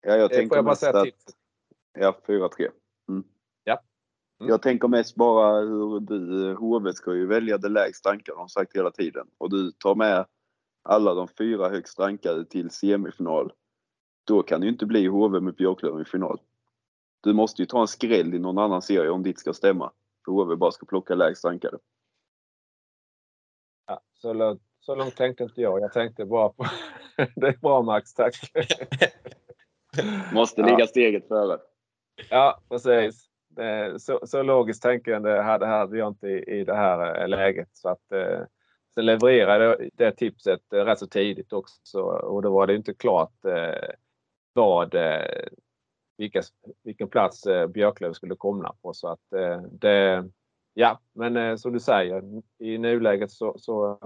Ja, 0.00 0.16
jag 0.16 0.30
tänker 0.30 0.74
säga 0.74 1.00
att, 1.00 1.08
Ja, 1.92 2.16
4-3. 2.26 2.70
Mm. 4.40 4.48
Ja. 4.48 4.54
Jag 4.54 4.62
tänker 4.62 4.88
mest 4.88 5.14
bara 5.14 5.60
hur 5.60 6.00
du, 6.00 6.54
HV 6.54 6.92
ska 6.92 7.14
ju 7.14 7.26
välja 7.26 7.58
det 7.58 7.68
lägst 7.68 8.06
rankade 8.06 8.38
har 8.38 8.48
sagt 8.48 8.76
hela 8.76 8.90
tiden. 8.90 9.26
Och 9.38 9.50
du 9.50 9.72
tar 9.72 9.94
med 9.94 10.26
alla 10.82 11.14
de 11.14 11.28
fyra 11.28 11.68
högst 11.68 11.98
rankade 11.98 12.44
till 12.44 12.70
semifinal. 12.70 13.52
Då 14.24 14.42
kan 14.42 14.60
det 14.60 14.66
ju 14.66 14.72
inte 14.72 14.86
bli 14.86 15.06
HV 15.06 15.40
med 15.40 15.54
Björklöven 15.54 16.02
i 16.02 16.04
final. 16.04 16.40
du 17.20 17.32
måste 17.32 17.62
ju 17.62 17.66
ta 17.66 17.80
en 17.80 17.88
skräll 17.88 18.34
i 18.34 18.38
någon 18.38 18.58
annan 18.58 18.82
serie 18.82 19.10
om 19.10 19.22
ditt 19.22 19.38
ska 19.38 19.52
stämma. 19.52 19.92
För 20.24 20.32
HV 20.32 20.56
bara 20.56 20.70
ska 20.70 20.86
plocka 20.86 21.14
lägst 21.14 21.44
rankade. 21.44 21.78
Ja, 23.86 24.00
så, 24.14 24.32
långt, 24.32 24.62
så 24.80 24.94
långt 24.94 25.16
tänkte 25.16 25.44
inte 25.44 25.60
jag. 25.60 25.80
Jag 25.80 25.92
tänkte 25.92 26.24
bara 26.24 26.48
på... 26.48 26.64
det 27.36 27.48
är 27.48 27.60
bra 27.60 27.82
Max, 27.82 28.14
tack. 28.14 28.34
Måste 30.32 30.62
ligga 30.62 30.86
steget 30.86 31.28
före. 31.28 31.58
Ja, 32.30 32.60
precis. 32.68 33.29
Eh, 33.58 33.96
så, 33.96 34.20
så 34.22 34.42
logiskt 34.42 34.82
tänkande 34.82 35.40
hade, 35.40 35.66
hade 35.66 35.98
jag 35.98 36.08
inte 36.08 36.28
i, 36.28 36.60
i 36.60 36.64
det 36.64 36.74
här 36.74 37.22
eh, 37.22 37.28
läget. 37.28 37.68
Så 37.72 37.88
att, 37.88 38.12
eh, 38.12 38.40
sen 38.94 39.06
levererade 39.06 39.64
jag 39.64 39.88
det 39.94 40.12
tipset 40.12 40.72
eh, 40.72 40.84
rätt 40.84 40.98
så 40.98 41.06
tidigt 41.06 41.52
också 41.52 42.00
och 42.02 42.42
då 42.42 42.50
var 42.50 42.66
det 42.66 42.76
inte 42.76 42.94
klart 42.94 43.44
eh, 43.44 43.90
vad, 44.52 44.94
eh, 44.94 45.48
vilka, 46.16 46.42
vilken 46.82 47.08
plats 47.08 47.46
eh, 47.46 47.66
Björklöv 47.66 48.12
skulle 48.12 48.36
komma 48.36 48.74
på. 48.82 48.94
Så 48.94 49.08
att 49.08 49.32
eh, 49.32 49.62
det, 49.62 50.28
ja, 50.74 51.00
men 51.12 51.36
eh, 51.36 51.56
som 51.56 51.72
du 51.72 51.80
säger, 51.80 52.42
i 52.58 52.78
nuläget 52.78 53.30
så, 53.30 53.54
så 53.58 53.98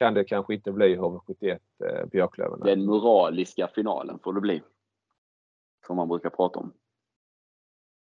kan 0.00 0.14
det 0.14 0.24
kanske 0.24 0.54
inte 0.54 0.72
bli 0.72 0.96
HV71 0.96 1.58
eh, 1.84 2.06
Björklöven. 2.06 2.60
Den 2.60 2.86
moraliska 2.86 3.68
finalen 3.74 4.18
får 4.18 4.32
det 4.32 4.40
bli. 4.40 4.62
Som 5.86 5.96
man 5.96 6.08
brukar 6.08 6.30
prata 6.30 6.58
om. 6.58 6.72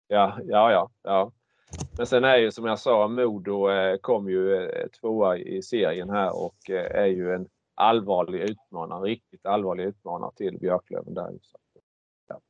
Ja, 0.09 0.39
ja, 0.45 0.73
ja. 0.73 0.91
ja. 1.03 1.33
Men 1.97 2.07
sen 2.07 2.25
är 2.25 2.37
ju 2.37 2.51
som 2.51 2.65
jag 2.65 2.79
sa, 2.79 3.09
Modo 3.09 3.71
eh, 3.71 3.97
kom 3.97 4.31
ju 4.31 4.65
eh, 4.65 4.89
tvåa 5.01 5.37
i 5.37 5.63
serien 5.63 6.11
här 6.11 6.45
och 6.45 6.71
eh, 6.71 7.03
är 7.03 7.07
ju 7.07 7.35
en 7.35 7.49
allvarlig 7.75 8.41
utmanare, 8.41 9.09
riktigt 9.09 9.47
allvarlig 9.47 9.85
utmanare 9.85 10.31
till 10.37 10.59
Björklöven 10.59 11.15
där. 11.15 11.31
Ja. 12.29 12.41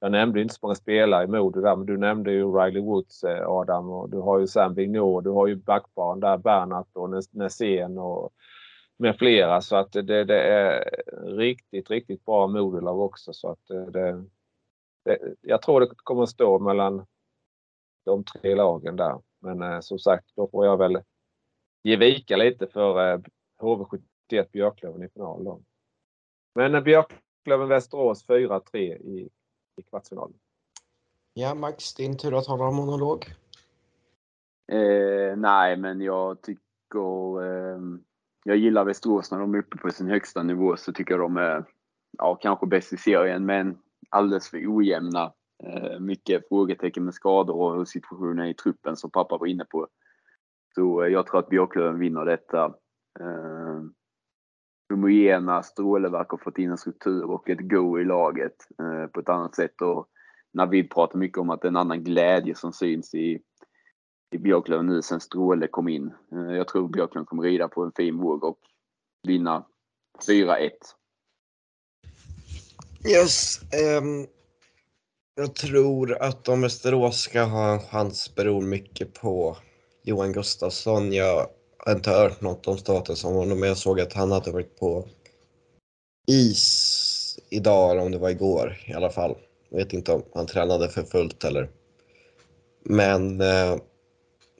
Jag 0.00 0.12
nämnde 0.12 0.40
inte 0.42 0.54
så 0.54 0.58
många 0.62 0.74
spelare 0.74 1.24
i 1.24 1.26
Modo 1.26 1.60
där, 1.60 1.76
men 1.76 1.86
du 1.86 1.96
nämnde 1.96 2.32
ju 2.32 2.44
Riley 2.44 2.82
Woods 2.82 3.24
Adam 3.46 3.90
och 3.90 4.10
du 4.10 4.18
har 4.18 4.38
ju 4.38 4.46
Sam 4.46 4.74
Vignot, 4.74 5.24
du 5.24 5.30
har 5.30 5.46
ju 5.46 5.56
backbarn 5.56 6.20
där 6.20 6.36
Bernhardt 6.36 6.96
och 6.96 7.10
Nässén 7.32 7.98
och 7.98 8.32
med 8.96 9.16
flera 9.18 9.60
så 9.60 9.76
att 9.76 9.92
det, 9.92 10.24
det 10.24 10.40
är 10.40 10.90
riktigt, 11.36 11.90
riktigt 11.90 12.24
bra 12.24 12.46
Modolag 12.46 13.00
också 13.00 13.32
så 13.32 13.50
att 13.50 13.92
det, 13.92 14.24
jag 15.40 15.62
tror 15.62 15.80
det 15.80 15.90
kommer 15.96 16.22
att 16.22 16.28
stå 16.28 16.58
mellan 16.58 17.06
de 18.04 18.24
tre 18.24 18.54
lagen 18.54 18.96
där. 18.96 19.20
Men 19.40 19.62
eh, 19.62 19.80
som 19.80 19.98
sagt, 19.98 20.26
då 20.36 20.48
får 20.48 20.66
jag 20.66 20.76
väl 20.76 21.02
ge 21.82 21.96
vika 21.96 22.36
lite 22.36 22.66
för 22.66 23.12
eh, 23.12 23.20
HV71 23.60 24.46
Björklöven 24.52 25.02
i 25.02 25.08
final. 25.08 25.44
Då. 25.44 25.60
Men 26.54 26.74
eh, 26.74 26.80
Björklöven 26.80 27.68
Västerås 27.68 28.26
4-3 28.26 28.76
i, 28.76 29.28
i 29.76 29.82
kvartsfinalen. 29.82 30.38
Ja, 31.34 31.54
Max, 31.54 31.94
din 31.94 32.18
tur 32.18 32.38
att 32.38 32.46
hålla 32.46 32.70
monolog. 32.70 33.26
Eh, 34.72 35.36
nej, 35.36 35.76
men 35.76 36.00
jag 36.00 36.42
tycker... 36.42 37.42
Eh, 37.42 37.80
jag 38.46 38.56
gillar 38.56 38.84
Västerås 38.84 39.30
när 39.30 39.38
de 39.38 39.54
är 39.54 39.58
uppe 39.58 39.76
på 39.76 39.90
sin 39.90 40.08
högsta 40.08 40.42
nivå 40.42 40.76
så 40.76 40.92
tycker 40.92 41.14
jag 41.14 41.20
de 41.20 41.36
är 41.36 41.64
ja, 42.18 42.34
kanske 42.34 42.66
bäst 42.66 42.92
i 42.92 42.96
serien. 42.96 43.46
Men 43.46 43.78
alldeles 44.10 44.50
för 44.50 44.76
ojämna. 44.76 45.32
Eh, 45.62 46.00
mycket 46.00 46.48
frågetecken 46.48 47.04
med 47.04 47.14
skador 47.14 47.56
och 47.56 47.76
hur 47.76 47.84
situationen 47.84 48.38
är 48.38 48.48
i 48.48 48.54
truppen 48.54 48.96
som 48.96 49.10
pappa 49.10 49.36
var 49.38 49.46
inne 49.46 49.64
på. 49.64 49.88
Så 50.74 51.02
eh, 51.02 51.08
jag 51.08 51.26
tror 51.26 51.38
att 51.38 51.48
Björklöven 51.48 51.98
vinner 51.98 52.24
detta. 52.24 52.64
Eh, 53.20 53.82
homogena 54.88 55.62
stråleverk 55.62 56.30
har 56.30 56.38
fått 56.38 56.58
in 56.58 56.70
en 56.70 56.78
struktur 56.78 57.24
och 57.24 57.50
ett 57.50 57.68
go 57.68 58.00
i 58.00 58.04
laget 58.04 58.56
på 59.12 59.20
ett 59.20 59.28
annat 59.28 59.54
sätt. 59.54 59.82
Och 59.82 60.08
Navid 60.52 60.90
pratar 60.90 61.18
mycket 61.18 61.38
om 61.38 61.50
att 61.50 61.60
det 61.60 61.66
är 61.66 61.70
en 61.70 61.76
annan 61.76 62.04
glädje 62.04 62.54
som 62.54 62.72
syns 62.72 63.14
i, 63.14 63.42
i 64.30 64.38
Björklöven 64.38 64.86
nu 64.86 65.02
sen 65.02 65.20
Stråle 65.20 65.66
kom 65.66 65.88
in. 65.88 66.12
Jag 66.30 66.68
tror 66.68 66.88
Björklöven 66.88 67.26
kommer 67.26 67.42
rida 67.42 67.68
på 67.68 67.82
en 67.82 67.92
fin 67.92 68.16
våg 68.16 68.44
och 68.44 68.58
vinna 69.26 69.64
4-1. 70.28 70.70
Yes. 73.08 73.60
Um, 73.98 74.26
jag 75.36 75.54
tror 75.54 76.22
att 76.22 76.48
om 76.48 76.60
Västerås 76.60 77.20
ska 77.20 77.42
ha 77.42 77.72
en 77.72 77.80
chans 77.80 78.34
beror 78.34 78.62
mycket 78.62 79.12
på 79.12 79.56
Johan 80.02 80.32
Gustafsson. 80.32 81.12
Jag 81.12 81.46
har 81.78 81.92
inte 81.92 82.10
hört 82.10 82.40
något 82.40 82.68
om 82.68 82.78
status 82.78 83.24
om 83.24 83.34
honom, 83.34 83.60
men 83.60 83.68
jag 83.68 83.78
såg 83.78 84.00
att 84.00 84.12
han 84.12 84.32
hade 84.32 84.50
varit 84.50 84.78
på 84.78 85.08
is 86.26 87.38
idag, 87.50 87.90
eller 87.90 88.02
om 88.02 88.12
det 88.12 88.18
var 88.18 88.30
igår 88.30 88.84
i 88.86 88.92
alla 88.92 89.10
fall. 89.10 89.36
Jag 89.70 89.78
vet 89.78 89.92
inte 89.92 90.12
om 90.12 90.22
han 90.34 90.46
tränade 90.46 90.88
för 90.88 91.02
fullt 91.02 91.44
eller. 91.44 91.70
Men 92.84 93.40
eh, 93.40 93.76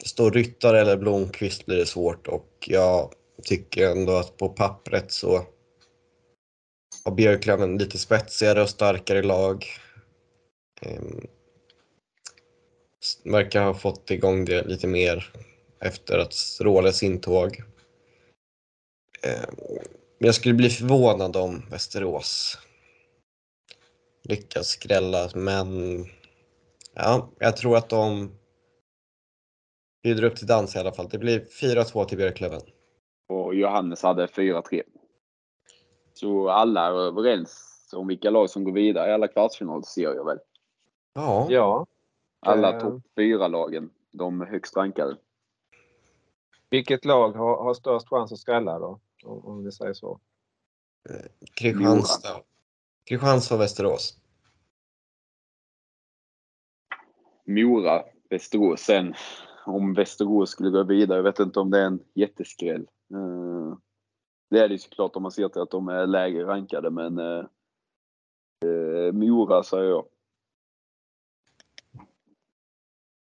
står 0.05 0.30
Ryttare 0.30 0.80
eller 0.80 0.97
Blomqvist 0.97 1.66
blir 1.66 1.76
det 1.76 1.86
svårt 1.86 2.26
och 2.26 2.49
jag 2.66 3.12
tycker 3.45 3.90
ändå 3.90 4.16
att 4.16 4.36
på 4.36 4.49
pappret 4.49 5.12
så 5.12 5.45
har 7.05 7.12
Björklöven 7.12 7.78
lite 7.78 7.98
spetsigare 7.98 8.62
och 8.62 8.68
starkare 8.68 9.22
lag. 9.22 9.66
Ehm, 10.80 11.26
verkar 13.24 13.64
ha 13.64 13.74
fått 13.74 14.11
igång 14.11 14.44
det 14.44 14.64
lite 14.64 14.86
mer 14.86 15.32
efter 15.80 16.18
att 16.18 16.32
Stråles 16.32 17.02
intåg. 17.02 17.62
Ehm, 19.22 19.55
jag 20.18 20.34
skulle 20.34 20.55
bli 20.55 20.70
förvånad 20.70 21.36
om 21.36 21.62
Västerås 21.70 22.59
lyckas 24.28 24.68
skrälla, 24.68 25.30
men 25.34 25.98
ja, 26.94 27.30
jag 27.38 27.57
tror 27.57 27.76
att 27.76 27.88
de 27.88 28.32
bjuder 30.02 30.24
upp 30.24 30.36
till 30.36 30.46
dans 30.46 30.76
i 30.76 30.78
alla 30.78 30.92
fall. 30.92 31.09
Det 31.09 31.18
blir 31.18 31.40
4-2 31.61 32.05
till 32.05 32.18
Björklöven. 32.18 32.62
Och 33.28 33.55
Johannes 33.55 34.02
hade 34.02 34.26
4-3. 34.26 34.82
Så 36.15 36.49
alla 36.49 36.87
är 36.87 36.93
överens 36.93 37.91
om 37.93 38.07
vilka 38.07 38.31
lag 38.31 38.51
som 38.51 38.65
går 38.65 38.73
vidare 38.73 39.11
i 39.11 39.12
alla 39.12 39.29
kvartsfinalserier 39.29 40.25
väl? 40.25 40.39
Ja. 41.15 41.47
Ja. 41.51 41.87
Alla 42.41 42.75
eh. 42.75 42.81
topp 42.81 43.03
fyra 43.17 43.49
lagen 43.49 43.91
De 44.11 44.41
högst 44.41 44.77
rankade. 44.77 45.17
Vilket 46.71 47.05
lag 47.05 47.33
har, 47.33 47.65
har 47.65 47.75
störst 47.75 48.09
chans 48.09 48.33
att 48.33 48.39
skrälla 48.39 48.79
då? 48.79 49.01
Om, 49.25 49.45
om 49.45 49.65
vi 49.65 49.73
säger 49.73 49.95
så. 49.95 50.21
Eh, 51.09 51.47
Kristianstad. 51.55 52.41
Kristianstad 53.05 53.55
och 53.55 53.61
Västerås. 53.61 54.19
Mora, 57.45 58.05
Västerås 58.31 58.81
sen. 58.81 59.15
Om 59.67 59.95
Västerås 59.95 60.51
skulle 60.51 60.71
gå 60.71 60.83
vidare, 60.83 61.19
jag 61.19 61.25
vet 61.25 61.39
inte 61.39 61.61
om 61.61 61.71
det 61.71 61.79
är 61.79 61.87
en 61.87 62.05
jätteskräll. 62.15 62.87
Uh, 63.15 63.77
det 64.51 64.59
är 64.59 64.68
det 64.68 64.78
såklart 64.78 65.16
om 65.16 65.22
man 65.22 65.32
ser 65.32 65.49
till 65.49 65.62
att 65.62 65.70
de 65.70 65.88
är 65.88 66.07
lägre 66.07 66.45
rankade 66.45 66.90
men 66.90 67.18
eh, 67.18 67.45
eh, 68.64 69.12
Mora 69.12 69.62
säger 69.62 69.90
jag. 69.90 70.07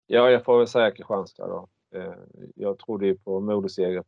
Ja, 0.07 0.29
jag 0.29 0.45
får 0.45 0.57
väl 0.57 0.67
säga 0.67 0.91
Kristianstad 0.91 1.47
då. 1.47 1.67
Eh, 1.95 2.13
jag 2.55 2.79
trodde 2.79 3.05
ju 3.05 3.17
på 3.17 3.39
Modoseger 3.39 4.03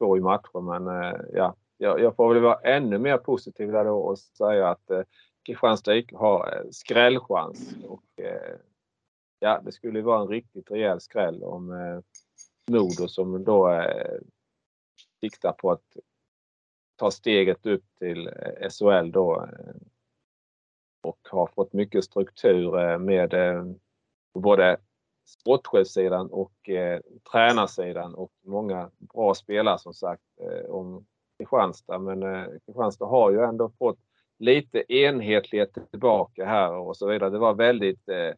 4-2 0.00 0.16
i 0.16 0.20
matchen 0.20 0.64
men 0.64 0.86
eh, 0.86 1.20
ja, 1.32 1.54
jag, 1.76 2.00
jag, 2.00 2.16
får 2.16 2.34
väl 2.34 2.42
vara 2.42 2.60
ännu 2.60 2.98
mer 2.98 3.18
positiv 3.18 3.72
där 3.72 3.84
då 3.84 3.98
och 3.98 4.18
säga 4.18 4.68
att 4.68 4.90
eh, 4.90 5.02
Kristianstad 5.42 6.02
har 6.12 6.54
eh, 6.54 6.70
skrällchans. 6.70 7.74
Och, 7.88 8.20
eh, 8.24 8.56
ja, 9.38 9.60
det 9.64 9.72
skulle 9.72 10.02
vara 10.02 10.20
en 10.20 10.28
riktigt 10.28 10.70
rejäl 10.70 11.00
skräll 11.00 11.42
om 11.42 11.72
eh, 11.72 12.00
Modo 12.70 13.08
som 13.08 13.44
då 13.44 13.70
eh, 13.70 14.20
siktar 15.20 15.52
på 15.52 15.70
att 15.70 15.96
ta 16.98 17.10
steget 17.10 17.66
upp 17.66 17.84
till 17.98 18.26
eh, 18.26 18.68
SHL 18.70 19.10
då 19.10 19.42
eh, 19.42 19.74
och 21.02 21.18
har 21.30 21.46
fått 21.46 21.72
mycket 21.72 22.04
struktur 22.04 22.78
eh, 22.78 22.98
med 22.98 23.34
både 24.34 24.78
sportchefssidan 25.26 26.30
och 26.30 26.68
eh, 26.68 27.00
tränarsidan 27.32 28.14
och 28.14 28.32
många 28.44 28.90
bra 28.98 29.34
spelare 29.34 29.78
som 29.78 29.94
sagt 29.94 30.22
eh, 30.40 30.70
om 30.70 31.06
Kristianstad. 31.38 31.98
Men 31.98 32.22
eh, 32.22 32.44
Kristianstad 32.66 33.06
har 33.06 33.30
ju 33.30 33.42
ändå 33.42 33.70
fått 33.78 33.98
lite 34.38 34.92
enhetlighet 34.92 35.90
tillbaka 35.90 36.44
här 36.44 36.72
och 36.72 36.96
så 36.96 37.08
vidare. 37.08 37.30
Det 37.30 37.38
var 37.38 37.54
väldigt 37.54 38.08
eh, 38.08 38.34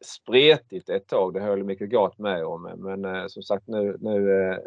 spretigt 0.00 0.88
ett 0.88 1.06
tag. 1.06 1.34
Det 1.34 1.40
höll 1.40 1.64
Mikael 1.64 1.90
Gart 1.90 2.18
med 2.18 2.44
om. 2.44 2.62
Men 2.62 3.04
eh, 3.04 3.26
som 3.26 3.42
sagt 3.42 3.68
nu, 3.68 3.96
nu 4.00 4.42
eh, 4.42 4.58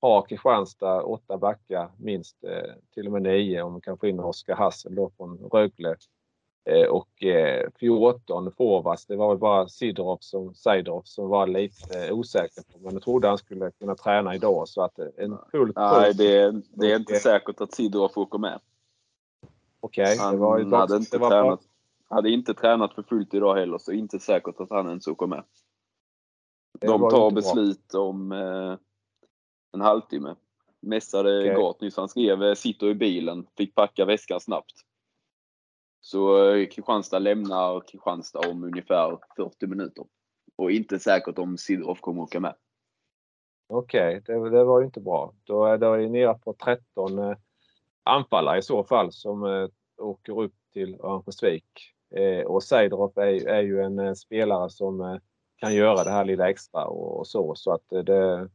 har 0.00 0.22
Kristianstad 0.22 1.02
åtta 1.02 1.38
backar 1.38 1.90
minst, 1.98 2.44
eh, 2.44 2.74
till 2.94 3.06
och 3.06 3.12
med 3.12 3.22
nio 3.22 3.62
om 3.62 3.72
man 3.72 3.80
kan 3.80 3.98
få 3.98 4.06
in 4.06 4.20
Oskar 4.20 4.54
Hassel 4.54 4.94
då 4.94 5.10
från 5.16 5.38
Rögle. 5.52 5.96
Eh, 6.64 6.88
och 6.88 7.22
eh, 7.22 7.70
14 7.80 8.52
forwards, 8.52 9.06
det 9.06 9.16
var 9.16 9.28
väl 9.28 9.38
bara 9.38 9.68
Sidorov 9.68 10.18
som, 10.20 10.54
Seidorov 10.54 11.02
som 11.04 11.28
var 11.28 11.46
lite 11.46 12.12
osäker 12.12 12.62
på. 12.62 12.78
Men 12.78 12.92
jag 12.92 13.02
trodde 13.02 13.28
han 13.28 13.38
skulle 13.38 13.70
kunna 13.70 13.94
träna 13.94 14.34
idag 14.34 14.68
så 14.68 14.82
att 14.82 14.98
en 14.98 15.38
full 15.50 15.72
Nej, 15.76 16.14
det, 16.14 16.62
det 16.68 16.92
är 16.92 16.96
inte 16.96 17.14
säkert 17.14 17.60
att 17.60 17.74
Sidorov 17.74 18.10
åker 18.14 18.38
med. 18.38 18.60
Okej, 19.80 20.14
okay, 20.14 20.30
det 20.30 20.36
var 20.36 20.58
ju 20.58 20.74
hade 20.74 20.96
inte 20.96 21.18
var 21.18 21.30
tränat. 21.30 21.60
Hade 22.08 22.30
inte 22.30 22.54
tränat 22.54 22.94
för 22.94 23.02
fullt 23.02 23.34
idag 23.34 23.54
heller, 23.54 23.78
så 23.78 23.92
inte 23.92 24.18
säkert 24.18 24.60
att 24.60 24.70
han 24.70 24.88
ens 24.88 25.08
åker 25.08 25.26
med. 25.26 25.44
De 26.80 26.86
tar 26.86 27.04
inte 27.04 27.10
bra. 27.10 27.30
beslut 27.30 27.94
om 27.94 28.32
eh, 28.32 28.76
en 29.76 29.80
halvtimme. 29.80 30.36
Messade 30.80 31.40
Okej. 31.40 31.54
Gart 31.54 31.80
nyss. 31.80 31.96
Han 31.96 32.08
skrev 32.08 32.42
eh, 32.42 32.54
sitter 32.54 32.86
i 32.86 32.94
bilen, 32.94 33.46
fick 33.56 33.74
packa 33.74 34.04
väskan 34.04 34.40
snabbt. 34.40 34.74
Så 36.00 36.50
eh, 36.50 36.66
Kristianstad 36.66 37.18
lämnar 37.18 37.80
Kristianstad 37.80 38.50
om 38.50 38.64
ungefär 38.64 39.18
40 39.36 39.66
minuter. 39.66 40.04
Och 40.56 40.70
inte 40.70 40.98
säkert 40.98 41.38
om 41.38 41.58
Sidorov 41.58 41.94
kommer 41.94 42.22
åka 42.22 42.40
med. 42.40 42.54
Okej, 43.68 44.22
det, 44.26 44.50
det 44.50 44.64
var 44.64 44.80
ju 44.80 44.86
inte 44.86 45.00
bra. 45.00 45.34
Då 45.44 45.64
är 45.64 45.78
det 45.78 46.08
nere 46.08 46.34
på 46.34 46.52
13 46.52 47.18
eh, 47.18 47.36
anfallare 48.02 48.58
i 48.58 48.62
så 48.62 48.84
fall 48.84 49.12
som 49.12 49.44
eh, 49.44 49.68
åker 49.98 50.40
upp 50.40 50.54
till 50.72 50.94
Örnsköldsvik. 51.00 51.94
Eh, 52.14 52.46
och 52.46 52.62
Seidorov 52.62 53.12
är, 53.18 53.48
är 53.48 53.62
ju 53.62 53.82
en 53.82 54.16
spelare 54.16 54.70
som 54.70 55.20
kan 55.56 55.74
göra 55.74 56.04
det 56.04 56.10
här 56.10 56.24
lilla 56.24 56.50
extra 56.50 56.84
och, 56.84 57.18
och 57.18 57.26
så. 57.26 57.54
Så 57.54 57.72
att 57.72 57.88
det... 58.06 58.48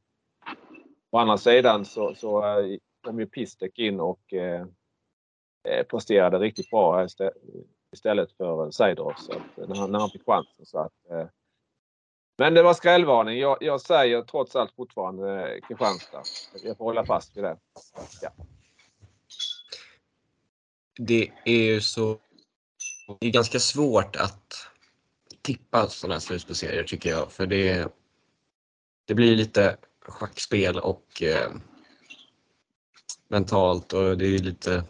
Å 1.12 1.18
andra 1.18 1.38
sidan 1.38 1.86
så, 1.86 2.16
så 2.16 2.60
eh, 2.60 2.78
kom 3.06 3.20
ju 3.20 3.26
Pistek 3.26 3.80
in 3.80 4.00
och 4.00 4.34
eh, 4.34 4.66
eh 5.68 5.84
presterade 5.84 6.40
riktigt 6.40 6.70
bra 6.70 7.08
istället 7.94 8.32
för 8.38 8.72
Seidorf 8.72 9.20
så 9.20 9.32
att, 9.32 9.58
eh, 9.58 9.68
när, 9.68 9.76
han, 9.76 9.92
när 9.92 10.00
han 10.00 10.10
fick 10.10 10.26
chansen. 10.26 10.66
Så 10.66 10.80
att, 10.80 11.10
eh, 11.12 11.26
men 12.38 12.54
det 12.54 12.64
var 12.64 12.74
skrällvarning. 12.74 13.40
Jag, 13.40 13.58
jag 13.62 13.82
säger 13.82 14.22
trots 14.22 14.56
allt 14.56 14.76
fortfarande 14.76 15.56
eh, 15.56 15.62
Kristianstad. 15.68 16.24
Jag 16.64 16.78
får 16.78 16.86
hålla 16.86 17.06
fast 17.06 17.38
vid 17.38 17.44
det. 17.44 17.58
Ja. 18.22 18.32
Det 20.98 21.32
är 21.46 21.64
ju 21.64 21.82
så... 21.82 22.18
Det 23.20 23.28
är 23.28 23.32
ganska 23.32 23.60
svårt 23.60 24.16
att 24.16 24.54
tippa 25.42 25.88
sådana 25.88 26.14
här 26.14 26.20
slutspelsserier 26.20 26.84
tycker 26.84 27.10
jag. 27.10 27.32
För 27.32 27.46
det, 27.46 27.94
det 29.06 29.14
blir 29.14 29.36
lite 29.36 29.78
schackspel 30.06 30.80
och 30.80 31.22
eh, 31.22 31.52
mentalt 33.28 33.94
och 33.94 34.18
det 34.18 34.26
är 34.26 34.40
lite... 34.40 34.84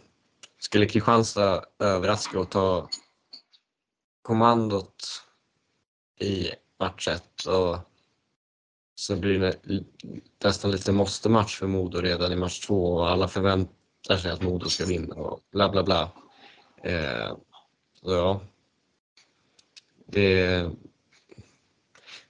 Skulle 0.58 0.86
Kristianstad 0.86 1.64
överraska 1.78 2.40
och 2.40 2.50
ta 2.50 2.88
kommandot 4.22 5.04
i 6.20 6.50
match 6.78 7.08
1 7.08 7.46
och 7.46 7.78
så 8.94 9.16
blir 9.16 9.38
det 9.38 9.56
nästan 10.44 10.70
lite 10.70 10.92
måste-match 10.92 11.58
för 11.58 11.66
Modo 11.66 12.00
redan 12.00 12.32
i 12.32 12.36
match 12.36 12.66
2 12.66 12.94
och 12.94 13.10
alla 13.10 13.28
förväntar 13.28 14.16
sig 14.16 14.30
att 14.30 14.42
Modo 14.42 14.68
ska 14.68 14.84
vinna 14.84 15.14
och 15.14 15.40
bla 15.52 15.68
bla 15.68 15.82
bla. 15.82 16.12
Eh, 16.82 17.36
så 17.94 18.12
ja. 18.12 18.40
Det, 20.06 20.70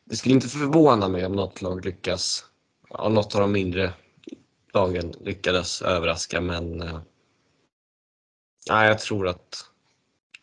det 0.05 0.17
skulle 0.17 0.35
inte 0.35 0.49
förvåna 0.49 1.09
mig 1.09 1.27
om 1.27 1.33
något 1.33 1.63
lag 1.63 1.85
lyckas, 1.85 2.45
om 2.95 3.15
något 3.15 3.35
av 3.35 3.41
de 3.41 3.53
mindre 3.53 3.93
lagen 4.75 5.11
lyckades 5.21 5.83
överraska 5.83 6.41
men 6.41 6.81
eh, 6.83 7.01
nej, 8.71 8.89
jag 8.89 8.99
tror 8.99 9.29
att 9.29 9.71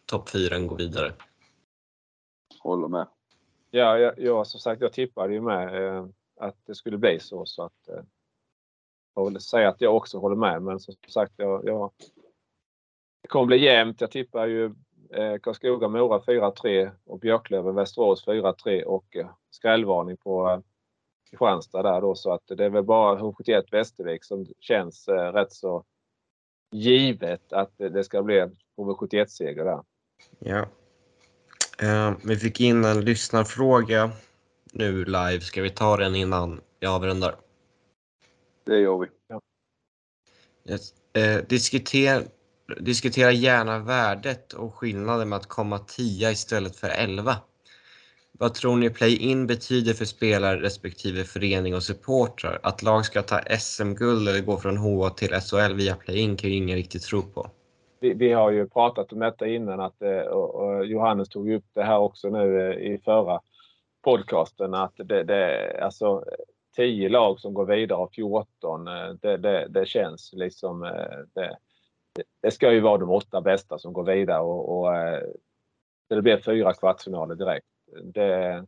topp 0.06 0.30
fyra 0.30 0.60
går 0.60 0.78
vidare. 0.78 1.14
Håller 2.60 2.88
med. 2.88 3.08
Ja, 3.72 3.98
jag, 3.98 4.20
jag, 4.20 4.48
som 4.48 4.60
sagt, 4.60 4.82
jag 4.82 4.94
tippade 4.94 5.34
ju 5.34 5.42
med 5.42 5.86
eh, 5.86 6.06
att 6.40 6.56
det 6.66 6.76
skulle 6.76 6.98
bli 6.98 7.20
så. 7.20 7.46
så 7.46 7.64
att, 7.64 7.88
eh, 7.88 8.04
jag 9.16 9.30
vill 9.30 9.40
säga 9.40 9.70
att 9.70 9.82
jag 9.82 9.96
också 9.96 10.18
håller 10.18 10.36
med. 10.36 10.62
Men 10.62 10.80
som 10.80 10.96
sagt, 11.08 11.34
jag, 11.36 11.66
jag, 11.66 11.92
det 13.22 13.28
kommer 13.28 13.46
bli 13.46 13.64
jämnt. 13.64 14.02
Jag 14.02 14.12
tippar 14.12 14.48
ju 14.48 14.66
eh, 15.14 15.36
Karlskoga-Mora 15.40 16.20
4-3 16.20 16.92
och 17.06 17.20
Björklöven-Västerås 17.20 18.28
4-3 18.28 18.84
och 18.84 19.16
eh, 19.16 19.30
skrällvarning 19.50 20.18
på 20.18 20.50
eh, 20.50 20.60
Kristianstad 21.32 21.84
där 21.84 22.02
då. 22.02 22.16
Så 22.16 22.34
att 22.34 22.42
det 22.48 22.66
är 22.66 22.70
väl 22.70 22.84
bara 22.84 23.20
H71 23.20 23.64
Västervik 23.72 24.24
som 24.24 24.46
känns 24.60 25.08
eh, 25.08 25.34
rätt 25.34 25.54
så 25.54 25.84
givet 26.72 27.54
att 27.54 27.72
det, 27.78 27.90
det 27.90 28.04
ska 28.04 28.24
bli 28.24 28.40
en 28.40 28.56
HV71-seger 28.78 29.66
där. 29.66 29.84
Ja. 30.40 30.66
Eh, 31.82 32.14
vi 32.26 32.36
fick 32.36 32.62
in 32.62 32.86
en 32.86 33.06
lyssnarfråga 33.06 34.12
nu 34.74 35.06
live. 35.06 35.42
Ska 35.42 35.62
vi 35.62 35.70
ta 35.70 35.98
den 35.98 36.16
innan 36.16 36.62
jag 36.80 36.94
avrundar? 36.94 37.36
Det 38.64 38.80
gör 38.80 38.98
vi. 38.98 39.08
Yes. 40.72 40.94
Eh, 41.14 41.46
diskutera, 41.48 42.24
diskutera 42.80 43.32
gärna 43.32 43.80
värdet 43.80 44.54
och 44.54 44.76
skillnaden 44.76 45.30
med 45.30 45.38
att 45.38 45.46
komma 45.46 45.80
10 45.80 46.32
istället 46.32 46.76
för 46.76 46.90
11. 46.90 47.38
Vad 48.42 48.54
tror 48.54 48.76
ni 48.76 48.90
play-in 48.90 49.48
betyder 49.48 49.94
för 49.94 50.06
spelare 50.06 50.62
respektive 50.62 51.24
förening 51.24 51.76
och 51.76 51.84
supportrar? 51.84 52.60
Att 52.64 52.84
lag 52.84 53.06
ska 53.06 53.22
ta 53.22 53.40
SM-guld 53.60 54.28
eller 54.28 54.42
gå 54.42 54.58
från 54.58 54.78
HA 54.78 55.10
till 55.10 55.30
SHL 55.30 55.74
via 55.74 55.96
play-in 55.96 56.38
kan 56.38 56.50
ju 56.50 56.56
ingen 56.56 56.76
riktigt 56.76 57.04
tro 57.04 57.22
på. 57.22 57.50
vi, 58.00 58.14
vi 58.14 58.32
har 58.34 58.52
ju 58.52 58.68
pratat 58.68 59.14
om 59.14 59.20
detta 59.20 59.48
innan 59.48 59.80
att, 59.80 60.02
eh, 60.02 60.20
och, 60.20 60.86
Johannes 60.86 61.30
tog 61.30 61.52
upp 61.52 61.66
det 61.74 61.84
här 61.84 62.00
också 62.00 62.30
nu 62.30 62.72
eh, 62.72 62.92
i 62.94 62.98
förra 63.06 63.42
podcasten 64.04 64.74
att 64.74 64.94
det, 64.98 65.24
det 65.24 65.80
alltså 65.82 66.24
10 66.76 67.10
lag 67.10 67.40
som 67.40 67.54
går 67.54 67.66
vidare 67.66 68.00
av 68.00 68.10
14. 68.16 68.88
Eh, 68.88 68.94
det, 69.22 69.38
det, 69.38 69.68
det 69.70 69.86
känns 69.88 70.34
liksom 70.34 70.80
det, 71.36 71.58
det- 72.42 72.52
ska 72.52 72.72
ju 72.72 72.80
vara 72.80 72.98
de 72.98 73.10
åtta 73.10 73.42
bästa 73.42 73.78
som 73.78 73.94
går 73.94 74.04
vidare 74.04 74.40
och, 74.40 74.80
och 74.80 74.94
det 76.10 76.22
blir 76.22 76.38
fyra 76.38 76.74
kvartsfinaler 76.74 77.36
direkt. 77.36 77.66
Det, 78.04 78.66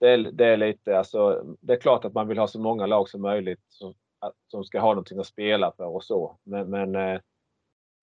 det, 0.00 0.08
är, 0.08 0.18
det 0.18 0.46
är 0.46 0.56
lite 0.56 0.98
alltså, 0.98 1.44
det 1.60 1.72
är 1.72 1.80
klart 1.80 2.04
att 2.04 2.14
man 2.14 2.28
vill 2.28 2.38
ha 2.38 2.46
så 2.46 2.60
många 2.60 2.86
lag 2.86 3.08
som 3.08 3.22
möjligt 3.22 3.60
som, 3.68 3.94
som 4.48 4.64
ska 4.64 4.80
ha 4.80 4.88
någonting 4.88 5.18
att 5.18 5.26
spela 5.26 5.72
för 5.72 5.86
och 5.86 6.04
så. 6.04 6.38
Men, 6.44 6.70
men 6.70 6.96
eh, 6.96 7.20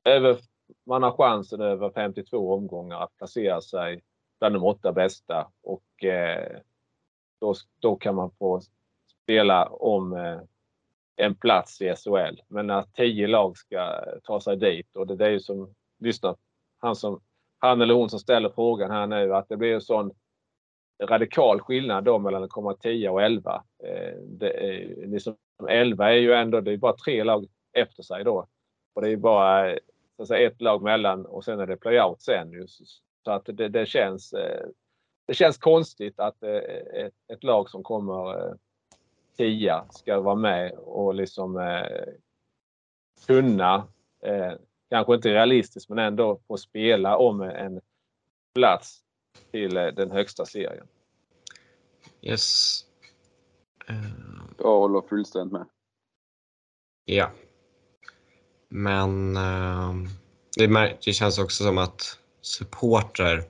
över, 0.04 0.38
man 0.86 1.04
har 1.04 1.12
chansen 1.12 1.62
över 1.62 1.90
52 1.90 2.54
omgångar 2.54 3.04
att 3.04 3.18
placera 3.18 3.62
sig 3.62 4.02
bland 4.40 4.56
de 4.56 4.64
åtta 4.64 4.92
bästa 4.92 5.52
och 5.64 6.04
eh, 6.04 6.60
då, 7.40 7.56
då 7.80 7.96
kan 7.96 8.16
man 8.16 8.32
få 8.32 8.62
spela 9.24 9.66
om 9.66 10.14
eh, 10.14 10.40
en 11.16 11.36
plats 11.36 11.82
i 11.82 11.96
SHL. 11.96 12.42
Men 12.48 12.70
att 12.70 12.94
tio 12.94 13.28
lag 13.28 13.58
ska 13.58 14.04
ta 14.24 14.42
sig 14.42 14.58
dit 14.58 14.96
och 14.96 15.08
det, 15.08 15.16
det 15.16 15.26
är 15.26 15.30
ju 15.30 15.40
som, 15.40 15.74
lyssna, 16.00 16.36
han, 16.78 16.96
som, 16.96 17.22
han 17.60 17.82
eller 17.82 17.94
hon 17.94 18.10
som 18.10 18.20
ställer 18.20 18.50
frågan 18.50 18.92
här 18.92 19.08
nu 19.08 19.36
att 19.36 19.50
det 19.50 19.58
blir 19.58 19.74
en 19.74 19.82
sån 19.82 20.12
radikal 21.02 21.62
skillnad 21.62 22.04
då 22.04 22.20
mellan 22.20 22.44
att 22.44 22.50
komma 22.50 22.74
10 22.74 23.10
och 23.10 23.22
11. 23.22 23.64
Eh, 23.84 24.18
det 24.22 24.50
är, 24.50 25.08
liksom, 25.08 25.36
11 25.70 26.10
är 26.10 26.18
ju 26.18 26.34
ändå, 26.34 26.62
det 26.62 26.72
är 26.72 26.78
bara 26.78 26.96
tre 26.96 27.24
lag 27.24 27.48
efter 27.74 28.04
sig 28.04 28.24
då. 28.24 28.48
Och 28.94 29.02
det 29.02 29.10
är 29.10 29.18
bara 29.18 29.76
så 30.16 30.22
att 30.22 30.28
säga, 30.28 30.48
ett 30.48 30.62
lag 30.62 30.82
mellan 30.82 31.26
och 31.26 31.44
sen 31.44 31.60
är 31.60 31.68
det 31.68 31.78
playout 31.78 32.22
sen. 32.22 32.68
Så 33.24 33.32
att 33.32 33.46
det, 33.46 33.70
det, 33.70 33.86
känns, 33.86 34.34
eh, 34.34 34.68
det 35.28 35.34
känns 35.34 35.58
konstigt 35.58 36.20
att 36.20 36.44
eh, 36.44 36.52
ett, 36.94 37.14
ett 37.34 37.44
lag 37.44 37.70
som 37.70 37.84
kommer 37.84 38.38
eh, 38.38 38.54
tia 39.38 39.86
ska 39.90 40.20
vara 40.20 40.36
med 40.36 40.72
och 40.72 41.16
liksom 41.16 41.82
kunna, 43.28 43.88
kanske 44.90 45.16
inte 45.16 45.30
realistiskt 45.30 45.90
men 45.90 46.00
ändå 46.00 46.40
få 46.48 46.58
spela 46.58 47.18
om 47.18 47.42
en 47.42 47.82
plats 48.56 49.04
till 49.52 49.78
eh, 49.78 49.88
den 49.88 50.12
högsta 50.12 50.46
serien. 50.46 50.88
Yes. 52.22 52.80
Eh, 53.88 53.96
Jag 54.58 54.80
håller 54.80 55.02
fullständigt 55.02 55.54
med. 55.54 55.66
Ja. 57.06 57.32
Men 58.70 59.38
eh, 59.38 59.94
det, 60.58 60.98
det 61.06 61.14
känns 61.14 61.40
också 61.40 61.64
som 61.64 61.78
att 61.78 62.20
supportrar 62.42 63.44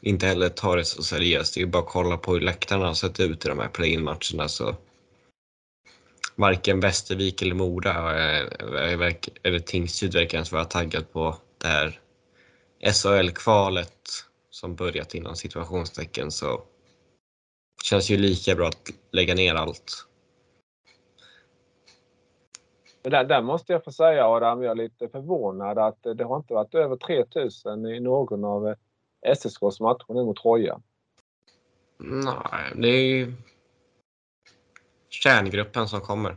inte 0.00 0.26
heller 0.26 0.48
tar 0.48 0.76
det 0.76 0.84
så 0.84 1.02
seriöst. 1.02 1.54
Det 1.54 1.62
är 1.62 1.66
bara 1.66 1.82
att 1.82 1.88
kolla 1.88 2.16
på 2.16 2.32
hur 2.32 2.40
läktarna 2.40 2.86
har 2.86 2.94
sett 2.94 3.20
ut 3.20 3.44
i 3.44 3.48
de 3.48 3.58
här 3.58 3.68
play-in-matcherna. 3.68 4.48
Så 4.48 4.76
varken 6.36 6.80
Västervik 6.80 7.42
eller 7.42 7.54
Mora 7.54 8.14
eller 9.42 9.58
Tingsryd 9.58 10.14
verkar 10.14 10.38
ens 10.38 10.52
vara 10.52 10.64
taggad 10.64 11.12
på 11.12 11.36
det 11.58 11.68
här 11.68 12.00
SHL-kvalet 12.92 14.08
som 14.52 14.74
börjat 14.76 15.14
inom 15.14 15.36
situationstecken. 15.36 16.30
Så 16.30 16.62
känns 17.84 18.10
ju 18.10 18.16
lika 18.16 18.54
bra 18.54 18.68
att 18.68 18.90
lägga 19.10 19.34
ner 19.34 19.54
allt. 19.54 20.06
Där, 23.02 23.24
där 23.24 23.42
måste 23.42 23.72
jag 23.72 23.84
få 23.84 23.92
säga 23.92 24.26
Adam, 24.26 24.62
jag 24.62 24.70
är 24.70 24.74
lite 24.74 25.08
förvånad 25.08 25.78
att 25.78 26.02
det 26.02 26.24
har 26.24 26.36
inte 26.36 26.54
varit 26.54 26.74
över 26.74 26.96
3000 26.96 27.86
i 27.86 28.00
någon 28.00 28.44
av 28.44 28.74
SSKs 29.22 29.80
matcher 29.80 30.04
nu 30.14 30.24
mot 30.24 30.42
Troja. 30.42 30.80
Nej, 31.98 32.72
det 32.74 32.88
är 32.88 33.06
ju 33.06 33.32
kärngruppen 35.08 35.88
som 35.88 36.00
kommer. 36.00 36.36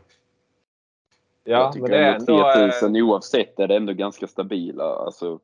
jag 1.43 1.59
Ja, 1.59 1.71
tycker 1.73 1.81
men 1.81 1.91
det 1.91 1.97
är 1.97 2.15
ändå 2.15 2.33
ändå... 2.33 2.49
eh, 2.49 2.69
3000 2.69 2.95
oavsett 2.95 3.59
är 3.59 3.67
det 3.67 3.75
ändå 3.75 3.93
ganska 3.93 4.27
stabila. 4.27 4.83
Alltså, 4.95 5.39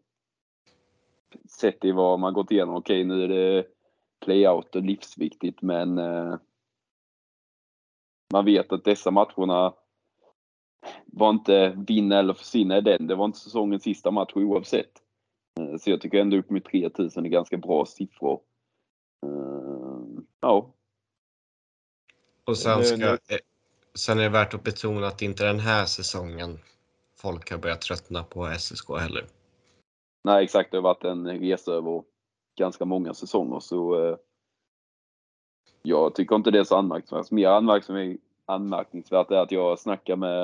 sett 1.49 1.85
i 1.85 1.91
vad 1.91 2.19
man 2.19 2.33
gått 2.33 2.51
igenom. 2.51 2.75
Okej, 2.75 3.03
nu 3.03 3.23
är 3.23 3.27
det 3.27 3.65
playout 4.25 4.75
och 4.75 4.81
livsviktigt, 4.81 5.61
men 5.61 5.97
eh, 5.97 6.35
man 8.33 8.45
vet 8.45 8.71
att 8.71 8.83
dessa 8.83 9.11
matcherna 9.11 9.73
var 11.05 11.29
inte 11.29 11.83
vinna 11.87 12.19
eller 12.19 12.33
försvinna 12.33 12.77
i 12.77 12.81
den. 12.81 13.07
Det 13.07 13.15
var 13.15 13.25
inte 13.25 13.39
säsongens 13.39 13.83
sista 13.83 14.11
match 14.11 14.31
oavsett. 14.35 14.91
Eh, 15.59 15.77
så 15.77 15.89
jag 15.89 16.01
tycker 16.01 16.19
ändå 16.21 16.37
upp 16.37 16.49
med 16.49 16.65
3000 16.65 17.25
är 17.25 17.29
ganska 17.29 17.57
bra 17.57 17.85
siffror. 17.85 18.41
Eh, 19.25 20.23
ja. 20.39 20.73
Och 22.43 22.57
sen, 22.57 22.83
ska, 22.83 23.17
sen 23.95 24.19
är 24.19 24.23
det 24.23 24.29
värt 24.29 24.53
att 24.53 24.63
betona 24.63 25.07
att 25.07 25.21
inte 25.21 25.45
den 25.45 25.59
här 25.59 25.85
säsongen 25.85 26.59
folk 27.15 27.51
har 27.51 27.57
börjat 27.57 27.81
tröttna 27.81 28.23
på 28.23 28.53
SSK 28.59 28.89
heller. 28.99 29.25
Nej 30.23 30.43
exakt, 30.43 30.71
det 30.71 30.77
har 30.77 30.81
varit 30.81 31.03
en 31.03 31.39
resa 31.39 31.71
över 31.71 32.03
ganska 32.57 32.85
många 32.85 33.13
säsonger 33.13 33.59
så 33.59 34.05
eh, 34.05 34.17
jag 35.81 36.15
tycker 36.15 36.35
inte 36.35 36.51
det 36.51 36.59
är 36.59 36.63
så 36.63 36.75
anmärkningsvärt. 36.75 37.31
Mer 37.31 37.47
anmärkningsvärt 38.45 39.31
är 39.31 39.37
att 39.37 39.51
jag 39.51 39.79
snackar 39.79 40.15
med 40.15 40.43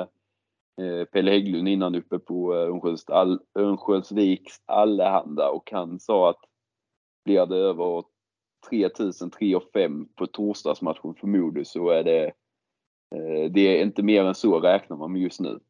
eh, 0.80 1.04
Pelle 1.12 1.30
Hägglund 1.30 1.68
innan 1.68 1.94
uppe 1.94 2.18
på 2.18 2.54
eh, 2.54 3.60
Örnsköldsviks 3.62 4.60
Allehanda 4.66 5.50
och 5.50 5.70
han 5.72 6.00
sa 6.00 6.30
att 6.30 6.40
blir 7.24 7.46
det 7.46 7.56
över 7.56 8.04
3000, 8.70 9.30
3 9.30 9.60
5 9.72 10.08
på 10.14 10.26
torsdagsmatchen 10.26 11.14
för 11.14 11.26
Modo 11.26 11.64
så 11.64 11.90
är 11.90 12.02
det 12.02 12.24
eh, 13.14 13.50
det 13.50 13.60
är 13.60 13.82
inte 13.82 14.02
mer 14.02 14.24
än 14.24 14.34
så 14.34 14.60
räknar 14.60 14.96
man 14.96 15.12
med 15.12 15.22
just 15.22 15.40
nu. 15.40 15.60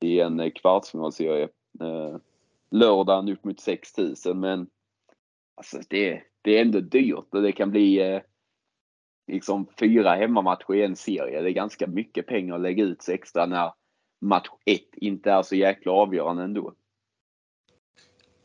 I 0.00 0.20
en 0.20 0.40
eh, 0.40 0.50
kvartsfinalserie. 0.50 1.48
Eh, 1.80 2.16
Lördagen 2.70 3.28
upp 3.28 3.44
mot 3.44 3.60
6000 3.60 4.40
men 4.40 4.66
alltså 5.56 5.80
det, 5.88 6.22
det 6.42 6.58
är 6.58 6.62
ändå 6.62 6.80
dyrt 6.80 7.34
och 7.34 7.42
det 7.42 7.52
kan 7.52 7.70
bli 7.70 8.00
eh, 8.00 8.20
liksom 9.26 9.66
fyra 9.78 10.14
hemmamatcher 10.14 10.74
i 10.74 10.84
en 10.84 10.96
serie. 10.96 11.42
Det 11.42 11.50
är 11.50 11.52
ganska 11.52 11.86
mycket 11.86 12.26
pengar 12.26 12.54
att 12.54 12.60
lägga 12.60 12.84
ut 12.84 13.08
extra 13.08 13.46
när 13.46 13.72
match 14.20 14.48
1 14.64 14.80
inte 14.92 15.30
är 15.30 15.42
så 15.42 15.56
jäkla 15.56 15.92
avgörande 15.92 16.42
ändå. 16.42 16.74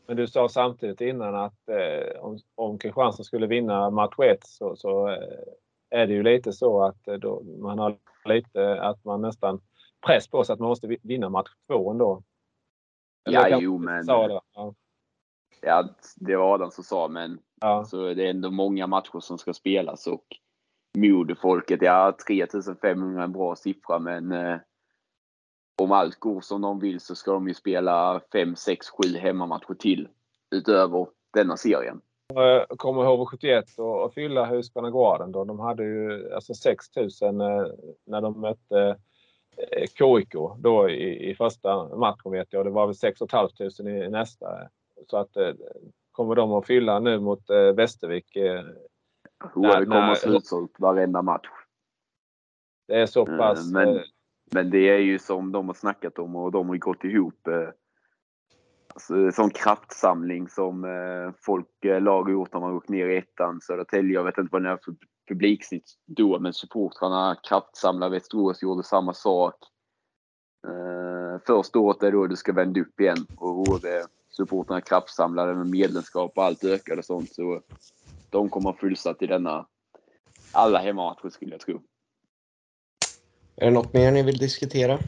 Men 0.07 0.17
du 0.17 0.28
sa 0.28 0.49
samtidigt 0.49 1.01
innan 1.01 1.36
att 1.36 1.69
eh, 1.69 2.19
om, 2.19 2.39
om 2.55 2.78
Kristianstad 2.78 3.23
skulle 3.23 3.47
vinna 3.47 3.89
match 3.89 4.19
1 4.19 4.38
så, 4.41 4.76
så 4.76 5.09
eh, 5.09 5.43
är 5.89 6.07
det 6.07 6.13
ju 6.13 6.23
lite 6.23 6.53
så 6.53 6.84
att 6.84 7.07
eh, 7.07 7.13
då, 7.13 7.43
man 7.43 7.80
har 7.80 7.97
lite 8.26 8.82
att 8.82 9.05
man 9.05 9.21
nästan 9.21 9.61
press 10.07 10.28
på 10.28 10.43
sig 10.43 10.53
att 10.53 10.59
man 10.59 10.69
måste 10.69 10.97
vinna 11.01 11.30
match 11.30 11.49
2 11.67 11.91
ändå. 11.91 12.23
Eller 13.26 13.49
ja, 13.49 13.59
jo 13.61 13.78
men. 13.78 14.05
Det. 14.05 14.11
Ja. 14.11 14.73
ja, 15.61 15.89
det 16.15 16.36
var 16.36 16.53
Adam 16.53 16.71
som 16.71 16.84
sa 16.84 17.07
men 17.07 17.39
ja. 17.61 17.86
så 17.86 18.13
det 18.13 18.26
är 18.26 18.30
ändå 18.30 18.51
många 18.51 18.88
matcher 18.88 19.19
som 19.19 19.38
ska 19.38 19.53
spelas 19.53 20.07
och 20.07 20.26
Modofolket, 20.97 21.82
ja 21.82 22.17
3500 22.28 23.21
är 23.21 23.23
en 23.23 23.32
bra 23.32 23.55
siffra 23.55 23.99
men 23.99 24.32
eh, 24.32 24.57
om 25.82 25.91
allt 25.91 26.19
går 26.19 26.41
som 26.41 26.61
de 26.61 26.80
vill 26.80 26.99
så 26.99 27.15
ska 27.15 27.32
de 27.32 27.47
ju 27.47 27.53
spela 27.53 28.21
5, 28.32 28.55
6, 28.55 28.88
7 28.89 29.17
hemmamatcher 29.17 29.73
till 29.73 30.07
utöver 30.51 31.07
denna 31.34 31.57
serien. 31.57 32.01
Jag 32.34 32.67
kommer 32.69 33.03
ihåg 33.03 33.30
71 33.30 33.65
och, 33.78 34.03
och 34.03 34.13
fylla 34.13 34.45
Husqvarna 34.45 34.89
Gården 34.89 35.32
då. 35.32 35.43
De 35.43 35.59
hade 35.59 35.84
ju 35.84 36.34
alltså 36.34 36.53
6000 36.53 37.41
eh, 37.41 37.47
när 38.05 38.21
de 38.21 38.41
mötte 38.41 38.80
eh, 38.80 38.95
KIK 39.97 40.34
då 40.58 40.89
i, 40.89 41.30
i 41.30 41.36
första 41.36 41.97
matchen 41.97 42.32
vet 42.32 42.53
jag. 42.53 42.66
Det 42.66 42.70
var 42.70 42.86
väl 42.86 42.95
6 42.95 43.20
500 43.32 44.06
i 44.06 44.10
nästa. 44.10 44.70
Så 45.08 45.18
att 45.18 45.38
eh, 45.38 45.53
kommer 46.12 46.36
de 46.36 46.51
att 46.51 46.68
fylla 46.68 46.99
nu 46.99 47.20
mot 47.20 47.49
Västervik. 47.76 48.36
Eh, 48.36 48.64
när, 49.56 49.80
det 49.80 49.86
kommer 49.86 50.16
slutsålt 50.16 50.80
varenda 50.80 51.22
match. 51.22 51.47
Det 52.88 53.01
är 53.01 53.06
så 53.06 53.26
pass. 53.26 53.72
Men, 53.72 54.01
men 54.51 54.70
det 54.70 54.89
är 54.89 54.97
ju 54.97 55.20
som 55.20 55.51
de 55.51 55.68
har 55.68 55.74
snackat 55.74 56.20
om 56.20 56.36
och 56.36 56.51
de 56.51 56.70
har 56.70 56.78
gått 56.78 57.03
ihop. 57.03 57.47
Eh, 57.47 57.70
sån 59.34 59.50
kraftsamling 59.50 60.50
som 60.50 60.84
eh, 60.84 61.34
folk, 61.41 61.86
eh, 61.86 62.02
lag 62.02 62.24
har 62.24 62.32
gjort 62.32 62.54
när 62.54 62.60
man 62.60 62.74
gått 62.74 62.89
ner 62.89 63.08
i 63.08 63.18
ettan. 63.18 63.62
Södertälje, 63.62 64.14
jag 64.14 64.24
vet 64.24 64.38
inte 64.38 64.50
vad 64.52 64.64
det 64.64 64.70
är 64.70 64.80
för 64.86 64.96
publiksnitt 65.28 65.93
då, 66.06 66.39
men 66.39 66.54
supportrarna 66.54 67.38
kraftsamlar. 67.43 68.10
Västerås 68.10 68.64
gjorde 68.64 68.84
samma 68.84 69.14
sak. 69.14 69.56
Eh, 70.68 71.41
första 71.48 71.80
året 71.80 72.04
är 72.04 72.12
då 72.12 72.28
du 72.28 72.36
ska 72.36 72.54
vända 72.54 72.82
upp 72.82 73.00
igen 73.00 73.28
och 73.38 73.50
HV 73.50 74.04
supportrarna 74.30 74.82
kraftsamlade 74.82 75.56
med 75.56 75.70
medlemskap 75.70 76.32
och 76.36 76.43
allt 76.43 76.64
ökade 76.64 77.00
och 77.00 77.06
sånt. 77.06 77.34
Så 77.34 77.62
de 78.30 78.50
kommer 78.50 78.74
fullsatt 78.74 79.22
i 79.22 79.28
denna 79.28 79.68
alla 80.52 80.80
hemmamatcher 80.80 81.30
skulle 81.30 81.52
jag 81.52 81.62
tro. 81.62 81.82
Är 83.56 83.66
det 83.66 83.72
något 83.72 83.93
mer 83.93 84.12
ni 84.12 84.24
vill 84.24 84.38
diskutera? 84.38 85.00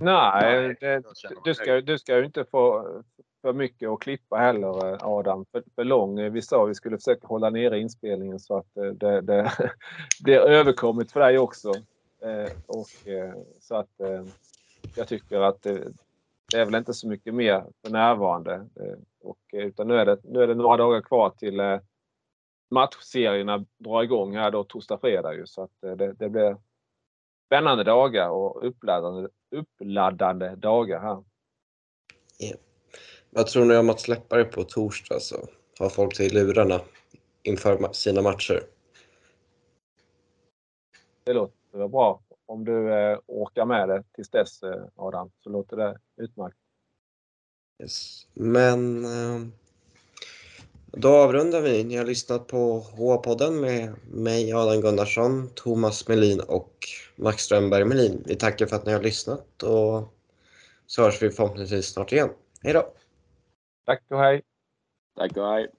Nej, 0.00 0.76
det, 0.80 1.02
du, 1.44 1.54
ska, 1.54 1.80
du 1.80 1.98
ska 1.98 2.18
ju 2.18 2.24
inte 2.24 2.44
få 2.44 2.86
för 3.42 3.52
mycket 3.52 3.88
att 3.88 4.00
klippa 4.00 4.36
heller 4.36 4.98
Adam. 5.18 5.44
För, 5.52 5.62
för 5.74 5.84
lång. 5.84 6.32
Vi 6.32 6.42
sa 6.42 6.64
att 6.64 6.70
vi 6.70 6.74
skulle 6.74 6.96
försöka 6.98 7.26
hålla 7.26 7.50
nere 7.50 7.78
inspelningen 7.78 8.40
så 8.40 8.56
att 8.56 8.76
eh, 8.76 8.84
det, 8.84 9.20
det 9.20 9.52
blir 10.24 10.38
överkomligt 10.38 11.12
för 11.12 11.20
dig 11.20 11.38
också. 11.38 11.68
Eh, 12.22 12.52
och, 12.66 13.08
eh, 13.08 13.34
så 13.60 13.76
att 13.76 14.00
jag 14.96 15.08
tycker 15.08 15.40
att 15.40 15.62
det, 15.62 15.92
det, 16.52 16.60
är 16.60 16.64
väl 16.64 16.74
inte 16.74 16.94
så 16.94 17.08
mycket 17.08 17.34
mer 17.34 17.64
för 17.84 17.92
närvarande. 17.92 18.66
Och, 19.22 19.38
utan 19.52 19.88
nu 19.88 19.94
är, 19.94 20.06
det, 20.06 20.18
nu 20.24 20.42
är 20.42 20.46
det 20.46 20.54
några 20.54 20.76
dagar 20.76 21.00
kvar 21.00 21.30
till 21.30 21.60
matchserierna 22.70 23.64
drar 23.78 24.02
igång 24.02 24.36
här 24.36 24.50
då 24.50 24.64
torsdag, 24.64 24.98
fredag. 24.98 25.34
Ju, 25.34 25.46
så 25.46 25.62
att 25.62 25.98
det, 25.98 26.12
det 26.12 26.28
blir 26.28 26.56
spännande 27.50 27.84
dagar 27.84 28.28
och 28.28 28.66
uppladdande, 28.66 29.28
uppladdande 29.50 30.54
dagar 30.54 31.00
här. 31.00 31.24
Yeah. 32.38 32.58
Vad 33.30 33.46
tror 33.46 33.64
ni 33.64 33.76
om 33.76 33.90
att 33.90 34.00
släppa 34.00 34.36
det 34.36 34.44
på 34.44 34.64
torsdag 34.64 35.20
så 35.20 35.36
har 35.78 35.88
folk 35.88 36.16
till 36.16 36.34
lurarna 36.34 36.80
inför 37.42 37.92
sina 37.92 38.22
matcher? 38.22 38.62
Det 41.24 41.32
låter 41.32 41.88
bra. 41.88 42.22
Om 42.46 42.64
du 42.64 42.94
eh, 42.94 43.18
orkar 43.26 43.64
med 43.64 43.88
det 43.88 44.04
tills 44.12 44.30
dess 44.30 44.62
eh, 44.62 44.84
Adam 44.96 45.30
så 45.38 45.50
låter 45.50 45.76
det 45.76 45.98
utmärkt. 46.16 46.56
Yes. 47.82 48.26
Men 48.34 49.04
eh, 49.04 49.48
då 50.92 51.08
avrundar 51.08 51.60
vi. 51.60 51.84
Ni 51.84 51.96
har 51.96 52.04
lyssnat 52.04 52.46
på 52.46 52.78
H-podden 52.78 53.60
med 53.60 53.94
mig 54.10 54.52
Adam 54.52 54.80
Gunnarsson, 54.80 55.50
Thomas 55.54 56.08
Melin 56.08 56.40
och 56.40 56.74
Max 57.16 57.42
Strömberg 57.42 57.84
Melin. 57.84 58.22
Vi 58.26 58.36
tackar 58.36 58.66
för 58.66 58.76
att 58.76 58.86
ni 58.86 58.92
har 58.92 59.02
lyssnat 59.02 59.62
och 59.62 60.14
så 60.86 61.02
hörs 61.02 61.22
vi 61.22 61.30
förhoppningsvis 61.30 61.86
snart 61.86 62.12
igen. 62.12 62.30
Hej 62.62 62.72
då! 62.72 62.94
Tack 63.86 64.02
och 64.10 64.18
hej! 64.18 64.42
Tack 65.16 65.36
och 65.36 65.46
hej! 65.46 65.70